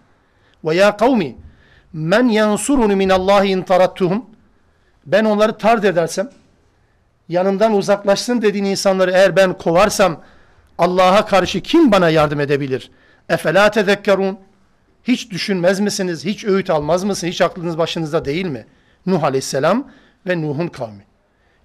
Ve 0.63 0.75
ya 0.75 0.97
kavmi 0.97 1.35
men 1.93 2.27
yansuruni 2.27 2.95
min 2.95 3.09
Allahi 3.09 3.47
in 3.47 3.61
tarattuhum. 3.61 4.25
Ben 5.05 5.25
onları 5.25 5.57
tard 5.57 5.83
edersem, 5.83 6.29
yanımdan 7.29 7.73
uzaklaşsın 7.73 8.41
dediğin 8.41 8.63
insanları 8.63 9.11
eğer 9.11 9.35
ben 9.35 9.57
kovarsam 9.57 10.21
Allah'a 10.77 11.25
karşı 11.25 11.61
kim 11.61 11.91
bana 11.91 12.09
yardım 12.09 12.39
edebilir? 12.39 12.91
Efela 13.29 13.71
tezekkerun. 13.71 14.39
Hiç 15.03 15.31
düşünmez 15.31 15.79
misiniz? 15.79 16.25
Hiç 16.25 16.45
öğüt 16.45 16.69
almaz 16.69 17.03
mısınız? 17.03 17.33
Hiç 17.33 17.41
aklınız 17.41 17.77
başınızda 17.77 18.25
değil 18.25 18.45
mi? 18.45 18.65
Nuh 19.05 19.23
Aleyhisselam 19.23 19.91
ve 20.27 20.41
Nuh'un 20.41 20.67
kavmi. 20.67 21.05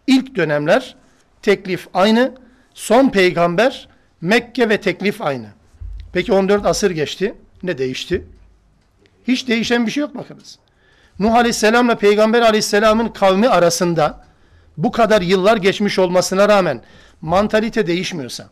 İlk 0.06 0.36
dönemler 0.36 0.96
teklif 1.42 1.88
aynı. 1.94 2.34
Son 2.74 3.08
peygamber 3.08 3.88
Mekke 4.20 4.68
ve 4.68 4.80
teklif 4.80 5.22
aynı. 5.22 5.46
Peki 6.12 6.32
14 6.32 6.66
asır 6.66 6.90
geçti. 6.90 7.34
Ne 7.62 7.78
değişti? 7.78 8.24
Hiç 9.28 9.48
değişen 9.48 9.86
bir 9.86 9.90
şey 9.90 10.00
yok 10.00 10.14
bakınız. 10.14 10.58
Nuh 11.18 11.34
Aleyhisselamla 11.34 11.94
Peygamber 11.94 12.42
Aleyhisselam'ın 12.42 13.08
kavmi 13.08 13.48
arasında 13.48 14.24
bu 14.76 14.92
kadar 14.92 15.22
yıllar 15.22 15.56
geçmiş 15.56 15.98
olmasına 15.98 16.48
rağmen 16.48 16.82
mantalite 17.20 17.86
değişmiyorsa, 17.86 18.50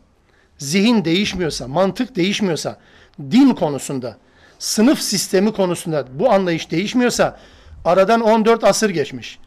zihin 0.57 1.05
değişmiyorsa, 1.05 1.67
mantık 1.67 2.15
değişmiyorsa, 2.15 2.77
din 3.31 3.53
konusunda, 3.53 4.17
sınıf 4.59 4.99
sistemi 5.01 5.53
konusunda 5.53 6.05
bu 6.13 6.31
anlayış 6.31 6.71
değişmiyorsa 6.71 7.39
aradan 7.85 8.21
14 8.21 8.63
asır 8.63 8.89
geçmiş. 8.89 9.39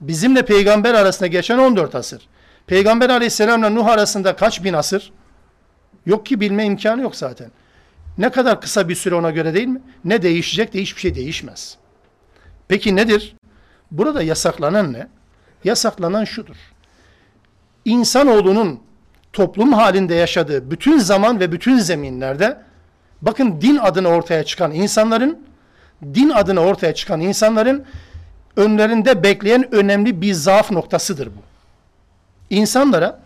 Bizimle 0.00 0.44
peygamber 0.44 0.94
arasında 0.94 1.26
geçen 1.26 1.58
14 1.58 1.94
asır. 1.94 2.22
Peygamber 2.66 3.10
aleyhisselamla 3.10 3.70
Nuh 3.70 3.86
arasında 3.86 4.36
kaç 4.36 4.64
bin 4.64 4.72
asır? 4.72 5.12
Yok 6.06 6.26
ki 6.26 6.40
bilme 6.40 6.64
imkanı 6.64 7.02
yok 7.02 7.16
zaten. 7.16 7.50
Ne 8.18 8.30
kadar 8.30 8.60
kısa 8.60 8.88
bir 8.88 8.94
süre 8.94 9.14
ona 9.14 9.30
göre 9.30 9.54
değil 9.54 9.68
mi? 9.68 9.80
Ne 10.04 10.22
değişecek 10.22 10.72
de 10.72 10.82
hiçbir 10.82 11.00
şey 11.00 11.14
değişmez. 11.14 11.76
Peki 12.68 12.96
nedir? 12.96 13.36
Burada 13.90 14.22
yasaklanan 14.22 14.92
ne? 14.92 15.06
Yasaklanan 15.64 16.24
şudur. 16.24 16.56
İnsanoğlunun 17.84 18.80
toplum 19.32 19.72
halinde 19.72 20.14
yaşadığı 20.14 20.70
bütün 20.70 20.98
zaman 20.98 21.40
ve 21.40 21.52
bütün 21.52 21.78
zeminlerde 21.78 22.62
bakın 23.22 23.60
din 23.60 23.76
adına 23.76 24.08
ortaya 24.08 24.44
çıkan 24.44 24.72
insanların 24.72 25.38
din 26.02 26.30
adına 26.30 26.60
ortaya 26.60 26.94
çıkan 26.94 27.20
insanların 27.20 27.84
önlerinde 28.56 29.22
bekleyen 29.22 29.74
önemli 29.74 30.20
bir 30.20 30.32
zaaf 30.32 30.70
noktasıdır 30.70 31.26
bu. 31.26 31.40
İnsanlara 32.50 33.20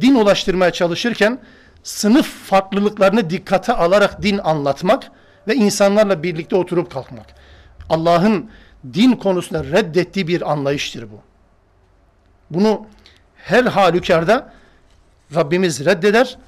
din 0.00 0.14
ulaştırmaya 0.14 0.70
çalışırken 0.70 1.38
sınıf 1.82 2.26
farklılıklarını 2.26 3.30
dikkate 3.30 3.72
alarak 3.72 4.22
din 4.22 4.38
anlatmak 4.38 5.10
ve 5.48 5.54
insanlarla 5.54 6.22
birlikte 6.22 6.56
oturup 6.56 6.92
kalkmak. 6.92 7.26
Allah'ın 7.88 8.50
din 8.94 9.12
konusunda 9.12 9.64
reddettiği 9.64 10.28
bir 10.28 10.50
anlayıştır 10.52 11.02
bu. 11.02 11.20
Bunu 12.50 12.86
her 13.36 13.64
halükarda 13.64 14.52
Rabbimiz 15.34 15.84
reddeder. 15.84 16.38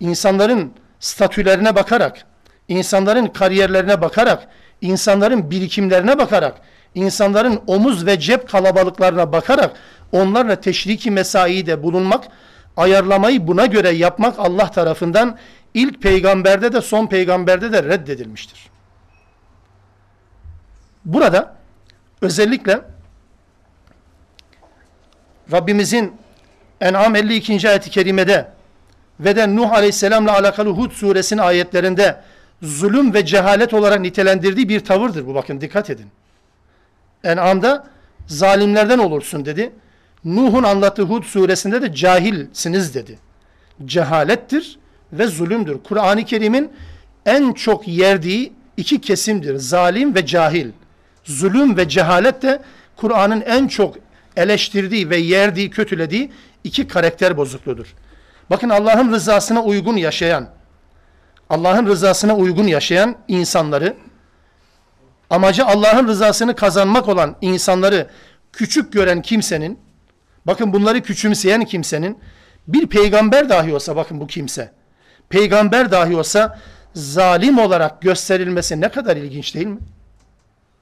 İnsanların 0.00 0.72
statülerine 1.00 1.74
bakarak, 1.74 2.24
insanların 2.68 3.26
kariyerlerine 3.26 4.00
bakarak, 4.00 4.48
insanların 4.80 5.50
birikimlerine 5.50 6.18
bakarak, 6.18 6.60
insanların 6.94 7.60
omuz 7.66 8.06
ve 8.06 8.20
cep 8.20 8.48
kalabalıklarına 8.48 9.32
bakarak 9.32 9.76
onlarla 10.12 10.60
teşriki 10.60 11.10
mesai 11.10 11.66
de 11.66 11.82
bulunmak, 11.82 12.24
ayarlamayı 12.76 13.46
buna 13.46 13.66
göre 13.66 13.90
yapmak 13.90 14.38
Allah 14.38 14.70
tarafından 14.70 15.38
ilk 15.74 16.02
peygamberde 16.02 16.72
de 16.72 16.80
son 16.80 17.06
peygamberde 17.06 17.72
de 17.72 17.82
reddedilmiştir. 17.82 18.70
Burada 21.04 21.56
özellikle 22.22 22.80
Rabbimizin 25.52 26.12
En'am 26.80 27.16
52. 27.16 27.68
ayet-i 27.68 27.90
kerimede 27.90 28.48
ve 29.20 29.36
de 29.36 29.56
Nuh 29.56 29.72
Aleyhisselam'la 29.72 30.32
alakalı 30.32 30.70
Hud 30.70 30.90
suresinin 30.90 31.40
ayetlerinde 31.40 32.20
zulüm 32.62 33.14
ve 33.14 33.26
cehalet 33.26 33.74
olarak 33.74 34.00
nitelendirdiği 34.00 34.68
bir 34.68 34.84
tavırdır 34.84 35.26
bu 35.26 35.34
bakın 35.34 35.60
dikkat 35.60 35.90
edin. 35.90 36.06
En'am'da 37.24 37.86
zalimlerden 38.26 38.98
olursun 38.98 39.44
dedi. 39.44 39.72
Nuh'un 40.26 40.62
anlattığı 40.62 41.02
Hud 41.02 41.24
suresinde 41.24 41.82
de 41.82 41.94
cahilsiniz 41.94 42.94
dedi. 42.94 43.18
Cehalettir 43.84 44.78
ve 45.12 45.26
zulümdür. 45.26 45.78
Kur'an-ı 45.88 46.24
Kerim'in 46.24 46.72
en 47.26 47.52
çok 47.52 47.88
yerdiği 47.88 48.52
iki 48.76 49.00
kesimdir. 49.00 49.56
Zalim 49.56 50.14
ve 50.14 50.26
cahil. 50.26 50.70
Zulüm 51.24 51.76
ve 51.76 51.88
cehalet 51.88 52.42
de 52.42 52.62
Kur'an'ın 52.96 53.40
en 53.40 53.68
çok 53.68 53.96
eleştirdiği 54.36 55.10
ve 55.10 55.16
yerdiği, 55.16 55.70
kötülediği 55.70 56.32
iki 56.64 56.88
karakter 56.88 57.36
bozukluğudur. 57.36 57.94
Bakın 58.50 58.68
Allah'ın 58.68 59.12
rızasına 59.12 59.62
uygun 59.62 59.96
yaşayan, 59.96 60.48
Allah'ın 61.50 61.86
rızasına 61.86 62.36
uygun 62.36 62.66
yaşayan 62.66 63.16
insanları, 63.28 63.96
amacı 65.30 65.66
Allah'ın 65.66 66.08
rızasını 66.08 66.56
kazanmak 66.56 67.08
olan 67.08 67.36
insanları 67.40 68.10
küçük 68.52 68.92
gören 68.92 69.22
kimsenin, 69.22 69.85
bakın 70.46 70.72
bunları 70.72 71.02
küçümseyen 71.02 71.64
kimsenin, 71.64 72.18
bir 72.68 72.86
peygamber 72.86 73.48
dahi 73.48 73.74
olsa 73.74 73.96
bakın 73.96 74.20
bu 74.20 74.26
kimse, 74.26 74.72
peygamber 75.28 75.90
dahi 75.90 76.16
olsa 76.16 76.58
zalim 76.94 77.58
olarak 77.58 78.02
gösterilmesi 78.02 78.80
ne 78.80 78.88
kadar 78.88 79.16
ilginç 79.16 79.54
değil 79.54 79.66
mi? 79.66 79.78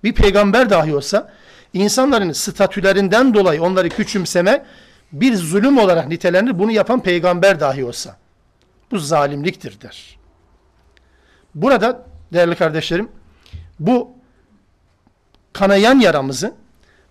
Bir 0.05 0.13
peygamber 0.15 0.71
dahi 0.71 0.97
olsa 0.97 1.33
insanların 1.73 2.33
statülerinden 2.33 3.35
dolayı 3.35 3.63
onları 3.63 3.89
küçümseme 3.89 4.65
bir 5.13 5.35
zulüm 5.35 5.79
olarak 5.79 6.09
nitelenir. 6.09 6.59
Bunu 6.59 6.71
yapan 6.71 7.03
peygamber 7.03 7.61
dahi 7.61 7.85
olsa. 7.85 8.17
Bu 8.91 8.99
zalimliktir 8.99 9.81
der. 9.81 10.19
Burada 11.55 12.07
değerli 12.33 12.55
kardeşlerim 12.55 13.09
bu 13.81 14.13
kanayan 15.53 16.01
yaramızı 16.01 16.55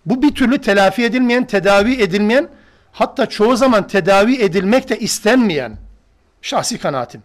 bu 0.06 0.22
bir 0.22 0.34
türlü 0.34 0.60
telafi 0.60 1.04
edilmeyen, 1.04 1.46
tedavi 1.46 2.02
edilmeyen 2.02 2.48
hatta 2.92 3.26
çoğu 3.26 3.56
zaman 3.56 3.86
tedavi 3.86 4.42
edilmek 4.42 4.88
de 4.88 4.98
istenmeyen 4.98 5.76
şahsi 6.42 6.78
kanaatim. 6.78 7.22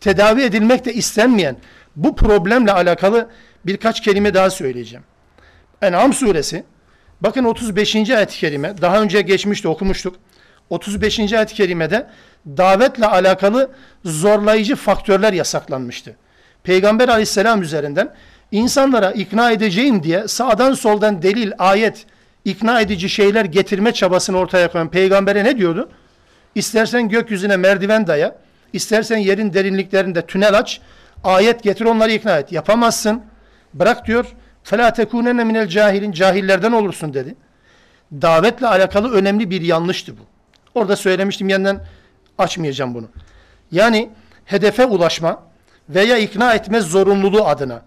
Tedavi 0.00 0.42
edilmek 0.42 0.84
de 0.84 0.94
istenmeyen 0.94 1.56
bu 1.96 2.16
problemle 2.16 2.72
alakalı 2.72 3.28
birkaç 3.66 4.00
kelime 4.00 4.34
daha 4.34 4.50
söyleyeceğim. 4.50 5.04
En'am 5.82 6.12
suresi 6.12 6.64
bakın 7.20 7.44
35. 7.44 7.96
ayet-i 7.96 8.38
kerime 8.38 8.82
daha 8.82 9.02
önce 9.02 9.22
geçmişti 9.22 9.68
okumuştuk. 9.68 10.16
35. 10.70 11.32
ayet-i 11.32 11.54
kerimede 11.54 12.06
davetle 12.46 13.06
alakalı 13.06 13.70
zorlayıcı 14.04 14.76
faktörler 14.76 15.32
yasaklanmıştı. 15.32 16.16
Peygamber 16.62 17.08
aleyhisselam 17.08 17.62
üzerinden 17.62 18.14
insanlara 18.51 19.11
ikna 19.11 19.51
edeceğim 19.51 20.03
diye 20.03 20.27
sağdan 20.27 20.73
soldan 20.73 21.21
delil, 21.21 21.51
ayet, 21.59 22.05
ikna 22.45 22.81
edici 22.81 23.09
şeyler 23.09 23.45
getirme 23.45 23.91
çabasını 23.91 24.37
ortaya 24.37 24.71
koyan 24.71 24.91
peygambere 24.91 25.43
ne 25.43 25.57
diyordu? 25.57 25.89
İstersen 26.55 27.09
gökyüzüne 27.09 27.57
merdiven 27.57 28.07
daya, 28.07 28.35
istersen 28.73 29.17
yerin 29.17 29.53
derinliklerinde 29.53 30.25
tünel 30.25 30.57
aç, 30.57 30.81
ayet 31.23 31.63
getir 31.63 31.85
onları 31.85 32.11
ikna 32.11 32.37
et. 32.37 32.51
Yapamazsın. 32.51 33.21
Bırak 33.73 34.07
diyor. 34.07 34.25
فَلَا 34.65 35.01
تَكُونَنَّ 35.01 35.41
مِنَ 35.41 35.67
cahilin 35.67 36.11
Cahillerden 36.11 36.71
olursun 36.71 37.13
dedi. 37.13 37.35
Davetle 38.11 38.67
alakalı 38.67 39.11
önemli 39.11 39.49
bir 39.49 39.61
yanlıştı 39.61 40.17
bu. 40.17 40.21
Orada 40.79 40.95
söylemiştim 40.95 41.49
yeniden 41.49 41.83
açmayacağım 42.37 42.93
bunu. 42.93 43.07
Yani 43.71 44.09
hedefe 44.45 44.85
ulaşma 44.85 45.43
veya 45.89 46.17
ikna 46.17 46.53
etme 46.53 46.79
zorunluluğu 46.79 47.45
adına 47.45 47.81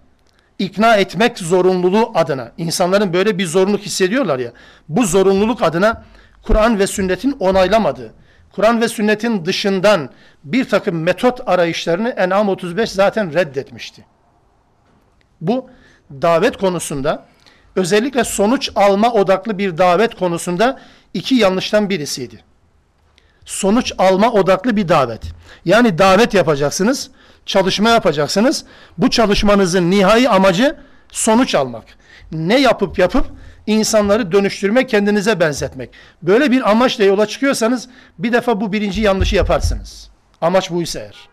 ikna 0.59 0.95
etmek 0.95 1.39
zorunluluğu 1.39 2.11
adına 2.15 2.51
insanların 2.57 3.13
böyle 3.13 3.37
bir 3.37 3.45
zorunluluk 3.45 3.81
hissediyorlar 3.81 4.39
ya 4.39 4.51
bu 4.89 5.05
zorunluluk 5.05 5.63
adına 5.63 6.03
Kur'an 6.41 6.79
ve 6.79 6.87
sünnetin 6.87 7.37
onaylamadığı 7.39 8.13
Kur'an 8.51 8.81
ve 8.81 8.87
sünnetin 8.87 9.45
dışından 9.45 10.09
bir 10.43 10.69
takım 10.69 11.03
metot 11.03 11.49
arayışlarını 11.49 12.09
En'am 12.09 12.49
35 12.49 12.91
zaten 12.91 13.33
reddetmişti. 13.33 14.05
Bu 15.41 15.69
davet 16.11 16.57
konusunda 16.57 17.25
özellikle 17.75 18.23
sonuç 18.23 18.71
alma 18.75 19.13
odaklı 19.13 19.57
bir 19.57 19.77
davet 19.77 20.15
konusunda 20.15 20.79
iki 21.13 21.35
yanlıştan 21.35 21.89
birisiydi. 21.89 22.43
Sonuç 23.45 23.93
alma 23.97 24.31
odaklı 24.31 24.75
bir 24.75 24.87
davet. 24.87 25.21
Yani 25.65 25.97
davet 25.97 26.33
yapacaksınız, 26.33 27.11
çalışma 27.49 27.89
yapacaksınız. 27.89 28.65
Bu 28.97 29.09
çalışmanızın 29.09 29.91
nihai 29.91 30.29
amacı 30.29 30.75
sonuç 31.11 31.55
almak. 31.55 31.83
Ne 32.31 32.59
yapıp 32.59 32.99
yapıp 32.99 33.25
insanları 33.67 34.31
dönüştürmek, 34.31 34.89
kendinize 34.89 35.39
benzetmek. 35.39 35.89
Böyle 36.21 36.51
bir 36.51 36.69
amaçla 36.69 37.03
yola 37.03 37.25
çıkıyorsanız 37.25 37.89
bir 38.19 38.33
defa 38.33 38.61
bu 38.61 38.73
birinci 38.73 39.01
yanlışı 39.01 39.35
yaparsınız. 39.35 40.09
Amaç 40.41 40.71
buysa 40.71 40.99
eğer. 40.99 41.29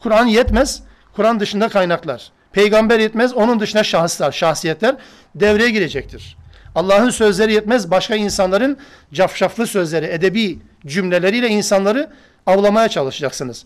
Kur'an 0.00 0.26
yetmez, 0.26 0.82
Kur'an 1.12 1.40
dışında 1.40 1.68
kaynaklar. 1.68 2.30
Peygamber 2.52 3.00
yetmez, 3.00 3.34
onun 3.34 3.60
dışında 3.60 3.84
şahıslar, 3.84 4.32
şahsiyetler 4.32 4.96
devreye 5.34 5.70
girecektir. 5.70 6.36
Allah'ın 6.74 7.10
sözleri 7.10 7.52
yetmez, 7.52 7.90
başka 7.90 8.14
insanların 8.14 8.78
cafşaflı 9.12 9.66
sözleri, 9.66 10.06
edebi 10.06 10.58
cümleleriyle 10.86 11.48
insanları 11.48 12.10
avlamaya 12.46 12.88
çalışacaksınız. 12.88 13.64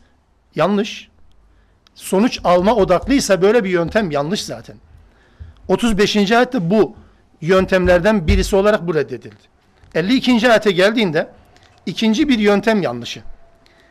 Yanlış. 0.54 1.13
Sonuç 1.94 2.40
alma 2.44 2.74
odaklıysa 2.74 3.42
böyle 3.42 3.64
bir 3.64 3.70
yöntem 3.70 4.11
yanlış 4.11 4.42
zaten. 4.44 4.76
35. 5.68 6.33
ayette 6.33 6.70
bu 6.70 6.96
yöntemlerden 7.40 8.26
birisi 8.26 8.57
olarak 8.57 8.87
bu 8.87 8.94
reddedildi. 8.94 9.54
52. 9.94 10.50
ayete 10.50 10.70
geldiğinde 10.70 11.28
ikinci 11.87 12.28
bir 12.28 12.38
yöntem 12.38 12.83
yanlışı. 12.83 13.22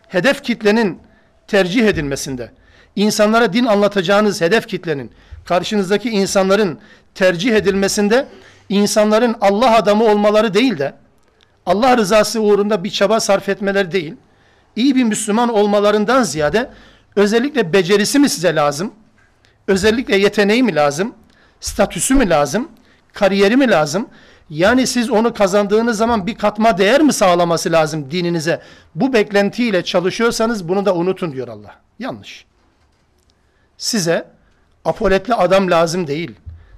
Hedef 0.07 0.43
kitlenin 0.43 0.99
tercih 1.47 1.87
edilmesinde, 1.87 2.51
insanlara 2.95 3.53
din 3.53 3.65
anlatacağınız 3.65 4.41
hedef 4.41 4.67
kitlenin, 4.67 5.11
karşınızdaki 5.45 6.09
insanların 6.09 6.79
tercih 7.15 7.55
edilmesinde 7.55 8.27
insanların 8.69 9.35
Allah 9.41 9.75
adamı 9.75 10.03
olmaları 10.03 10.53
değil 10.53 10.77
de 10.77 10.93
Allah 11.65 11.97
rızası 11.97 12.41
uğrunda 12.41 12.83
bir 12.83 12.89
çaba 12.89 13.19
sarf 13.19 13.49
etmeleri 13.49 13.91
değil, 13.91 14.15
iyi 14.75 14.95
bir 14.95 15.03
Müslüman 15.03 15.49
olmalarından 15.49 16.23
ziyade 16.23 16.69
özellikle 17.15 17.73
becerisi 17.73 18.19
mi 18.19 18.29
size 18.29 18.55
lazım? 18.55 18.93
Özellikle 19.67 20.17
yeteneği 20.17 20.63
mi 20.63 20.75
lazım? 20.75 21.13
Statüsü 21.59 22.15
mü 22.15 22.29
lazım? 22.29 22.69
kariyeri 23.13 23.57
mi 23.57 23.69
lazım? 23.69 24.07
Yani 24.49 24.87
siz 24.87 25.09
onu 25.09 25.33
kazandığınız 25.33 25.97
zaman 25.97 26.27
bir 26.27 26.35
katma 26.35 26.77
değer 26.77 27.01
mi 27.01 27.13
sağlaması 27.13 27.71
lazım 27.71 28.11
dininize? 28.11 28.61
Bu 28.95 29.13
beklentiyle 29.13 29.83
çalışıyorsanız 29.83 30.67
bunu 30.67 30.85
da 30.85 30.95
unutun 30.95 31.31
diyor 31.31 31.47
Allah. 31.47 31.75
Yanlış. 31.99 32.45
Size 33.77 34.27
apoletli 34.85 35.33
adam 35.33 35.71
lazım 35.71 36.07
değil. 36.07 36.31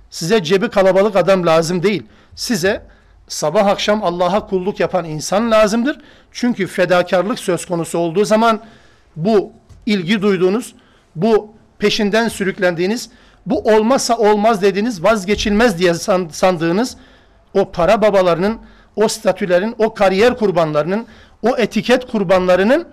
Size 0.09 0.43
cebi 0.43 0.69
kalabalık 0.69 1.15
adam 1.15 1.45
lazım 1.45 1.83
değil. 1.83 2.03
Size 2.35 2.85
sabah 3.27 3.65
akşam 3.67 4.03
Allah'a 4.03 4.47
kulluk 4.47 4.79
yapan 4.79 5.05
insan 5.05 5.51
lazımdır. 5.51 5.97
Çünkü 6.31 6.67
fedakarlık 6.67 7.39
söz 7.39 7.65
konusu 7.65 7.97
olduğu 7.97 8.25
zaman 8.25 8.61
bu 9.15 9.51
ilgi 9.86 10.22
duyduğunuz, 10.22 10.74
bu 11.16 11.54
peşinden 11.78 12.28
sürüklendiğiniz 12.28 13.10
bu 13.46 13.58
olmazsa 13.58 14.16
olmaz 14.16 14.62
dediğiniz 14.62 15.02
vazgeçilmez 15.02 15.78
diye 15.78 15.94
sandığınız 16.30 16.96
o 17.54 17.72
para 17.72 18.02
babalarının, 18.02 18.58
o 18.96 19.08
statülerin, 19.08 19.74
o 19.78 19.94
kariyer 19.94 20.36
kurbanlarının, 20.36 21.06
o 21.42 21.56
etiket 21.56 22.06
kurbanlarının 22.06 22.88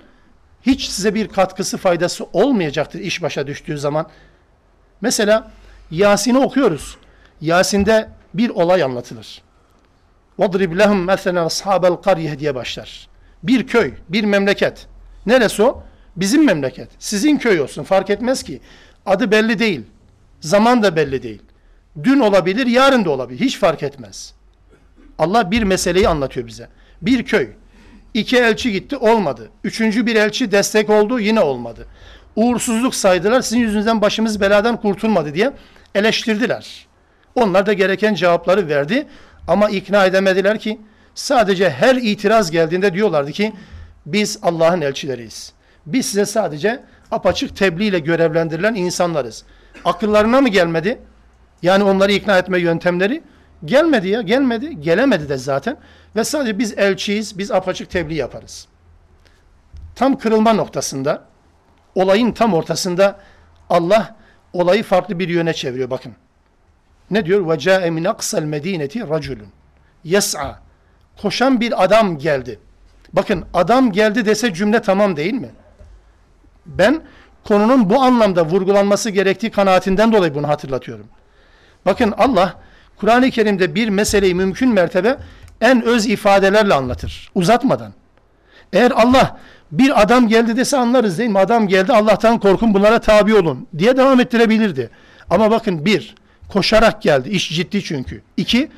hiç 0.62 0.86
size 0.88 1.16
bir 1.16 1.28
katkısı 1.28 1.78
faydası 1.78 2.26
olmayacaktır 2.34 3.00
iş 3.00 3.22
başa 3.22 3.48
düştüğü 3.48 3.78
zaman. 3.78 4.10
Mesela 5.02 5.52
Yasin'i 5.92 6.38
okuyoruz. 6.38 6.98
Yasin'de 7.42 8.10
bir 8.34 8.50
olay 8.50 8.84
anlatılır. 8.84 9.42
وَضْرِبْ 10.40 10.82
لَهُمْ 10.82 11.12
مَثَلًا 11.12 11.48
أَصْحَابَ 11.48 11.88
الْقَرْيَةِ 11.88 12.40
diye 12.40 12.56
başlar. 12.56 13.08
Bir 13.44 13.68
köy, 13.68 13.94
bir 14.10 14.24
memleket. 14.24 14.88
Neresi 15.26 15.64
o? 15.64 15.84
Bizim 16.17 16.45
memleket. 16.45 16.89
Sizin 16.99 17.39
köy 17.39 17.61
olsun 17.61 17.83
fark 17.83 18.11
etmez 18.11 18.43
ki. 18.43 18.61
Adı 19.07 19.31
belli 19.31 19.59
değil. 19.59 19.81
Zaman 20.41 20.83
da 20.83 20.97
belli 20.97 21.23
değil. 21.23 21.43
Dün 22.05 22.21
olabilir, 22.21 22.67
yarın 22.67 23.05
da 23.05 23.11
olabilir. 23.11 23.41
Hiç 23.41 23.59
fark 23.59 23.83
etmez. 23.83 24.35
Allah 25.19 25.51
bir 25.51 25.63
meseleyi 25.63 26.09
anlatıyor 26.09 26.47
bize. 26.47 26.69
Bir 27.03 27.25
köy. 27.25 27.49
iki 28.15 28.37
elçi 28.37 28.73
gitti, 28.73 28.97
olmadı. 28.97 29.51
Üçüncü 29.65 30.07
bir 30.07 30.17
elçi 30.17 30.53
destek 30.53 30.91
oldu, 30.91 31.21
yine 31.21 31.41
olmadı. 31.41 31.87
Uğursuzluk 32.37 32.95
saydılar, 32.95 33.41
sizin 33.41 33.61
yüzünüzden 33.61 34.01
başımız 34.01 34.41
beladan 34.41 34.81
kurtulmadı 34.81 35.35
diye 35.35 35.53
eleştirdiler. 35.95 36.87
Onlar 37.35 37.67
da 37.67 37.73
gereken 37.73 38.15
cevapları 38.15 38.69
verdi 38.69 39.07
ama 39.49 39.71
ikna 39.71 40.07
edemediler 40.07 40.59
ki 40.59 40.81
sadece 41.15 41.71
her 41.71 41.97
itiraz 41.97 42.51
geldiğinde 42.51 42.95
diyorlardı 42.95 43.33
ki 43.33 43.53
biz 44.07 44.39
Allah'ın 44.43 44.81
elçileriyiz. 44.81 45.53
Biz 45.87 46.07
size 46.07 46.27
sadece 46.27 46.83
apaçık 47.11 47.57
tebliğ 47.57 47.87
ile 47.87 47.99
görevlendirilen 47.99 48.75
insanlarız. 48.75 49.45
Akıllarına 49.85 50.41
mı 50.41 50.49
gelmedi? 50.49 50.99
Yani 51.63 51.85
onları 51.85 52.13
ikna 52.13 52.39
etme 52.39 52.59
yöntemleri 52.59 53.23
gelmedi 53.65 54.09
ya 54.09 54.23
gelmedi 54.23 54.81
gelemedi 54.81 55.29
de 55.29 55.37
zaten 55.37 55.77
ve 56.17 56.25
sadece 56.25 56.59
biz 56.59 56.79
elçiyiz 56.79 57.39
biz 57.39 57.51
apaçık 57.51 57.91
tebliğ 57.91 58.15
yaparız. 58.15 58.69
Tam 59.95 60.19
kırılma 60.19 60.53
noktasında 60.53 61.25
olayın 61.95 62.33
tam 62.33 62.55
ortasında 62.55 63.19
Allah 63.71 64.17
olayı 64.53 64.83
farklı 64.83 65.19
bir 65.19 65.29
yöne 65.29 65.53
çeviriyor 65.53 65.91
bakın. 65.91 66.13
Ne 67.11 67.27
diyor? 67.27 67.49
Ve 67.49 67.59
ca'e 67.59 67.91
min 67.91 68.05
aksal 68.05 68.43
medineti 68.43 69.09
raculun 69.09 69.49
yes'a 70.05 70.61
koşan 71.23 71.61
bir 71.61 71.85
adam 71.85 72.19
geldi. 72.19 72.59
Bakın 73.13 73.45
adam 73.55 73.93
geldi 73.93 74.27
dese 74.27 74.55
cümle 74.55 74.83
tamam 74.83 75.17
değil 75.17 75.35
mi? 75.35 75.51
Ben 76.67 77.03
konunun 77.45 77.91
bu 77.91 78.03
anlamda 78.03 78.45
vurgulanması 78.45 79.11
gerektiği 79.11 79.51
kanaatinden 79.51 80.13
dolayı 80.13 80.35
bunu 80.35 80.49
hatırlatıyorum. 80.49 81.07
Bakın 81.87 82.15
Allah 82.19 82.55
Kur'an-ı 82.97 83.31
Kerim'de 83.31 83.75
bir 83.75 83.89
meseleyi 83.89 84.35
mümkün 84.35 84.69
mertebe 84.69 85.19
en 85.61 85.83
öz 85.83 86.07
ifadelerle 86.07 86.75
anlatır. 86.75 87.31
Uzatmadan. 87.35 87.93
Eğer 88.73 88.91
Allah 88.91 89.39
bir 89.73 90.03
adam 90.03 90.29
geldi 90.29 90.57
dese 90.57 90.77
anlarız 90.77 91.19
değil 91.19 91.31
mi? 91.31 91.39
Adam 91.39 91.69
geldi 91.69 91.93
Allah'tan 91.93 92.39
korkun 92.39 92.75
bunlara 92.75 92.99
tabi 92.99 93.35
olun 93.35 93.67
diye 93.79 93.97
devam 93.97 94.21
ettirebilirdi. 94.21 94.91
Ama 95.31 95.51
bakın 95.51 95.85
bir, 95.85 96.15
koşarak 96.49 97.03
geldi. 97.03 97.29
İş 97.29 97.57
ciddi 97.57 97.85
çünkü. 97.85 98.23
İki, 98.37 98.71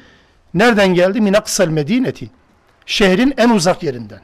nereden 0.54 0.94
geldi? 0.94 1.20
Minaksal 1.20 1.68
medineti. 1.68 2.30
Şehrin 2.86 3.34
en 3.36 3.50
uzak 3.50 3.82
yerinden. 3.82 4.20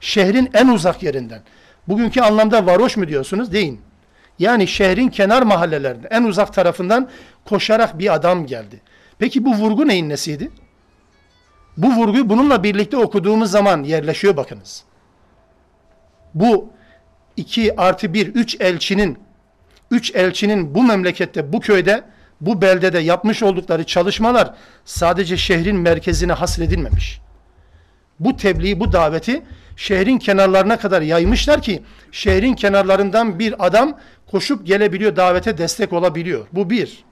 Şehrin 0.00 0.50
en 0.54 0.68
uzak 0.68 1.02
yerinden. 1.02 1.42
Bugünkü 1.88 2.20
anlamda 2.20 2.66
varoş 2.66 2.96
mu 2.96 3.08
diyorsunuz? 3.08 3.52
Deyin. 3.52 3.80
Yani 4.38 4.66
şehrin 4.66 5.08
kenar 5.08 5.42
mahallelerinde 5.42 6.08
en 6.10 6.22
uzak 6.24 6.54
tarafından 6.54 7.08
koşarak 7.44 7.98
bir 7.98 8.14
adam 8.14 8.46
geldi. 8.46 8.80
Peki 9.18 9.44
bu 9.44 9.54
vurgu 9.54 9.88
neyin 9.88 10.08
nesiydi? 10.08 10.50
Bu 11.76 11.86
vurgu 11.92 12.28
bununla 12.28 12.62
birlikte 12.62 12.96
okuduğumuz 12.96 13.50
zaman 13.50 13.82
yerleşiyor 13.82 14.36
bakınız. 14.36 14.84
Bu 16.34 16.68
iki 17.36 17.80
artı 17.80 18.14
bir, 18.14 18.26
üç 18.26 18.60
elçinin, 18.60 19.18
üç 19.90 20.14
elçinin 20.14 20.74
bu 20.74 20.82
memlekette, 20.82 21.52
bu 21.52 21.60
köyde, 21.60 22.04
bu 22.40 22.62
beldede 22.62 22.98
yapmış 22.98 23.42
oldukları 23.42 23.84
çalışmalar 23.84 24.54
sadece 24.84 25.36
şehrin 25.36 25.76
merkezine 25.76 26.32
hasredilmemiş. 26.32 27.20
Bu 28.20 28.36
tebliği, 28.36 28.80
bu 28.80 28.92
daveti 28.92 29.42
şehrin 29.76 30.18
kenarlarına 30.18 30.78
kadar 30.78 31.02
yaymışlar 31.02 31.62
ki 31.62 31.82
şehrin 32.12 32.54
kenarlarından 32.54 33.38
bir 33.38 33.66
adam 33.66 33.98
koşup 34.30 34.66
gelebiliyor, 34.66 35.16
davete 35.16 35.58
destek 35.58 35.92
olabiliyor. 35.92 36.46
Bu 36.52 36.70
bir. 36.70 37.04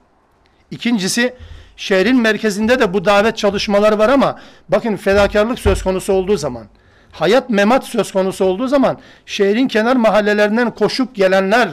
İkincisi 0.71 1.35
şehrin 1.77 2.21
merkezinde 2.21 2.79
de 2.79 2.93
bu 2.93 3.05
davet 3.05 3.37
çalışmaları 3.37 3.99
var 3.99 4.09
ama 4.09 4.39
bakın 4.69 4.95
fedakarlık 4.95 5.59
söz 5.59 5.83
konusu 5.83 6.13
olduğu 6.13 6.37
zaman, 6.37 6.67
hayat 7.11 7.49
memat 7.49 7.85
söz 7.85 8.11
konusu 8.11 8.45
olduğu 8.45 8.67
zaman 8.67 8.99
şehrin 9.25 9.67
kenar 9.67 9.95
mahallelerinden 9.95 10.75
koşup 10.75 11.15
gelenler 11.15 11.69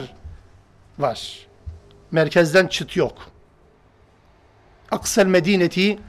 var. 0.99 1.47
Merkezden 2.11 2.67
çıt 2.67 2.95
yok. 2.95 3.17
Aksel 4.91 5.25
Medineti 5.25 5.99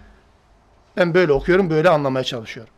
ben 0.97 1.15
böyle 1.15 1.33
okuyorum, 1.33 1.71
böyle 1.71 1.89
anlamaya 1.89 2.25
çalışıyorum. 2.25 2.74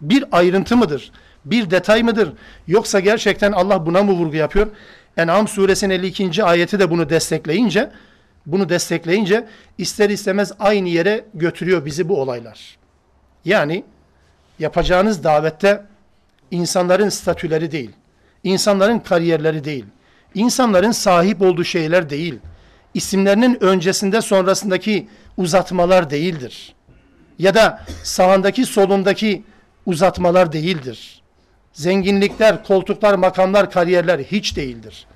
Bir 0.00 0.24
ayrıntı 0.32 0.76
mıdır? 0.76 1.12
Bir 1.44 1.70
detay 1.70 2.02
mıdır? 2.02 2.32
Yoksa 2.68 3.00
gerçekten 3.00 3.52
Allah 3.52 3.86
buna 3.86 4.02
mı 4.02 4.12
vurgu 4.12 4.36
yapıyor? 4.36 4.66
En'am 5.16 5.48
suresinin 5.48 5.94
52. 5.94 6.44
ayeti 6.44 6.78
de 6.78 6.90
bunu 6.90 7.10
destekleyince 7.10 7.90
bunu 8.46 8.68
destekleyince 8.68 9.46
ister 9.78 10.10
istemez 10.10 10.52
aynı 10.58 10.88
yere 10.88 11.24
götürüyor 11.34 11.84
bizi 11.84 12.08
bu 12.08 12.20
olaylar. 12.20 12.78
Yani 13.44 13.84
yapacağınız 14.58 15.24
davette 15.24 15.82
insanların 16.50 17.08
statüleri 17.08 17.72
değil, 17.72 17.90
insanların 18.44 18.98
kariyerleri 18.98 19.64
değil, 19.64 19.84
insanların 20.34 20.90
sahip 20.90 21.42
olduğu 21.42 21.64
şeyler 21.64 22.10
değil, 22.10 22.38
isimlerinin 22.94 23.64
öncesinde 23.64 24.20
sonrasındaki 24.20 25.08
uzatmalar 25.36 26.10
değildir. 26.10 26.74
Ya 27.38 27.54
da 27.54 27.84
sağındaki 28.02 28.66
solundaki 28.66 29.42
uzatmalar 29.86 30.52
değildir. 30.52 31.22
Zenginlikler, 31.72 32.64
koltuklar, 32.64 33.14
makamlar, 33.14 33.70
kariyerler 33.70 34.18
hiç 34.18 34.56
değildir. 34.56 35.06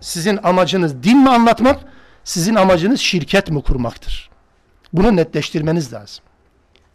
Sizin 0.00 0.38
amacınız 0.42 1.02
din 1.02 1.18
mi 1.18 1.30
anlatmak, 1.30 1.80
sizin 2.24 2.54
amacınız 2.54 3.00
şirket 3.00 3.50
mi 3.50 3.62
kurmaktır? 3.62 4.30
Bunu 4.92 5.16
netleştirmeniz 5.16 5.92
lazım. 5.92 6.24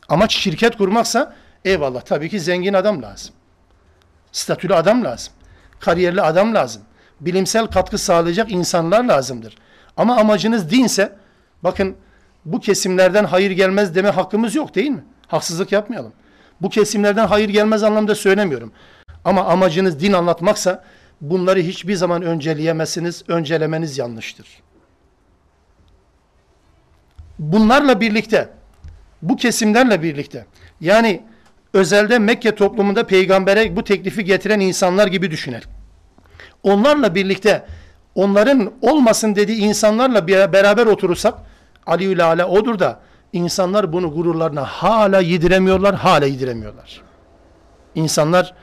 Amaç 0.09 0.35
şirket 0.35 0.77
kurmaksa 0.77 1.35
eyvallah 1.65 2.01
tabii 2.01 2.29
ki 2.29 2.39
zengin 2.39 2.73
adam 2.73 3.01
lazım. 3.01 3.35
Statülü 4.31 4.75
adam 4.75 5.03
lazım. 5.03 5.33
Kariyerli 5.79 6.21
adam 6.21 6.55
lazım. 6.55 6.81
Bilimsel 7.21 7.67
katkı 7.67 7.97
sağlayacak 7.97 8.51
insanlar 8.51 9.03
lazımdır. 9.03 9.57
Ama 9.97 10.17
amacınız 10.17 10.69
dinse 10.69 11.15
bakın 11.63 11.95
bu 12.45 12.59
kesimlerden 12.59 13.25
hayır 13.25 13.51
gelmez 13.51 13.95
deme 13.95 14.09
hakkımız 14.09 14.55
yok 14.55 14.75
değil 14.75 14.89
mi? 14.89 15.03
Haksızlık 15.27 15.71
yapmayalım. 15.71 16.13
Bu 16.61 16.69
kesimlerden 16.69 17.27
hayır 17.27 17.49
gelmez 17.49 17.83
anlamda 17.83 18.15
söylemiyorum. 18.15 18.71
Ama 19.25 19.45
amacınız 19.45 19.99
din 19.99 20.13
anlatmaksa 20.13 20.83
bunları 21.21 21.59
hiçbir 21.59 21.95
zaman 21.95 22.21
önceleyemezsiniz. 22.21 23.23
Öncelemeniz 23.27 23.97
yanlıştır. 23.97 24.47
Bunlarla 27.39 28.01
birlikte, 28.01 28.49
bu 29.21 29.35
kesimlerle 29.35 30.03
birlikte, 30.03 30.45
yani 30.81 31.21
özelde 31.73 32.19
Mekke 32.19 32.55
toplumunda 32.55 33.07
peygambere 33.07 33.75
bu 33.75 33.83
teklifi 33.83 34.23
getiren 34.23 34.59
insanlar 34.59 35.07
gibi 35.07 35.31
düşünelim. 35.31 35.69
Onlarla 36.63 37.15
birlikte, 37.15 37.65
onların 38.15 38.73
olmasın 38.81 39.35
dediği 39.35 39.57
insanlarla 39.57 40.27
beraber 40.27 40.85
oturursak, 40.85 41.33
Ali 41.85 42.23
Ala 42.23 42.47
odur 42.47 42.79
da, 42.79 42.99
insanlar 43.33 43.93
bunu 43.93 44.13
gururlarına 44.13 44.63
hala 44.63 45.19
yediremiyorlar, 45.19 45.95
hala 45.95 46.25
yediremiyorlar. 46.25 47.01
İnsanlar 47.95 48.53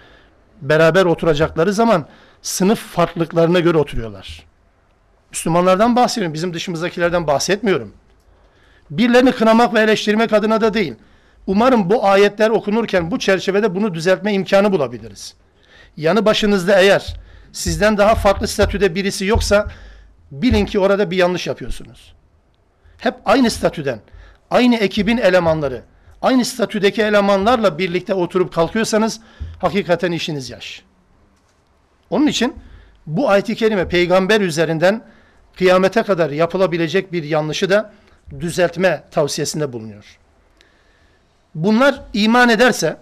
beraber 0.62 1.04
oturacakları 1.04 1.72
zaman 1.72 2.06
sınıf 2.42 2.78
farklılıklarına 2.78 3.60
göre 3.60 3.78
oturuyorlar. 3.78 4.44
Müslümanlardan 5.30 5.96
bahsediyorum, 5.96 6.34
bizim 6.34 6.54
dışımızdakilerden 6.54 7.26
bahsetmiyorum. 7.26 7.92
Birilerini 8.90 9.32
kınamak 9.32 9.74
ve 9.74 9.80
eleştirmek 9.80 10.32
adına 10.32 10.60
da 10.60 10.74
değil. 10.74 10.94
Umarım 11.46 11.90
bu 11.90 12.06
ayetler 12.06 12.50
okunurken 12.50 13.10
bu 13.10 13.18
çerçevede 13.18 13.74
bunu 13.74 13.94
düzeltme 13.94 14.32
imkanı 14.32 14.72
bulabiliriz. 14.72 15.34
Yanı 15.96 16.24
başınızda 16.26 16.80
eğer 16.80 17.16
sizden 17.52 17.98
daha 17.98 18.14
farklı 18.14 18.48
statüde 18.48 18.94
birisi 18.94 19.26
yoksa 19.26 19.68
bilin 20.30 20.66
ki 20.66 20.78
orada 20.78 21.10
bir 21.10 21.16
yanlış 21.16 21.46
yapıyorsunuz. 21.46 22.14
Hep 22.98 23.14
aynı 23.24 23.50
statüden, 23.50 24.00
aynı 24.50 24.76
ekibin 24.76 25.18
elemanları, 25.18 25.82
aynı 26.22 26.44
statüdeki 26.44 27.02
elemanlarla 27.02 27.78
birlikte 27.78 28.14
oturup 28.14 28.54
kalkıyorsanız 28.54 29.20
hakikaten 29.58 30.12
işiniz 30.12 30.50
yaş. 30.50 30.82
Onun 32.10 32.26
için 32.26 32.54
bu 33.06 33.30
ayet-i 33.30 33.54
kerime 33.54 33.88
peygamber 33.88 34.40
üzerinden 34.40 35.02
kıyamete 35.56 36.02
kadar 36.02 36.30
yapılabilecek 36.30 37.12
bir 37.12 37.24
yanlışı 37.24 37.70
da 37.70 37.92
düzeltme 38.40 39.04
tavsiyesinde 39.10 39.72
bulunuyor. 39.72 40.18
Bunlar 41.54 42.02
iman 42.12 42.48
ederse, 42.48 42.96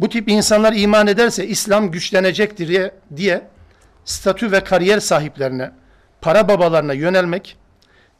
bu 0.00 0.08
tip 0.08 0.28
insanlar 0.28 0.72
iman 0.72 1.06
ederse 1.06 1.46
İslam 1.46 1.90
güçlenecektir 1.90 2.68
diye, 2.68 2.94
diye 3.16 3.46
statü 4.04 4.52
ve 4.52 4.64
kariyer 4.64 5.00
sahiplerine, 5.00 5.70
para 6.20 6.48
babalarına 6.48 6.92
yönelmek, 6.92 7.56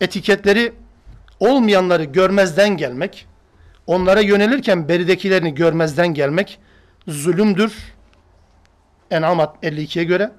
etiketleri 0.00 0.72
olmayanları 1.41 2.05
görmezden 2.05 2.76
gelmek, 2.76 3.26
onlara 3.86 4.20
yönelirken 4.20 4.89
beridekilerini 4.89 5.55
görmezden 5.55 6.14
gelmek 6.14 6.59
zulümdür. 7.09 7.74
En'am 9.11 9.39
52'ye 9.39 10.05
göre, 10.05 10.30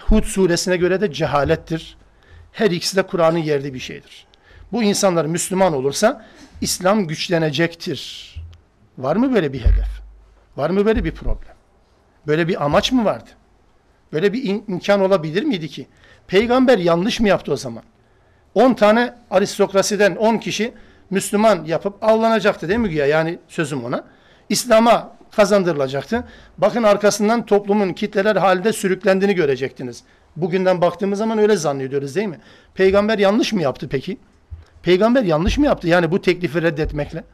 Hud 0.00 0.24
suresine 0.24 0.76
göre 0.76 1.00
de 1.00 1.12
cehalettir. 1.12 1.96
Her 2.52 2.70
ikisi 2.70 2.96
de 2.96 3.02
Kur'an'ın 3.02 3.38
yerdiği 3.38 3.74
bir 3.74 3.78
şeydir. 3.78 4.26
Bu 4.72 4.82
insanlar 4.82 5.24
Müslüman 5.24 5.74
olursa 5.74 6.26
İslam 6.60 7.06
güçlenecektir. 7.06 8.34
Var 8.98 9.16
mı 9.16 9.34
böyle 9.34 9.52
bir 9.52 9.60
hedef? 9.60 10.00
Var 10.56 10.70
mı 10.70 10.86
böyle 10.86 11.04
bir 11.04 11.12
problem? 11.12 11.56
Böyle 12.26 12.48
bir 12.48 12.64
amaç 12.64 12.92
mı 12.92 13.04
vardı? 13.04 13.30
Böyle 14.12 14.32
bir 14.32 14.44
imkan 14.44 15.00
olabilir 15.00 15.42
miydi 15.42 15.68
ki? 15.68 15.86
Peygamber 16.26 16.78
yanlış 16.78 17.20
mı 17.20 17.28
yaptı 17.28 17.52
o 17.52 17.56
zaman? 17.56 17.82
10 18.56 18.74
tane 18.74 19.14
aristokrasiden 19.30 20.16
10 20.16 20.38
kişi 20.38 20.72
Müslüman 21.10 21.64
yapıp 21.64 22.04
avlanacaktı 22.04 22.68
değil 22.68 22.80
mi 22.80 22.88
güya? 22.88 23.06
Yani 23.06 23.38
sözüm 23.48 23.84
ona. 23.84 24.04
İslam'a 24.48 25.12
kazandırılacaktı. 25.30 26.24
Bakın 26.58 26.82
arkasından 26.82 27.46
toplumun 27.46 27.92
kitleler 27.92 28.36
halinde 28.36 28.72
sürüklendiğini 28.72 29.34
görecektiniz. 29.34 30.02
Bugünden 30.36 30.80
baktığımız 30.80 31.18
zaman 31.18 31.38
öyle 31.38 31.56
zannediyoruz 31.56 32.16
değil 32.16 32.28
mi? 32.28 32.38
Peygamber 32.74 33.18
yanlış 33.18 33.52
mı 33.52 33.62
yaptı 33.62 33.88
peki? 33.88 34.18
Peygamber 34.82 35.22
yanlış 35.22 35.58
mı 35.58 35.66
yaptı? 35.66 35.88
Yani 35.88 36.10
bu 36.10 36.22
teklifi 36.22 36.62
reddetmekle. 36.62 37.24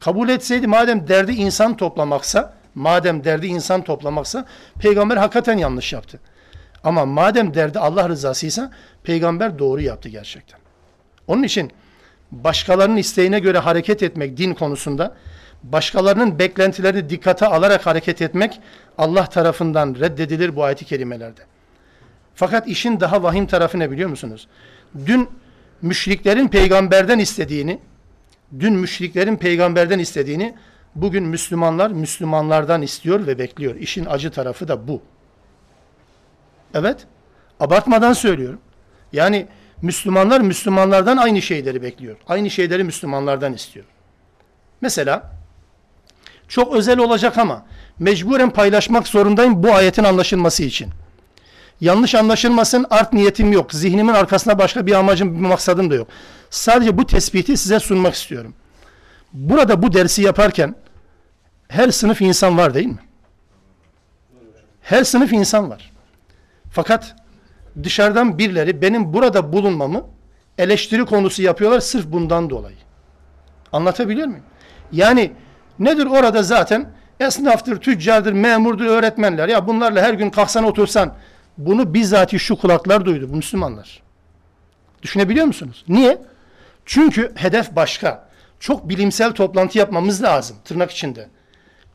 Kabul 0.00 0.28
etseydi 0.28 0.66
madem 0.66 1.08
derdi 1.08 1.32
insan 1.32 1.76
toplamaksa, 1.76 2.54
madem 2.74 3.24
derdi 3.24 3.46
insan 3.46 3.84
toplamaksa 3.84 4.46
peygamber 4.78 5.16
hakikaten 5.16 5.58
yanlış 5.58 5.92
yaptı. 5.92 6.20
Ama 6.84 7.06
madem 7.06 7.54
derdi 7.54 7.78
Allah 7.78 8.08
rızasıysa 8.08 8.70
peygamber 9.02 9.58
doğru 9.58 9.80
yaptı 9.80 10.08
gerçekten. 10.08 10.60
Onun 11.26 11.42
için 11.42 11.72
başkalarının 12.32 12.96
isteğine 12.96 13.38
göre 13.38 13.58
hareket 13.58 14.02
etmek 14.02 14.36
din 14.36 14.54
konusunda, 14.54 15.16
başkalarının 15.62 16.38
beklentilerini 16.38 17.10
dikkate 17.10 17.46
alarak 17.46 17.86
hareket 17.86 18.22
etmek 18.22 18.60
Allah 18.98 19.26
tarafından 19.26 19.96
reddedilir 20.00 20.56
bu 20.56 20.64
ayet-i 20.64 20.84
kerimelerde. 20.84 21.40
Fakat 22.34 22.68
işin 22.68 23.00
daha 23.00 23.22
vahim 23.22 23.46
tarafı 23.46 23.78
ne 23.78 23.90
biliyor 23.90 24.10
musunuz? 24.10 24.48
Dün 25.06 25.28
müşriklerin 25.82 26.48
peygamberden 26.48 27.18
istediğini, 27.18 27.78
dün 28.60 28.72
müşriklerin 28.72 29.36
peygamberden 29.36 29.98
istediğini 29.98 30.54
bugün 30.94 31.24
Müslümanlar 31.24 31.90
Müslümanlardan 31.90 32.82
istiyor 32.82 33.26
ve 33.26 33.38
bekliyor. 33.38 33.74
İşin 33.74 34.04
acı 34.04 34.30
tarafı 34.30 34.68
da 34.68 34.88
bu. 34.88 35.02
Evet, 36.74 37.06
abartmadan 37.60 38.12
söylüyorum. 38.12 38.60
Yani 39.12 39.46
Müslümanlar 39.82 40.40
Müslümanlardan 40.40 41.16
aynı 41.16 41.42
şeyleri 41.42 41.82
bekliyor. 41.82 42.16
Aynı 42.28 42.50
şeyleri 42.50 42.84
Müslümanlardan 42.84 43.52
istiyor. 43.52 43.86
Mesela 44.80 45.32
çok 46.48 46.74
özel 46.74 46.98
olacak 46.98 47.38
ama 47.38 47.66
mecburen 47.98 48.50
paylaşmak 48.50 49.08
zorundayım 49.08 49.62
bu 49.62 49.74
ayetin 49.74 50.04
anlaşılması 50.04 50.62
için. 50.62 50.88
Yanlış 51.80 52.14
anlaşılmasın 52.14 52.86
art 52.90 53.12
niyetim 53.12 53.52
yok. 53.52 53.72
Zihnimin 53.72 54.12
arkasında 54.12 54.58
başka 54.58 54.86
bir 54.86 54.92
amacım, 54.92 55.34
bir 55.34 55.48
maksadım 55.48 55.90
da 55.90 55.94
yok. 55.94 56.08
Sadece 56.50 56.98
bu 56.98 57.06
tespiti 57.06 57.56
size 57.56 57.80
sunmak 57.80 58.14
istiyorum. 58.14 58.54
Burada 59.32 59.82
bu 59.82 59.92
dersi 59.92 60.22
yaparken 60.22 60.74
her 61.68 61.90
sınıf 61.90 62.22
insan 62.22 62.58
var 62.58 62.74
değil 62.74 62.86
mi? 62.86 62.98
Her 64.82 65.04
sınıf 65.04 65.32
insan 65.32 65.70
var. 65.70 65.93
Fakat 66.74 67.14
dışarıdan 67.82 68.38
birileri 68.38 68.82
benim 68.82 69.14
burada 69.14 69.52
bulunmamı 69.52 70.04
eleştiri 70.58 71.04
konusu 71.04 71.42
yapıyorlar 71.42 71.80
sırf 71.80 72.06
bundan 72.06 72.50
dolayı. 72.50 72.76
Anlatabiliyor 73.72 74.26
muyum? 74.26 74.42
Yani 74.92 75.32
nedir 75.78 76.06
orada 76.06 76.42
zaten 76.42 76.90
esnaftır, 77.20 77.76
tüccardır, 77.76 78.32
memurdur, 78.32 78.86
öğretmenler. 78.86 79.48
Ya 79.48 79.66
bunlarla 79.66 80.02
her 80.02 80.14
gün 80.14 80.30
kalksan 80.30 80.64
otursan 80.64 81.14
Bunu 81.58 81.94
bizzat 81.94 82.38
şu 82.38 82.56
kulaklar 82.56 83.04
duydu, 83.04 83.32
bu 83.32 83.36
Müslümanlar. 83.36 84.02
Düşünebiliyor 85.02 85.46
musunuz? 85.46 85.84
Niye? 85.88 86.22
Çünkü 86.84 87.32
hedef 87.34 87.76
başka. 87.76 88.28
Çok 88.60 88.88
bilimsel 88.88 89.32
toplantı 89.32 89.78
yapmamız 89.78 90.22
lazım 90.22 90.56
tırnak 90.64 90.90
içinde. 90.90 91.28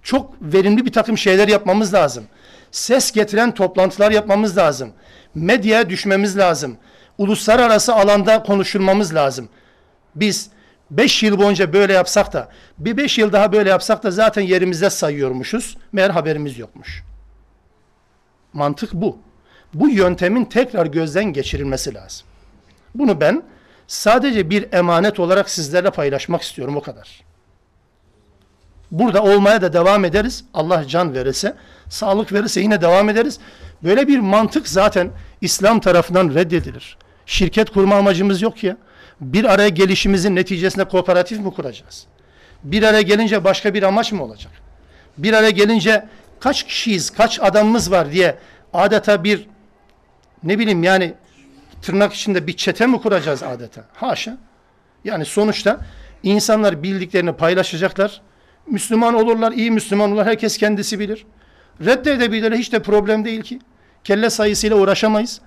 Çok 0.04 0.34
verimli 0.42 0.86
bir 0.86 0.92
takım 0.92 1.18
şeyler 1.18 1.48
yapmamız 1.48 1.94
lazım. 1.94 2.24
Ses 2.72 3.12
getiren 3.12 3.54
toplantılar 3.54 4.12
yapmamız 4.12 4.58
lazım. 4.58 4.94
Medyaya 5.36 5.90
düşmemiz 5.90 6.38
lazım. 6.38 6.78
Uluslararası 7.18 7.96
alanda 7.96 8.44
konuşulmamız 8.44 9.16
lazım. 9.16 9.50
Biz 10.16 10.50
5 10.92 11.24
yıl 11.24 11.40
boyunca 11.40 11.74
böyle 11.74 11.94
yapsak 11.94 12.34
da 12.34 12.50
bir 12.78 12.98
5 12.98 13.18
yıl 13.18 13.32
daha 13.32 13.52
böyle 13.52 13.70
yapsak 13.70 14.04
da 14.04 14.12
zaten 14.12 14.42
yerimizde 14.42 14.90
sayıyormuşuz. 14.90 15.78
Meğer 15.92 16.10
haberimiz 16.10 16.58
yokmuş. 16.58 17.04
Mantık 18.54 18.94
bu. 18.94 19.20
Bu 19.74 19.90
yöntemin 19.90 20.46
tekrar 20.46 20.86
gözden 20.86 21.26
geçirilmesi 21.26 21.94
lazım. 21.94 22.28
Bunu 22.96 23.22
ben 23.22 23.44
sadece 23.88 24.50
bir 24.50 24.74
emanet 24.74 25.20
olarak 25.20 25.50
sizlerle 25.50 25.92
paylaşmak 25.92 26.42
istiyorum 26.42 26.78
o 26.78 26.82
kadar. 26.82 27.24
Burada 28.92 29.24
olmaya 29.24 29.62
da 29.62 29.74
devam 29.74 30.06
ederiz. 30.06 30.46
Allah 30.54 30.88
can 30.88 31.14
verirse, 31.14 31.56
sağlık 31.90 32.34
verirse 32.34 32.62
yine 32.62 32.82
devam 32.82 33.10
ederiz. 33.10 33.40
Böyle 33.84 34.08
bir 34.08 34.20
mantık 34.20 34.68
zaten 34.68 35.10
İslam 35.42 35.80
tarafından 35.80 36.34
reddedilir. 36.34 36.98
Şirket 37.26 37.70
kurma 37.70 37.96
amacımız 37.96 38.42
yok 38.42 38.64
ya. 38.64 38.78
Bir 39.22 39.46
araya 39.46 39.70
gelişimizin 39.70 40.36
neticesinde 40.36 40.84
kooperatif 40.84 41.40
mi 41.40 41.54
kuracağız? 41.54 42.06
Bir 42.64 42.84
araya 42.84 43.02
gelince 43.02 43.44
başka 43.44 43.74
bir 43.74 43.84
amaç 43.84 44.12
mı 44.12 44.24
olacak? 44.24 44.52
Bir 45.18 45.34
araya 45.34 45.50
gelince 45.50 46.06
kaç 46.40 46.64
kişiyiz, 46.64 47.10
kaç 47.10 47.40
adamımız 47.40 47.92
var 47.92 48.12
diye 48.12 48.38
adeta 48.74 49.24
bir 49.24 49.48
ne 50.44 50.60
bileyim 50.60 50.84
yani 50.84 51.14
tırnak 51.82 52.14
içinde 52.14 52.48
bir 52.48 52.58
çete 52.58 52.88
mi 52.88 53.02
kuracağız 53.02 53.44
adeta? 53.44 53.84
Haşa. 53.94 54.38
Yani 55.04 55.26
sonuçta 55.26 55.80
insanlar 56.24 56.84
bildiklerini 56.84 57.34
paylaşacaklar. 57.34 58.22
Müslüman 58.68 59.14
olurlar, 59.14 59.52
iyi 59.52 59.72
Müslüman 59.72 60.10
olurlar. 60.10 60.28
Herkes 60.28 60.58
kendisi 60.58 61.00
bilir. 61.00 61.26
Reddedebilirler. 61.86 62.58
Hiç 62.58 62.72
de 62.74 62.82
problem 62.82 63.26
değil 63.26 63.42
ki. 63.42 63.60
Kelle 64.04 64.30
sayısıyla 64.30 64.78
uğraşamayız. 64.78 65.42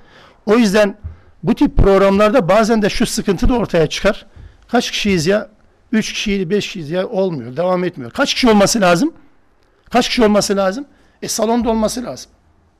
O 0.46 0.56
yüzden 0.56 0.96
bu 1.42 1.54
tip 1.54 1.76
programlarda 1.76 2.48
bazen 2.48 2.82
de 2.82 2.90
şu 2.90 3.06
sıkıntı 3.06 3.48
da 3.48 3.54
ortaya 3.54 3.86
çıkar. 3.86 4.26
Kaç 4.68 4.90
kişiyiz 4.90 5.26
ya? 5.26 5.48
Üç 5.92 6.12
kişiyiz, 6.12 6.50
beş 6.50 6.66
kişiyiz 6.66 6.90
ya 6.90 7.06
olmuyor, 7.08 7.56
devam 7.56 7.84
etmiyor. 7.84 8.10
Kaç 8.10 8.34
kişi 8.34 8.50
olması 8.50 8.80
lazım? 8.80 9.14
Kaç 9.90 10.08
kişi 10.08 10.24
olması 10.24 10.56
lazım? 10.56 10.86
E 11.22 11.28
salonda 11.28 11.70
olması 11.70 12.04
lazım. 12.04 12.30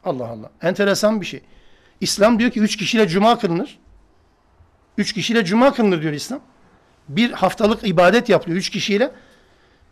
Allah 0.05 0.27
Allah. 0.27 0.51
Enteresan 0.63 1.21
bir 1.21 1.27
şey. 1.27 1.41
İslam 2.01 2.39
diyor 2.39 2.51
ki 2.51 2.61
üç 2.61 2.77
kişiyle 2.77 3.09
cuma 3.09 3.39
kılınır. 3.39 3.79
Üç 4.99 5.13
kişiyle 5.13 5.45
cuma 5.45 5.73
kılınır 5.73 6.03
diyor 6.03 6.13
İslam. 6.13 6.41
Bir 7.09 7.33
haftalık 7.33 7.87
ibadet 7.89 8.29
yapılıyor 8.29 8.59
üç 8.59 8.71
kişiyle. 8.71 9.11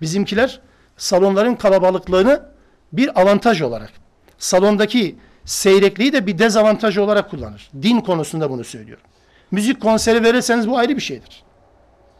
Bizimkiler 0.00 0.60
salonların 0.96 1.54
kalabalıklığını 1.54 2.49
bir 2.92 3.20
avantaj 3.20 3.62
olarak, 3.62 3.92
salondaki 4.38 5.16
seyrekliği 5.44 6.12
de 6.12 6.26
bir 6.26 6.38
dezavantaj 6.38 6.98
olarak 6.98 7.30
kullanır. 7.30 7.70
Din 7.82 8.00
konusunda 8.00 8.50
bunu 8.50 8.64
söylüyorum. 8.64 9.04
Müzik 9.50 9.80
konseri 9.80 10.24
verirseniz 10.24 10.68
bu 10.68 10.78
ayrı 10.78 10.96
bir 10.96 11.00
şeydir. 11.00 11.42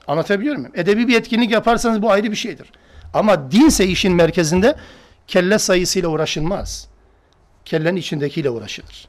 Anlatabiliyor 0.06 0.56
muyum? 0.56 0.72
Edebi 0.74 1.08
bir 1.08 1.16
etkinlik 1.16 1.50
yaparsanız 1.50 2.02
bu 2.02 2.10
ayrı 2.10 2.30
bir 2.30 2.36
şeydir. 2.36 2.72
Ama 3.14 3.52
dinse 3.52 3.86
işin 3.86 4.14
merkezinde 4.14 4.76
kelle 5.26 5.58
sayısıyla 5.58 6.08
uğraşılmaz. 6.08 6.88
Kellenin 7.64 7.96
içindekiyle 7.96 8.50
uğraşılır. 8.50 9.08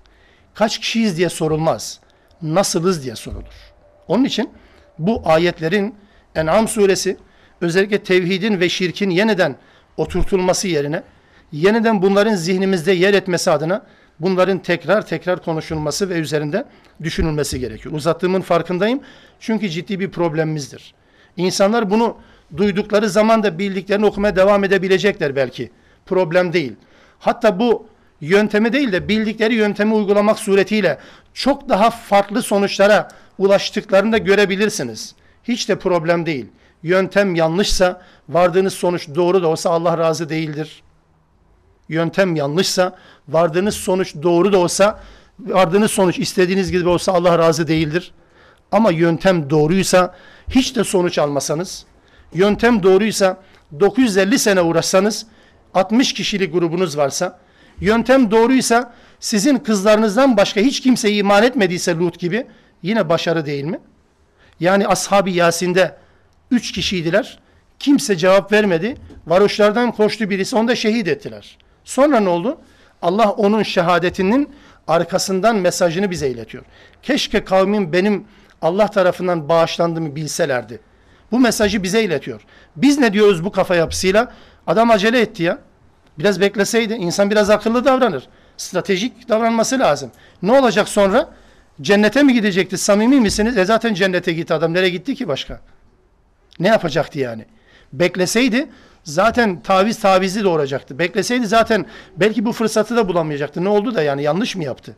Kaç 0.53 0.79
kişiyiz 0.79 1.17
diye 1.17 1.29
sorulmaz. 1.29 1.99
Nasılız 2.41 3.03
diye 3.03 3.15
sorulur. 3.15 3.73
Onun 4.07 4.23
için 4.23 4.49
bu 4.99 5.21
ayetlerin 5.25 5.95
En'am 6.35 6.67
suresi 6.67 7.17
özellikle 7.61 8.03
tevhidin 8.03 8.59
ve 8.59 8.69
şirkin 8.69 9.09
yeniden 9.09 9.55
oturtulması 9.97 10.67
yerine 10.67 11.03
yeniden 11.51 12.01
bunların 12.01 12.35
zihnimizde 12.35 12.91
yer 12.91 13.13
etmesi 13.13 13.51
adına 13.51 13.85
bunların 14.19 14.59
tekrar 14.59 15.07
tekrar 15.07 15.43
konuşulması 15.43 16.09
ve 16.09 16.13
üzerinde 16.13 16.65
düşünülmesi 17.03 17.59
gerekiyor. 17.59 17.95
Uzattığımın 17.95 18.41
farkındayım. 18.41 19.01
Çünkü 19.39 19.69
ciddi 19.69 19.99
bir 19.99 20.11
problemimizdir. 20.11 20.93
İnsanlar 21.37 21.89
bunu 21.89 22.17
duydukları 22.57 23.09
zaman 23.09 23.43
da 23.43 23.59
bildiklerini 23.59 24.05
okumaya 24.05 24.35
devam 24.35 24.63
edebilecekler 24.63 25.35
belki. 25.35 25.71
Problem 26.05 26.53
değil. 26.53 26.73
Hatta 27.19 27.59
bu 27.59 27.87
yöntemi 28.21 28.73
değil 28.73 28.91
de 28.91 29.07
bildikleri 29.07 29.53
yöntemi 29.53 29.93
uygulamak 29.93 30.39
suretiyle 30.39 30.97
çok 31.33 31.69
daha 31.69 31.89
farklı 31.89 32.41
sonuçlara 32.41 33.07
ulaştıklarını 33.37 34.11
da 34.11 34.17
görebilirsiniz. 34.17 35.15
Hiç 35.43 35.69
de 35.69 35.79
problem 35.79 36.25
değil. 36.25 36.45
Yöntem 36.83 37.35
yanlışsa 37.35 38.01
vardığınız 38.29 38.73
sonuç 38.73 39.07
doğru 39.15 39.43
da 39.43 39.47
olsa 39.47 39.69
Allah 39.69 39.97
razı 39.97 40.29
değildir. 40.29 40.83
Yöntem 41.91 42.35
yanlışsa 42.35 42.95
vardığınız 43.27 43.75
sonuç 43.75 44.15
doğru 44.23 44.53
da 44.53 44.57
olsa 44.57 44.99
vardığınız 45.39 45.91
sonuç 45.91 46.19
istediğiniz 46.19 46.71
gibi 46.71 46.89
olsa 46.89 47.11
Allah 47.11 47.39
razı 47.39 47.67
değildir. 47.67 48.11
Ama 48.71 48.91
yöntem 48.91 49.49
doğruysa 49.49 50.15
hiç 50.49 50.75
de 50.75 50.83
sonuç 50.83 51.17
almasanız, 51.17 51.85
yöntem 52.33 52.83
doğruysa 52.83 53.37
950 53.79 54.39
sene 54.39 54.61
uğraşsanız, 54.61 55.25
60 55.73 56.13
kişilik 56.13 56.53
grubunuz 56.53 56.97
varsa, 56.97 57.39
yöntem 57.79 58.31
doğruysa 58.31 58.93
sizin 59.19 59.57
kızlarınızdan 59.57 60.37
başka 60.37 60.61
hiç 60.61 60.79
kimse 60.79 61.13
iman 61.13 61.43
etmediyse 61.43 61.95
Lut 61.95 62.19
gibi 62.19 62.47
yine 62.83 63.09
başarı 63.09 63.45
değil 63.45 63.63
mi? 63.63 63.79
Yani 64.59 64.87
Ashab-ı 64.87 65.29
Yasin'de 65.29 65.97
3 66.51 66.71
kişiydiler. 66.71 67.39
Kimse 67.79 68.15
cevap 68.15 68.51
vermedi. 68.51 68.97
Varoşlardan 69.27 69.91
koştu 69.91 70.29
birisi. 70.29 70.55
Onu 70.55 70.67
da 70.67 70.75
şehit 70.75 71.07
ettiler. 71.07 71.57
Sonra 71.83 72.19
ne 72.19 72.29
oldu? 72.29 72.57
Allah 73.01 73.29
onun 73.31 73.63
şehadetinin 73.63 74.49
arkasından 74.87 75.55
mesajını 75.55 76.11
bize 76.11 76.29
iletiyor. 76.29 76.63
Keşke 77.03 77.43
kavmin 77.43 77.93
benim 77.93 78.25
Allah 78.61 78.87
tarafından 78.87 79.49
bağışlandığımı 79.49 80.15
bilselerdi. 80.15 80.79
Bu 81.31 81.39
mesajı 81.39 81.83
bize 81.83 82.03
iletiyor. 82.03 82.41
Biz 82.75 82.97
ne 82.97 83.13
diyoruz 83.13 83.45
bu 83.45 83.51
kafa 83.51 83.75
yapısıyla? 83.75 84.31
Adam 84.67 84.91
acele 84.91 85.21
etti 85.21 85.43
ya. 85.43 85.57
Biraz 86.19 86.41
bekleseydi 86.41 86.93
insan 86.93 87.31
biraz 87.31 87.49
akıllı 87.49 87.85
davranır. 87.85 88.27
Stratejik 88.57 89.29
davranması 89.29 89.79
lazım. 89.79 90.11
Ne 90.41 90.51
olacak 90.51 90.89
sonra? 90.89 91.29
Cennete 91.81 92.23
mi 92.23 92.33
gidecekti? 92.33 92.77
Samimi 92.77 93.19
misiniz? 93.19 93.57
E 93.57 93.65
zaten 93.65 93.93
cennete 93.93 94.33
gitti 94.33 94.53
adam. 94.53 94.73
Nereye 94.73 94.89
gitti 94.89 95.15
ki 95.15 95.27
başka? 95.27 95.61
Ne 96.59 96.67
yapacaktı 96.67 97.19
yani? 97.19 97.45
Bekleseydi 97.93 98.69
zaten 99.03 99.61
taviz 99.61 99.99
tavizi 99.99 100.43
doğuracaktı. 100.43 100.99
Bekleseydi 100.99 101.47
zaten 101.47 101.85
belki 102.17 102.45
bu 102.45 102.51
fırsatı 102.51 102.95
da 102.95 103.07
bulamayacaktı. 103.07 103.63
Ne 103.63 103.69
oldu 103.69 103.95
da 103.95 104.01
yani 104.01 104.23
yanlış 104.23 104.55
mı 104.55 104.63
yaptı? 104.63 104.95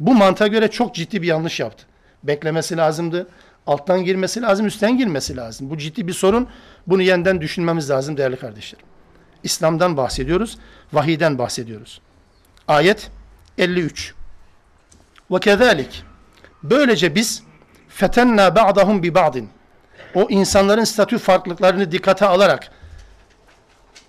Bu 0.00 0.14
mantığa 0.14 0.46
göre 0.46 0.70
çok 0.70 0.94
ciddi 0.94 1.22
bir 1.22 1.26
yanlış 1.26 1.60
yaptı. 1.60 1.86
Beklemesi 2.22 2.76
lazımdı. 2.76 3.28
Alttan 3.66 4.04
girmesi 4.04 4.42
lazım, 4.42 4.66
üstten 4.66 4.98
girmesi 4.98 5.36
lazım. 5.36 5.70
Bu 5.70 5.78
ciddi 5.78 6.06
bir 6.06 6.12
sorun. 6.12 6.48
Bunu 6.86 7.02
yeniden 7.02 7.40
düşünmemiz 7.40 7.90
lazım 7.90 8.16
değerli 8.16 8.36
kardeşlerim. 8.36 8.86
İslam'dan 9.42 9.96
bahsediyoruz, 9.96 10.58
vahiyden 10.92 11.38
bahsediyoruz. 11.38 12.00
Ayet 12.68 13.10
53. 13.58 14.14
Ve 15.30 15.40
kezalik. 15.40 16.02
Böylece 16.62 17.14
biz 17.14 17.42
fetenna 17.88 18.56
ba'dahum 18.56 19.02
bi 19.02 19.14
ba'din. 19.14 19.48
O 20.14 20.26
insanların 20.30 20.84
statü 20.84 21.18
farklılıklarını 21.18 21.92
dikkate 21.92 22.26
alarak 22.26 22.70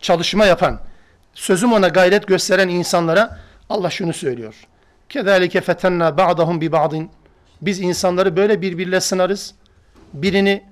çalışma 0.05 0.45
yapan, 0.45 0.79
sözüm 1.33 1.73
ona 1.73 1.87
gayret 1.87 2.27
gösteren 2.27 2.69
insanlara 2.69 3.39
Allah 3.69 3.89
şunu 3.89 4.13
söylüyor. 4.13 4.55
Kezalike 5.09 5.61
fetenna 5.61 6.17
ba'dahum 6.17 6.61
bi 6.61 6.71
ba'din. 6.71 7.11
Biz 7.61 7.79
insanları 7.79 8.37
böyle 8.37 8.61
birbirle 8.61 9.01
sınarız. 9.01 9.55
Birini 10.13 10.63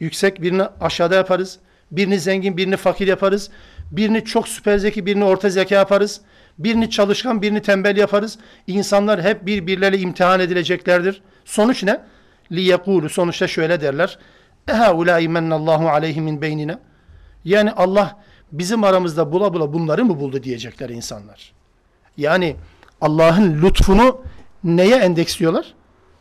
yüksek, 0.00 0.42
birini 0.42 0.62
aşağıda 0.80 1.14
yaparız. 1.14 1.58
Birini 1.90 2.18
zengin, 2.18 2.56
birini 2.56 2.76
fakir 2.76 3.06
yaparız. 3.06 3.50
Birini 3.90 4.24
çok 4.24 4.48
süper 4.48 4.78
zeki, 4.78 5.06
birini 5.06 5.24
orta 5.24 5.50
zeka 5.50 5.74
yaparız. 5.74 6.20
Birini 6.58 6.90
çalışkan, 6.90 7.42
birini 7.42 7.62
tembel 7.62 7.96
yaparız. 7.96 8.38
İnsanlar 8.66 9.22
hep 9.22 9.46
birbirleriyle 9.46 10.02
imtihan 10.02 10.40
edileceklerdir. 10.40 11.22
Sonuç 11.44 11.82
ne? 11.82 12.00
Li 12.52 12.62
yekulu 12.62 13.08
sonuçta 13.08 13.48
şöyle 13.48 13.80
derler. 13.80 14.18
Ehaulâi 14.68 15.28
mennallahu 15.28 15.88
aleyhi 15.88 16.20
min 16.20 16.42
beynine. 16.42 16.78
Yani 17.44 17.72
Allah 17.72 18.16
bizim 18.52 18.84
aramızda 18.84 19.32
bula 19.32 19.54
bula 19.54 19.72
bunları 19.72 20.04
mı 20.04 20.20
buldu 20.20 20.42
diyecekler 20.42 20.88
insanlar. 20.88 21.52
Yani 22.16 22.56
Allah'ın 23.00 23.62
lütfunu 23.62 24.20
neye 24.64 24.96
endeksliyorlar? 24.96 25.74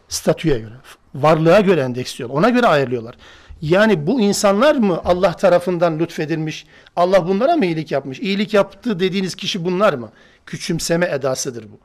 Statüye 0.09 0.59
göre, 0.59 0.73
varlığa 1.15 1.59
göre 1.59 1.81
endeksliyorlar. 1.81 2.37
Ona 2.37 2.49
göre 2.49 2.67
ayarlıyorlar. 2.67 3.15
Yani 3.61 4.07
bu 4.07 4.21
insanlar 4.21 4.75
mı 4.75 5.01
Allah 5.05 5.33
tarafından 5.33 5.99
lütfedilmiş? 5.99 6.65
Allah 6.95 7.27
bunlara 7.27 7.55
mı 7.55 7.65
iyilik 7.65 7.91
yapmış? 7.91 8.19
İyilik 8.19 8.53
yaptı 8.53 8.99
dediğiniz 8.99 9.35
kişi 9.35 9.65
bunlar 9.65 9.93
mı? 9.93 10.11
Küçümseme 10.45 11.05
edasıdır 11.05 11.63
bu. 11.63 11.79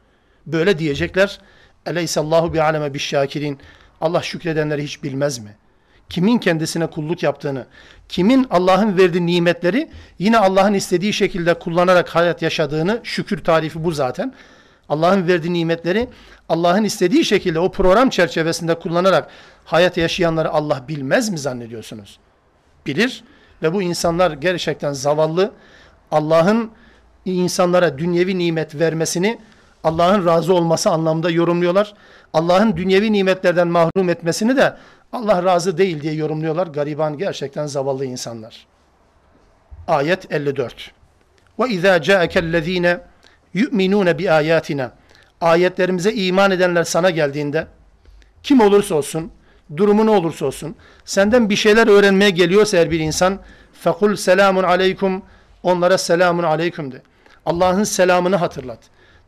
Böyle 0.47 0.78
diyecekler. 0.78 1.38
Eleysallahu 1.86 2.55
bi 2.55 2.62
aleme 2.62 2.99
şakirin. 2.99 3.59
Allah 4.01 4.22
şükredenleri 4.22 4.84
hiç 4.84 5.03
bilmez 5.03 5.38
mi? 5.38 5.57
Kimin 6.11 6.39
kendisine 6.39 6.87
kulluk 6.87 7.23
yaptığını, 7.23 7.67
kimin 8.09 8.47
Allah'ın 8.51 8.99
verdiği 8.99 9.27
nimetleri 9.27 9.91
yine 10.19 10.39
Allah'ın 10.39 10.75
istediği 10.75 11.13
şekilde 11.13 11.55
kullanarak 11.55 12.09
hayat 12.09 12.43
yaşadığını, 12.43 13.01
şükür 13.03 13.45
tarifi 13.45 13.85
bu 13.85 13.93
zaten. 13.93 14.35
Allah'ın 14.89 15.29
verdiği 15.29 15.53
nimetleri 15.53 16.09
Allah'ın 16.49 16.85
istediği 16.85 17.25
şekilde 17.25 17.59
o 17.59 17.73
program 17.73 18.11
çerçevesinde 18.11 18.75
kullanarak 18.75 19.29
hayat 19.65 19.97
yaşayanları 19.97 20.51
Allah 20.51 20.85
bilmez 20.89 21.31
mi 21.31 21.39
zannediyorsunuz? 21.39 22.19
Bilir 22.87 23.25
ve 23.63 23.73
bu 23.73 23.83
insanlar 23.83 24.31
gerçekten 24.31 24.93
zavallı. 24.93 25.53
Allah'ın 26.11 26.71
insanlara 27.25 27.99
dünyevi 27.99 28.39
nimet 28.39 28.75
vermesini 28.75 29.39
Allah'ın 29.85 30.27
razı 30.27 30.55
olması 30.55 30.91
anlamda 30.91 31.31
yorumluyorlar. 31.31 31.95
Allah'ın 32.33 32.77
dünyevi 32.77 33.13
nimetlerden 33.13 33.69
mahrum 33.69 34.09
etmesini 34.09 34.57
de 34.57 34.77
Allah 35.15 35.43
razı 35.43 35.79
değil 35.79 36.03
diye 36.03 36.15
yorumluyorlar. 36.15 36.67
Gariban 36.67 37.19
gerçekten 37.19 37.67
zavallı 37.67 38.05
insanlar. 38.05 38.67
Ayet 39.89 40.33
54. 40.33 40.93
Ve 41.59 41.69
izâ 41.69 42.03
câekellezîne 42.03 43.01
yu'minûne 43.55 44.19
bi 44.19 44.31
âyâtina. 44.31 44.93
Ayetlerimize 45.41 46.12
iman 46.12 46.51
edenler 46.51 46.85
sana 46.85 47.11
geldiğinde 47.11 47.67
kim 48.43 48.61
olursa 48.61 48.95
olsun, 48.95 49.31
durumu 49.77 50.07
ne 50.07 50.11
olursa 50.11 50.47
olsun, 50.47 50.77
senden 51.05 51.51
bir 51.51 51.57
şeyler 51.57 51.87
öğrenmeye 51.87 52.31
geliyorsa 52.31 52.77
eğer 52.77 52.91
bir 52.91 53.01
insan, 53.01 53.39
fekul 53.73 54.17
selamun 54.17 54.62
aleykum, 54.62 55.23
onlara 55.62 55.99
selamun 55.99 56.43
aleyküm 56.43 56.93
de. 56.93 57.03
Allah'ın 57.47 57.85
selamını 57.85 58.37
hatırlat. 58.37 58.79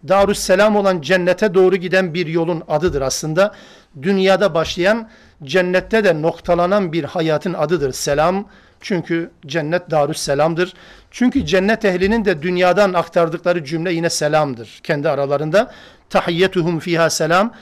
Darüsselam 0.08 0.76
olan 0.76 1.00
cennete 1.00 1.54
doğru 1.54 1.76
giden 1.76 2.14
bir 2.14 2.26
yolun 2.26 2.62
adıdır 2.68 3.02
aslında. 3.02 3.54
Dünyada 4.02 4.54
başlayan, 4.54 5.08
cennette 5.44 6.04
de 6.04 6.22
noktalanan 6.22 6.92
bir 6.92 7.04
hayatın 7.04 7.54
adıdır 7.54 7.92
selam. 7.92 8.48
Çünkü 8.80 9.30
cennet 9.46 9.90
Darüsselam'dır. 9.90 10.74
Çünkü 11.10 11.46
cennet 11.46 11.84
ehlinin 11.84 12.24
de 12.24 12.42
dünyadan 12.42 12.92
aktardıkları 12.92 13.64
cümle 13.64 13.92
yine 13.92 14.10
selamdır. 14.10 14.80
Kendi 14.82 15.08
aralarında. 15.08 15.72
Tahiyyetuhum 16.10 16.78
fiha 16.78 17.10
selam. 17.10 17.52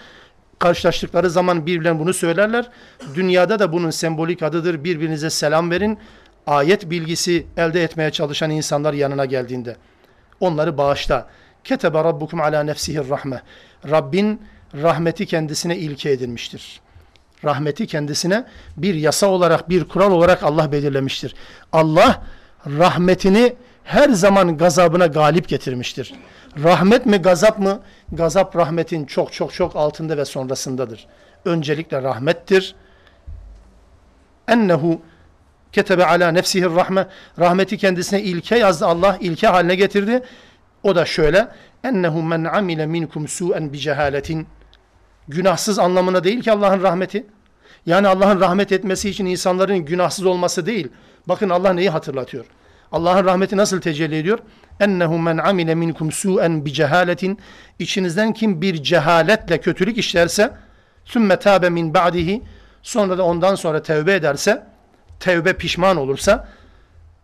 Karşılaştıkları 0.59 1.31
zaman 1.31 1.67
birbirlerine 1.67 1.99
bunu 1.99 2.15
söylerler. 2.15 2.71
Dünyada 3.15 3.59
da 3.59 3.73
bunun 3.73 3.91
sembolik 3.91 4.43
adıdır. 4.43 4.85
Birbirinize 4.85 5.31
selam 5.31 5.71
verin. 5.71 5.99
Ayet 6.47 6.91
bilgisi 6.91 7.47
elde 7.57 7.83
etmeye 7.83 8.11
çalışan 8.11 8.51
insanlar 8.51 8.93
yanına 8.93 9.25
geldiğinde. 9.25 9.77
Onları 10.41 10.79
bağışla. 10.79 11.29
Ketebe 11.65 11.99
rabbukum 12.05 12.41
ala 12.41 12.63
nefsihir 12.63 13.09
rahme. 13.09 13.43
Rabbin 13.91 14.43
rahmeti 14.83 15.27
kendisine 15.27 15.77
ilke 15.77 16.11
edilmiştir. 16.11 16.81
Rahmeti 17.45 17.87
kendisine 17.87 18.45
bir 18.77 18.95
yasa 18.95 19.27
olarak, 19.27 19.69
bir 19.69 19.85
kural 19.85 20.13
olarak 20.13 20.43
Allah 20.43 20.73
belirlemiştir. 20.73 21.35
Allah 21.73 22.23
rahmetini 22.67 23.57
her 23.85 24.09
zaman 24.09 24.59
gazabına 24.59 25.07
galip 25.07 25.49
getirmiştir. 25.49 26.15
Rahmet 26.63 27.07
mi 27.07 27.17
gazap 27.17 27.59
mı? 27.59 27.81
Gazap 28.13 28.57
rahmetin 28.57 29.05
çok 29.05 29.33
çok 29.33 29.53
çok 29.53 29.77
altında 29.77 30.17
ve 30.17 30.25
sonrasındadır. 30.25 31.07
Öncelikle 31.45 32.03
rahmettir. 32.03 32.75
Ennehu 34.49 35.01
ketebe 35.73 36.05
ala 36.05 36.31
nefsihir 36.31 36.71
rahme. 36.71 37.07
Rahmeti 37.39 37.79
kendisine 37.79 38.23
ilke 38.23 38.59
yazdı 38.59 38.87
Allah, 38.87 39.19
ilke 39.21 39.47
haline 39.47 39.75
getirdi. 39.75 40.23
O 40.83 40.95
da 40.95 41.05
şöyle. 41.05 41.49
Ennehu 41.85 42.23
men 42.23 42.45
amile 42.45 42.87
minkum 42.87 43.29
su'en 43.29 43.73
bi 43.73 43.79
cehaletin. 43.79 44.47
Günahsız 45.29 45.79
anlamına 45.79 46.25
değil 46.25 46.43
ki 46.43 46.53
Allah'ın 46.53 46.83
rahmeti. 46.83 47.27
Yani 47.87 48.09
Allah'ın 48.09 48.41
rahmet 48.41 48.73
etmesi 48.73 49.11
için 49.11 49.27
insanların 49.27 49.79
günahsız 49.79 50.27
olması 50.27 50.67
değil. 50.67 50.89
Bakın 51.29 51.49
Allah 51.49 51.73
neyi 51.73 51.91
hatırlatıyor? 51.91 52.45
Allah'ın 52.93 53.25
rahmeti 53.25 53.57
nasıl 53.57 53.81
tecelli 53.81 54.19
ediyor? 54.19 54.39
Ennehu 54.81 55.19
men 55.19 55.39
amile 55.39 55.75
minkum 55.75 56.13
su'en 56.13 56.65
bi 56.65 56.73
cehaletin. 56.73 57.39
İçinizden 57.79 58.33
kim 58.33 58.63
bir 58.63 58.83
cehaletle 58.83 59.61
kötülük 59.61 59.99
işlerse 59.99 60.53
sümme 61.05 61.39
tabe 61.39 61.71
min 61.71 61.95
ba'dihi 61.95 62.43
sonra 62.83 63.19
da 63.19 63.25
ondan 63.25 63.55
sonra 63.55 63.83
tevbe 63.83 64.15
ederse 64.15 64.67
tevbe 65.21 65.53
pişman 65.53 65.97
olursa 65.97 66.49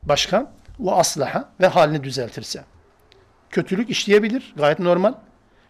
başka 0.02 0.52
ve 0.80 0.90
aslaha 0.90 1.48
ve 1.60 1.66
halini 1.66 2.04
düzeltirse 2.04 2.64
kötülük 3.50 3.90
işleyebilir. 3.90 4.54
Gayet 4.56 4.78
normal. 4.78 5.14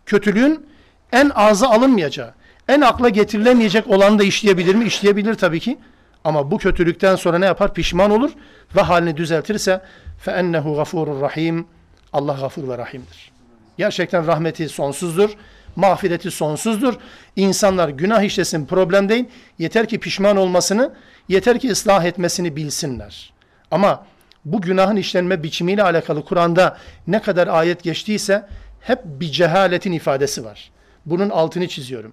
Kötülüğün 0.07 0.66
en 1.11 1.32
ağza 1.36 1.70
alınmayacağı, 1.70 2.34
en 2.68 2.82
akla 2.82 3.09
getirilemeyecek 3.09 3.88
olanı 3.88 4.20
da 4.20 4.24
işleyebilir 4.24 4.76
mi? 4.76 4.86
İşleyebilir 4.86 5.34
tabii 5.36 5.59
ki. 5.59 5.78
Ama 6.24 6.51
bu 6.51 6.57
kötülükten 6.57 7.16
sonra 7.16 7.39
ne 7.39 7.45
yapar? 7.45 7.74
Pişman 7.74 8.11
olur 8.11 8.32
ve 8.76 8.82
halini 8.82 9.18
düzeltirse 9.18 9.82
فَاَنَّهُ 10.26 10.61
غَفُورٌ 10.61 11.22
rahim. 11.22 11.68
Allah 12.13 12.38
gafur 12.41 12.70
ve 12.70 12.78
rahimdir. 12.78 13.32
Gerçekten 13.78 14.28
rahmeti 14.28 14.70
sonsuzdur. 14.70 15.30
Mağfireti 15.76 16.32
sonsuzdur. 16.32 16.93
İnsanlar 17.36 17.89
günah 17.89 18.22
işlesin 18.24 18.66
problem 18.66 19.09
değil. 19.09 19.26
Yeter 19.59 19.88
ki 19.88 19.99
pişman 19.99 20.38
olmasını, 20.38 20.93
yeter 21.28 21.59
ki 21.59 21.72
ıslah 21.72 22.03
etmesini 22.03 22.55
bilsinler. 22.55 23.34
Ama 23.72 24.05
bu 24.45 24.61
günahın 24.61 24.95
işlenme 24.95 25.43
biçimiyle 25.43 25.84
alakalı 25.84 26.26
Kur'an'da 26.26 26.78
ne 27.07 27.22
kadar 27.22 27.47
ayet 27.47 27.84
geçtiyse 27.84 28.47
hep 28.82 28.99
bir 29.05 29.32
cehaletin 29.32 29.91
ifadesi 29.91 30.45
var. 30.45 30.72
Bunun 31.07 31.30
altını 31.30 31.68
çiziyorum. 31.68 32.12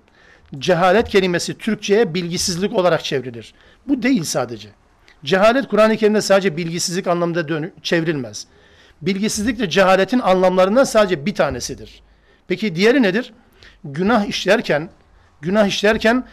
Cehalet 0.60 1.10
kelimesi 1.10 1.58
Türkçe'ye 1.58 2.14
bilgisizlik 2.14 2.74
olarak 2.74 3.04
çevrilir. 3.04 3.54
Bu 3.88 4.04
değil 4.04 4.24
sadece. 4.24 4.70
Cehalet 5.24 5.68
Kur'an-ı 5.68 5.98
Kerim'de 5.98 6.22
sadece 6.22 6.58
bilgisizlik 6.58 7.08
anlamında 7.08 7.70
çevrilmez. 7.84 8.48
Bilgisizlik 9.02 9.60
de 9.60 9.70
cehaletin 9.70 10.20
anlamlarından 10.20 10.84
sadece 10.84 11.26
bir 11.26 11.36
tanesidir. 11.36 12.02
Peki 12.48 12.76
diğeri 12.76 13.02
nedir? 13.02 13.34
Günah 13.84 14.26
işlerken, 14.26 14.90
günah 15.42 15.68
işlerken 15.68 16.24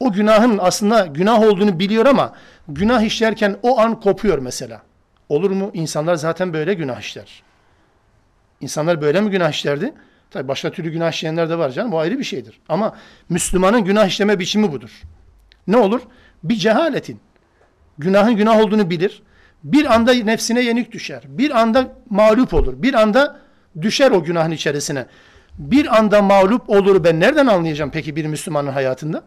o 0.00 0.12
günahın 0.12 0.58
aslında 0.58 1.06
günah 1.06 1.40
olduğunu 1.40 1.78
biliyor 1.78 2.06
ama 2.06 2.32
günah 2.68 3.02
işlerken 3.02 3.56
o 3.62 3.80
an 3.80 4.00
kopuyor 4.00 4.38
mesela. 4.38 4.82
Olur 5.28 5.50
mu? 5.50 5.70
İnsanlar 5.74 6.14
zaten 6.14 6.52
böyle 6.52 6.74
günah 6.74 7.00
işler. 7.00 7.42
İnsanlar 8.60 9.00
böyle 9.00 9.20
mi 9.20 9.30
günah 9.30 9.50
işlerdi? 9.50 9.94
Tabi 10.32 10.48
başka 10.48 10.70
türlü 10.70 10.90
günah 10.90 11.12
işleyenler 11.12 11.50
de 11.50 11.58
var 11.58 11.70
canım. 11.70 11.92
Bu 11.92 11.98
ayrı 11.98 12.18
bir 12.18 12.24
şeydir. 12.24 12.60
Ama 12.68 12.96
Müslümanın 13.28 13.84
günah 13.84 14.06
işleme 14.06 14.38
biçimi 14.38 14.72
budur. 14.72 15.02
Ne 15.66 15.76
olur? 15.76 16.00
Bir 16.42 16.56
cehaletin. 16.56 17.20
Günahın 17.98 18.36
günah 18.36 18.60
olduğunu 18.60 18.90
bilir. 18.90 19.22
Bir 19.64 19.94
anda 19.94 20.12
nefsine 20.12 20.60
yenik 20.60 20.92
düşer. 20.92 21.22
Bir 21.28 21.60
anda 21.60 21.92
mağlup 22.10 22.54
olur. 22.54 22.82
Bir 22.82 22.94
anda 22.94 23.38
düşer 23.82 24.10
o 24.10 24.24
günahın 24.24 24.50
içerisine. 24.50 25.06
Bir 25.58 25.98
anda 25.98 26.22
mağlup 26.22 26.70
olur 26.70 27.04
ben 27.04 27.20
nereden 27.20 27.46
anlayacağım 27.46 27.90
peki 27.90 28.16
bir 28.16 28.26
Müslümanın 28.26 28.70
hayatında? 28.70 29.22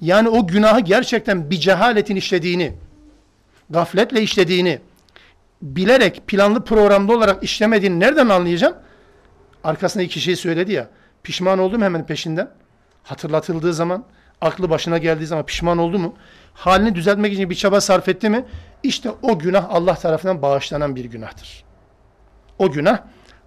Yani 0.00 0.28
o 0.28 0.46
günahı 0.46 0.80
gerçekten 0.80 1.50
bir 1.50 1.56
cehaletin 1.56 2.16
işlediğini, 2.16 2.72
gafletle 3.70 4.22
işlediğini, 4.22 4.78
bilerek 5.62 6.26
planlı 6.26 6.64
programda 6.64 7.12
olarak 7.12 7.44
işlemediğini 7.44 8.00
nereden 8.00 8.28
anlayacağım? 8.28 8.74
Arkasında 9.64 10.02
iki 10.02 10.20
şey 10.20 10.36
söyledi 10.36 10.72
ya. 10.72 10.88
Pişman 11.22 11.58
oldum 11.58 11.82
hemen 11.82 12.06
peşinden. 12.06 12.50
Hatırlatıldığı 13.02 13.74
zaman, 13.74 14.04
aklı 14.40 14.70
başına 14.70 14.98
geldiği 14.98 15.26
zaman 15.26 15.46
pişman 15.46 15.78
oldu 15.78 15.98
mu? 15.98 16.14
Halini 16.54 16.94
düzeltmek 16.94 17.32
için 17.32 17.50
bir 17.50 17.54
çaba 17.54 17.80
sarf 17.80 18.08
etti 18.08 18.30
mi? 18.30 18.44
İşte 18.82 19.10
o 19.22 19.38
günah 19.38 19.66
Allah 19.70 19.94
tarafından 19.94 20.42
bağışlanan 20.42 20.96
bir 20.96 21.04
günahtır. 21.04 21.64
O 22.58 22.70
günah 22.70 22.98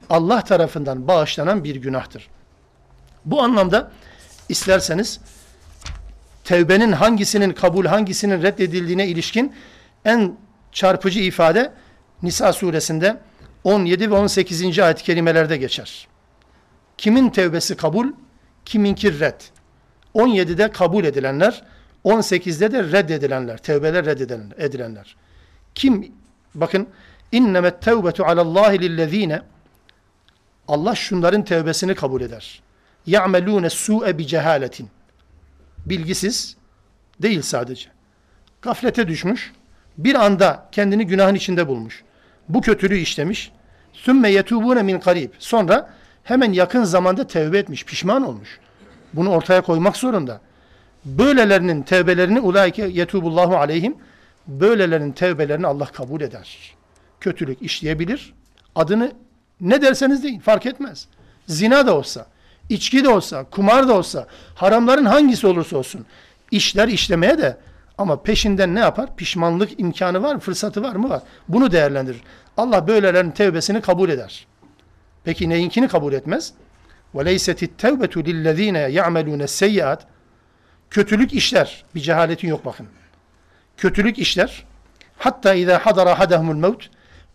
Allah 0.10 0.42
tarafından 0.42 1.08
bağışlanan 1.08 1.64
bir 1.64 1.76
günahtır. 1.76 2.30
Bu 3.26 3.42
anlamda 3.42 3.92
isterseniz 4.50 5.20
tevbenin 6.44 6.92
hangisinin 6.92 7.54
kabul 7.54 7.86
hangisinin 7.86 8.44
reddedildiğine 8.44 9.08
ilişkin 9.08 9.56
en 10.06 10.38
çarpıcı 10.72 11.20
ifade 11.20 11.74
Nisa 12.24 12.54
suresinde 12.54 13.18
17 13.64 14.12
ve 14.12 14.16
18. 14.16 14.80
ayet 14.80 15.02
kelimelerde 15.02 15.58
geçer. 15.58 16.08
Kimin 16.98 17.30
tevbesi 17.30 17.78
kabul, 17.78 18.08
kiminki 18.66 19.20
red. 19.20 19.42
17'de 20.16 20.72
kabul 20.72 21.04
edilenler, 21.04 21.64
18'de 22.06 22.72
de 22.72 22.84
reddedilenler, 22.84 23.58
tevbeler 23.58 24.06
reddedilenler. 24.06 25.16
Kim, 25.76 26.12
bakın, 26.56 26.88
innemet 27.32 27.82
tevbetu 27.82 28.26
alallahi 28.26 28.80
lillezine, 28.80 29.42
Allah 30.68 30.96
şunların 30.96 31.46
tevbesini 31.46 31.96
kabul 31.96 32.22
eder. 32.22 32.62
Ya'melûne 33.06 33.70
su'e 33.70 34.18
bi 34.18 34.28
cehaletin. 34.28 34.90
Bilgisiz 35.86 36.58
değil 37.22 37.42
sadece. 37.42 37.90
Gaflete 38.62 39.08
düşmüş, 39.08 39.52
bir 39.98 40.16
anda 40.16 40.70
kendini 40.72 41.08
günahın 41.08 41.36
içinde 41.36 41.68
bulmuş 41.68 42.04
bu 42.54 42.62
kötülüğü 42.62 42.98
işlemiş. 42.98 43.52
Sümme 43.94 44.32
yetubune 44.32 44.84
min 44.84 45.00
karib. 45.00 45.30
Sonra 45.40 45.90
hemen 46.24 46.54
yakın 46.54 46.84
zamanda 46.84 47.28
tevbe 47.28 47.58
etmiş, 47.58 47.86
pişman 47.86 48.24
olmuş. 48.24 48.60
Bunu 49.14 49.30
ortaya 49.30 49.62
koymak 49.62 49.98
zorunda. 49.98 50.42
Böylelerinin 51.06 51.82
tevbelerini 51.82 52.40
ulaike 52.40 52.88
yetubullahu 52.88 53.58
aleyhim 53.58 53.96
böylelerinin 54.48 55.12
tevbelerini 55.12 55.68
Allah 55.68 55.86
kabul 55.86 56.22
eder. 56.22 56.76
Kötülük 57.20 57.62
işleyebilir. 57.62 58.34
Adını 58.76 59.12
ne 59.62 59.82
derseniz 59.82 60.24
deyin 60.24 60.40
fark 60.40 60.66
etmez. 60.66 61.08
Zina 61.48 61.88
da 61.88 61.96
olsa, 61.98 62.26
içki 62.70 63.04
de 63.04 63.10
olsa, 63.10 63.44
kumar 63.44 63.88
da 63.88 63.94
olsa, 63.94 64.28
haramların 64.56 65.06
hangisi 65.06 65.48
olursa 65.48 65.78
olsun 65.78 66.06
işler 66.52 66.88
işlemeye 66.88 67.38
de 67.38 67.58
ama 67.98 68.22
peşinden 68.22 68.76
ne 68.76 68.80
yapar? 68.80 69.16
Pişmanlık 69.16 69.80
imkanı 69.80 70.24
var? 70.24 70.40
Fırsatı 70.40 70.84
var 70.84 70.96
mı? 70.96 71.10
Var. 71.10 71.22
Bunu 71.48 71.72
değerlendirir. 71.72 72.22
Allah 72.57 72.89
böylelerin 72.89 73.31
tevbesini 73.31 73.81
kabul 73.81 74.09
eder. 74.09 74.47
Peki 75.25 75.49
neyinkini 75.49 75.89
kabul 75.89 76.13
etmez? 76.13 76.53
وَلَيْسَتِ 77.15 77.67
التَّوْبَةُ 77.67 78.13
لِلَّذ۪ينَ 78.13 78.91
يَعْمَلُونَ 78.91 79.43
السَّيِّئَاتِ 79.43 79.99
Kötülük 80.91 81.33
işler. 81.33 81.85
Bir 81.95 82.01
cehaletin 82.01 82.49
yok 82.49 82.65
bakın. 82.65 82.87
Kötülük 83.77 84.19
işler. 84.19 84.65
Hatta 85.19 85.57
اِذَا 85.57 85.79
حَضَرَ 85.79 86.15
حَدَهُمُ 86.15 86.61
الْمَوْتِ 86.61 86.83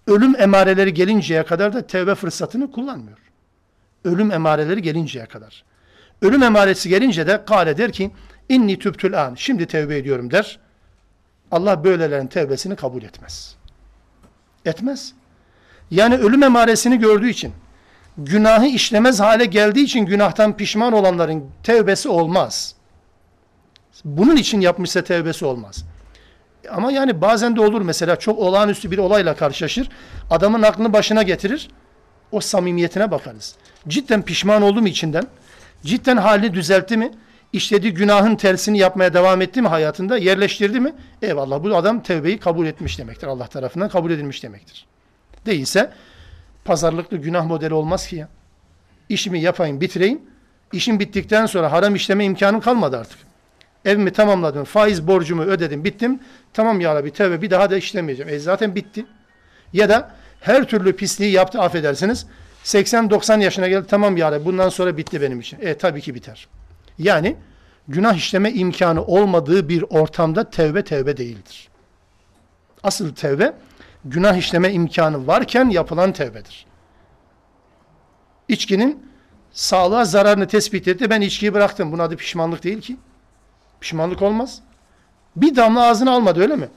Ölüm 0.08 0.42
emareleri 0.42 0.94
gelinceye 0.94 1.44
kadar 1.44 1.74
da 1.74 1.88
tevbe 1.88 2.16
fırsatını 2.16 2.72
kullanmıyor. 2.72 3.18
Ölüm 4.06 4.32
emareleri 4.32 4.82
gelinceye 4.82 5.26
kadar. 5.26 5.64
Ölüm 6.22 6.44
emaresi 6.44 6.90
gelince 6.90 7.28
de 7.28 7.46
kale 7.46 7.78
der 7.78 7.92
ki 7.92 8.12
inni 8.50 8.80
tübtül 8.80 9.22
an. 9.22 9.36
Şimdi 9.36 9.66
tevbe 9.66 9.98
ediyorum 9.98 10.32
der. 10.32 10.60
Allah 11.52 11.84
böylelerin 11.84 12.28
tevbesini 12.28 12.76
kabul 12.76 13.04
etmez. 13.04 13.56
Etmez. 14.67 15.13
Yani 15.91 16.15
ölüm 16.17 16.43
emaresini 16.43 16.99
gördüğü 16.99 17.29
için, 17.29 17.53
günahı 18.19 18.67
işlemez 18.67 19.21
hale 19.21 19.45
geldiği 19.45 19.85
için 19.85 20.07
günahtan 20.07 20.57
pişman 20.57 20.93
olanların 20.93 21.45
tevbesi 21.63 22.09
olmaz. 22.09 22.75
Bunun 24.05 24.37
için 24.37 24.61
yapmışsa 24.61 25.05
tevbesi 25.05 25.45
olmaz. 25.45 25.85
Ama 26.71 26.93
yani 26.93 27.21
bazen 27.21 27.57
de 27.57 27.61
olur 27.61 27.83
mesela 27.83 28.17
çok 28.17 28.39
olağanüstü 28.39 28.91
bir 28.91 28.99
olayla 28.99 29.37
karşılaşır. 29.37 29.89
Adamın 30.31 30.63
aklını 30.63 30.93
başına 30.93 31.23
getirir. 31.23 31.69
O 32.33 32.41
samimiyetine 32.41 33.11
bakarız. 33.11 33.55
Cidden 33.89 34.23
pişman 34.23 34.63
oldu 34.63 34.83
mu 34.83 34.89
içinden? 34.89 35.27
Cidden 35.83 36.17
halini 36.17 36.55
düzeltti 36.55 36.97
mi? 36.97 37.11
İşlediği 37.53 37.95
günahın 37.95 38.37
tersini 38.37 38.79
yapmaya 38.79 39.15
devam 39.15 39.43
etti 39.43 39.63
mi 39.63 39.69
hayatında? 39.69 40.19
Yerleştirdi 40.19 40.81
mi? 40.81 40.95
Eyvallah 41.23 41.65
bu 41.65 41.77
adam 41.77 42.03
tevbeyi 42.03 42.39
kabul 42.39 42.67
etmiş 42.67 42.99
demektir. 42.99 43.27
Allah 43.27 43.47
tarafından 43.47 43.89
kabul 43.89 44.11
edilmiş 44.11 44.43
demektir. 44.43 44.87
Değilse 45.47 45.93
pazarlıklı 46.65 47.17
günah 47.17 47.47
modeli 47.47 47.75
olmaz 47.75 48.07
ki 48.07 48.17
ya. 48.17 48.29
İşimi 49.09 49.41
yapayım, 49.41 49.81
bitireyim. 49.81 50.21
İşim 50.73 51.01
bittikten 51.01 51.47
sonra 51.47 51.73
haram 51.73 51.95
işleme 51.95 52.25
imkanım 52.25 52.61
kalmadı 52.61 52.99
artık. 52.99 53.19
Evimi 53.85 54.13
tamamladım, 54.13 54.65
faiz 54.65 55.07
borcumu 55.07 55.43
ödedim, 55.43 55.85
bittim. 55.85 56.21
Tamam 56.53 56.81
ya 56.81 56.95
Rabbi 56.95 57.11
tevbe 57.11 57.43
bir 57.43 57.51
daha 57.51 57.71
da 57.71 57.77
işlemeyeceğim. 57.77 58.35
E 58.35 58.39
zaten 58.39 58.75
bitti. 58.75 59.07
Ya 59.73 59.89
da 59.89 60.11
her 60.41 60.69
türlü 60.69 60.97
pisliği 60.97 61.33
yaptı 61.33 61.61
affedersiniz. 61.61 62.27
80-90 62.65 63.43
yaşına 63.43 63.69
geldi 63.69 63.87
tamam 63.89 64.17
ya 64.17 64.33
Rabbi 64.33 64.45
bundan 64.45 64.69
sonra 64.69 64.97
bitti 64.97 65.21
benim 65.21 65.41
için. 65.41 65.59
E 65.61 65.75
tabii 65.75 66.01
ki 66.01 66.15
biter. 66.15 66.49
Yani 66.99 67.37
günah 67.89 68.15
işleme 68.15 68.53
imkanı 68.53 69.05
olmadığı 69.05 69.69
bir 69.69 69.85
ortamda 69.91 70.51
tevbe 70.51 70.85
tevbe 70.85 71.17
değildir. 71.17 71.69
Asıl 72.83 73.15
tevbe 73.15 73.55
günah 74.05 74.37
işleme 74.37 74.73
imkanı 74.73 75.27
varken 75.27 75.71
yapılan 75.71 76.13
tevbedir. 76.13 76.67
İçkinin 78.49 79.07
sağlığa 79.53 80.05
zararını 80.05 80.49
tespit 80.49 80.89
etti. 80.89 81.11
Ben 81.11 81.21
içkiyi 81.21 81.55
bıraktım. 81.55 81.93
Bunun 81.93 82.03
adı 82.03 82.17
pişmanlık 82.17 82.65
değil 82.65 82.81
ki. 82.81 82.97
Pişmanlık 83.81 84.23
olmaz. 84.23 84.61
Bir 85.37 85.57
damla 85.57 85.83
ağzına 85.83 86.11
almadı 86.11 86.41
öyle 86.41 86.57
mi? 86.57 86.69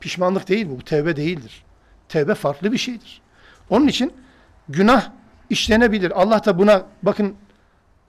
Pişmanlık 0.00 0.48
değil 0.48 0.66
bu. 0.70 0.78
Bu 0.78 0.84
tevbe 0.84 1.16
değildir. 1.16 1.64
Tevbe 2.08 2.34
farklı 2.34 2.72
bir 2.72 2.78
şeydir. 2.78 3.20
Onun 3.70 3.88
için 3.88 4.12
günah 4.68 5.10
işlenebilir. 5.50 6.20
Allah 6.22 6.44
da 6.44 6.58
buna 6.58 6.82
bakın 7.02 7.34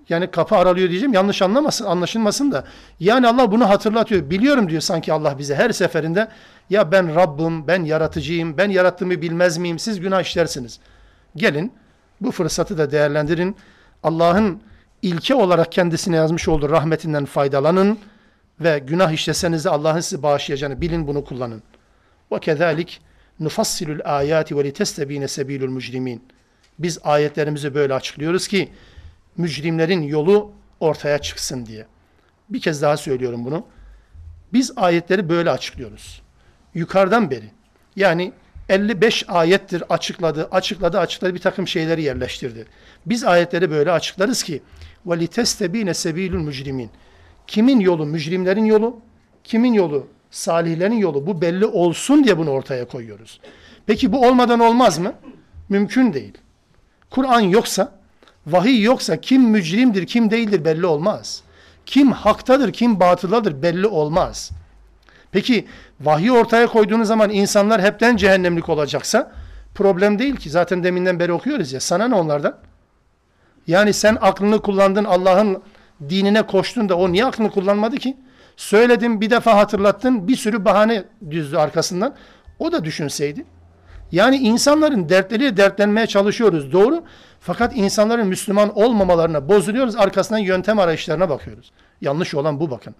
yani 0.09 0.31
kapı 0.31 0.55
aralıyor 0.55 0.89
diyeceğim. 0.89 1.13
Yanlış 1.13 1.41
anlamasın, 1.41 1.85
anlaşılmasın 1.85 2.51
da. 2.51 2.63
Yani 2.99 3.27
Allah 3.27 3.51
bunu 3.51 3.69
hatırlatıyor. 3.69 4.29
Biliyorum 4.29 4.69
diyor 4.69 4.81
sanki 4.81 5.13
Allah 5.13 5.37
bize 5.37 5.55
her 5.55 5.71
seferinde. 5.71 6.27
Ya 6.69 6.91
ben 6.91 7.15
Rabbim, 7.15 7.67
ben 7.67 7.83
yaratıcıyım, 7.83 8.57
ben 8.57 8.69
yarattığımı 8.69 9.21
bilmez 9.21 9.57
miyim? 9.57 9.79
Siz 9.79 9.99
günah 9.99 10.21
işlersiniz. 10.21 10.79
Gelin 11.35 11.73
bu 12.21 12.31
fırsatı 12.31 12.77
da 12.77 12.91
değerlendirin. 12.91 13.55
Allah'ın 14.03 14.61
ilke 15.01 15.35
olarak 15.35 15.71
kendisine 15.71 16.15
yazmış 16.15 16.47
olduğu 16.47 16.69
rahmetinden 16.69 17.25
faydalanın 17.25 17.99
ve 18.59 18.79
günah 18.79 19.11
işleseniz 19.11 19.65
de 19.65 19.69
Allah'ın 19.69 19.99
sizi 19.99 20.23
bağışlayacağını 20.23 20.81
bilin 20.81 21.07
bunu 21.07 21.25
kullanın. 21.25 21.63
Ve 22.31 22.39
kezalik 22.39 23.01
nufassilul 23.39 23.99
ayati 24.03 24.57
ve 24.57 24.63
litestebine 24.63 25.27
sebilul 25.27 25.69
mücrimin. 25.69 26.23
Biz 26.79 26.99
ayetlerimizi 27.03 27.75
böyle 27.75 27.93
açıklıyoruz 27.93 28.47
ki 28.47 28.69
mücrimlerin 29.38 30.02
yolu 30.02 30.52
ortaya 30.80 31.18
çıksın 31.18 31.66
diye. 31.66 31.86
Bir 32.48 32.60
kez 32.60 32.82
daha 32.82 32.96
söylüyorum 32.96 33.44
bunu. 33.44 33.66
Biz 34.52 34.72
ayetleri 34.76 35.28
böyle 35.28 35.50
açıklıyoruz. 35.50 36.22
Yukarıdan 36.74 37.30
beri. 37.30 37.50
Yani 37.96 38.32
55 38.68 39.24
ayettir 39.28 39.82
açıkladı, 39.88 40.48
açıkladı, 40.50 40.98
açıkladı 40.98 41.34
bir 41.34 41.38
takım 41.38 41.68
şeyleri 41.68 42.02
yerleştirdi. 42.02 42.66
Biz 43.06 43.24
ayetleri 43.24 43.70
böyle 43.70 43.92
açıklarız 43.92 44.42
ki 44.42 44.62
وَلِتَسْتَب۪ينَ 45.06 45.90
سَب۪يلُ 45.90 46.36
mücrimin. 46.36 46.90
Kimin 47.46 47.80
yolu 47.80 48.06
mücrimlerin 48.06 48.64
yolu, 48.64 49.00
kimin 49.44 49.72
yolu 49.72 50.06
salihlerin 50.30 50.98
yolu 50.98 51.26
bu 51.26 51.40
belli 51.40 51.66
olsun 51.66 52.24
diye 52.24 52.38
bunu 52.38 52.50
ortaya 52.50 52.88
koyuyoruz. 52.88 53.40
Peki 53.86 54.12
bu 54.12 54.26
olmadan 54.26 54.60
olmaz 54.60 54.98
mı? 54.98 55.14
Mümkün 55.68 56.12
değil. 56.12 56.38
Kur'an 57.10 57.40
yoksa, 57.40 57.97
vahiy 58.51 58.83
yoksa 58.83 59.21
kim 59.21 59.41
mücrimdir, 59.41 60.07
kim 60.07 60.31
değildir 60.31 60.65
belli 60.65 60.85
olmaz. 60.85 61.43
Kim 61.85 62.11
haktadır, 62.11 62.73
kim 62.73 62.99
batıldadır 62.99 63.61
belli 63.61 63.87
olmaz. 63.87 64.51
Peki 65.31 65.67
vahiy 66.01 66.31
ortaya 66.31 66.67
koyduğunuz 66.67 67.07
zaman 67.07 67.29
insanlar 67.29 67.81
hepten 67.81 68.15
cehennemlik 68.15 68.69
olacaksa 68.69 69.31
problem 69.75 70.19
değil 70.19 70.35
ki. 70.35 70.49
Zaten 70.49 70.83
deminden 70.83 71.19
beri 71.19 71.33
okuyoruz 71.33 71.73
ya. 71.73 71.79
Sana 71.79 72.07
ne 72.07 72.15
onlardan? 72.15 72.57
Yani 73.67 73.93
sen 73.93 74.17
aklını 74.21 74.61
kullandın 74.61 75.05
Allah'ın 75.05 75.61
dinine 76.09 76.41
koştun 76.41 76.89
da 76.89 76.97
o 76.97 77.11
niye 77.11 77.25
aklını 77.25 77.51
kullanmadı 77.51 77.97
ki? 77.97 78.17
Söyledim 78.57 79.21
bir 79.21 79.29
defa 79.29 79.57
hatırlattın 79.57 80.27
bir 80.27 80.35
sürü 80.35 80.65
bahane 80.65 81.03
düzdü 81.31 81.57
arkasından. 81.57 82.15
O 82.59 82.71
da 82.71 82.85
düşünseydi. 82.85 83.45
Yani 84.11 84.37
insanların 84.37 85.09
dertleriyle 85.09 85.57
dertlenmeye 85.57 86.07
çalışıyoruz 86.07 86.71
doğru. 86.71 87.03
Fakat 87.39 87.77
insanların 87.77 88.27
Müslüman 88.27 88.77
olmamalarına 88.77 89.49
bozuluyoruz. 89.49 89.95
Arkasından 89.95 90.39
yöntem 90.39 90.79
arayışlarına 90.79 91.29
bakıyoruz. 91.29 91.71
Yanlış 92.01 92.35
olan 92.35 92.59
bu 92.59 92.71
bakın. 92.71 92.95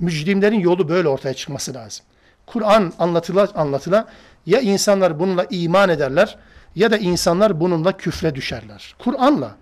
Mücrimlerin 0.00 0.60
yolu 0.60 0.88
böyle 0.88 1.08
ortaya 1.08 1.34
çıkması 1.34 1.74
lazım. 1.74 2.04
Kur'an 2.46 2.92
anlatıla 2.98 3.48
anlatıla 3.54 4.06
ya 4.46 4.60
insanlar 4.60 5.20
bununla 5.20 5.46
iman 5.50 5.88
ederler 5.88 6.38
ya 6.74 6.90
da 6.90 6.98
insanlar 6.98 7.60
bununla 7.60 7.96
küfre 7.96 8.34
düşerler. 8.34 8.94
Kur'an'la. 8.98 9.56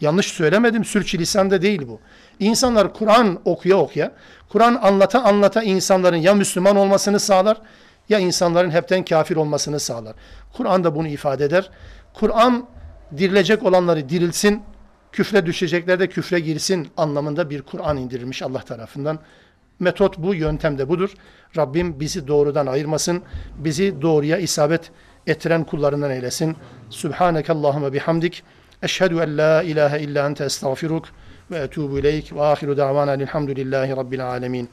Yanlış 0.00 0.26
söylemedim, 0.26 0.84
sürçülisan 0.84 1.50
da 1.50 1.62
değil 1.62 1.82
bu. 1.88 2.00
İnsanlar 2.38 2.94
Kur'an 2.94 3.40
okuya 3.44 3.76
okuya, 3.76 4.12
Kur'an 4.48 4.74
anlata 4.82 5.22
anlata 5.22 5.62
insanların 5.62 6.16
ya 6.16 6.34
Müslüman 6.34 6.76
olmasını 6.76 7.20
sağlar 7.20 7.60
ya 8.08 8.18
insanların 8.18 8.70
hepten 8.70 9.04
kafir 9.04 9.36
olmasını 9.36 9.80
sağlar. 9.80 10.14
Kur'an 10.52 10.84
da 10.84 10.94
bunu 10.94 11.08
ifade 11.08 11.44
eder. 11.44 11.70
Kur'an 12.14 12.66
dirilecek 13.16 13.62
olanları 13.62 14.08
dirilsin, 14.08 14.62
küfre 15.12 15.46
düşecekler 15.46 16.00
de 16.00 16.08
küfre 16.08 16.40
girsin 16.40 16.88
anlamında 16.96 17.50
bir 17.50 17.62
Kur'an 17.62 17.96
indirilmiş 17.96 18.42
Allah 18.42 18.60
tarafından. 18.60 19.18
Metot 19.78 20.18
bu, 20.18 20.34
yöntem 20.34 20.78
de 20.78 20.88
budur. 20.88 21.10
Rabbim 21.56 22.00
bizi 22.00 22.28
doğrudan 22.28 22.66
ayırmasın, 22.66 23.22
bizi 23.58 24.02
doğruya 24.02 24.38
isabet 24.38 24.90
ettiren 25.26 25.64
kullarından 25.64 26.10
eylesin. 26.10 26.56
Subhaneke 26.90 27.52
Allahümme 27.52 27.92
bihamdik. 27.92 28.42
Eşhedü 28.82 29.14
en 29.14 29.38
la 29.38 29.62
ilahe 29.62 30.00
illa 30.00 30.26
ente 30.26 30.44
estağfiruk 30.44 31.04
ve 31.50 31.58
etubu 31.58 31.98
ileyk 31.98 32.32
ve 32.32 32.42
ahiru 32.42 32.76
davana 32.76 33.14
elhamdülillahi 33.14 33.96
rabbil 33.96 34.26
alemin. 34.26 34.68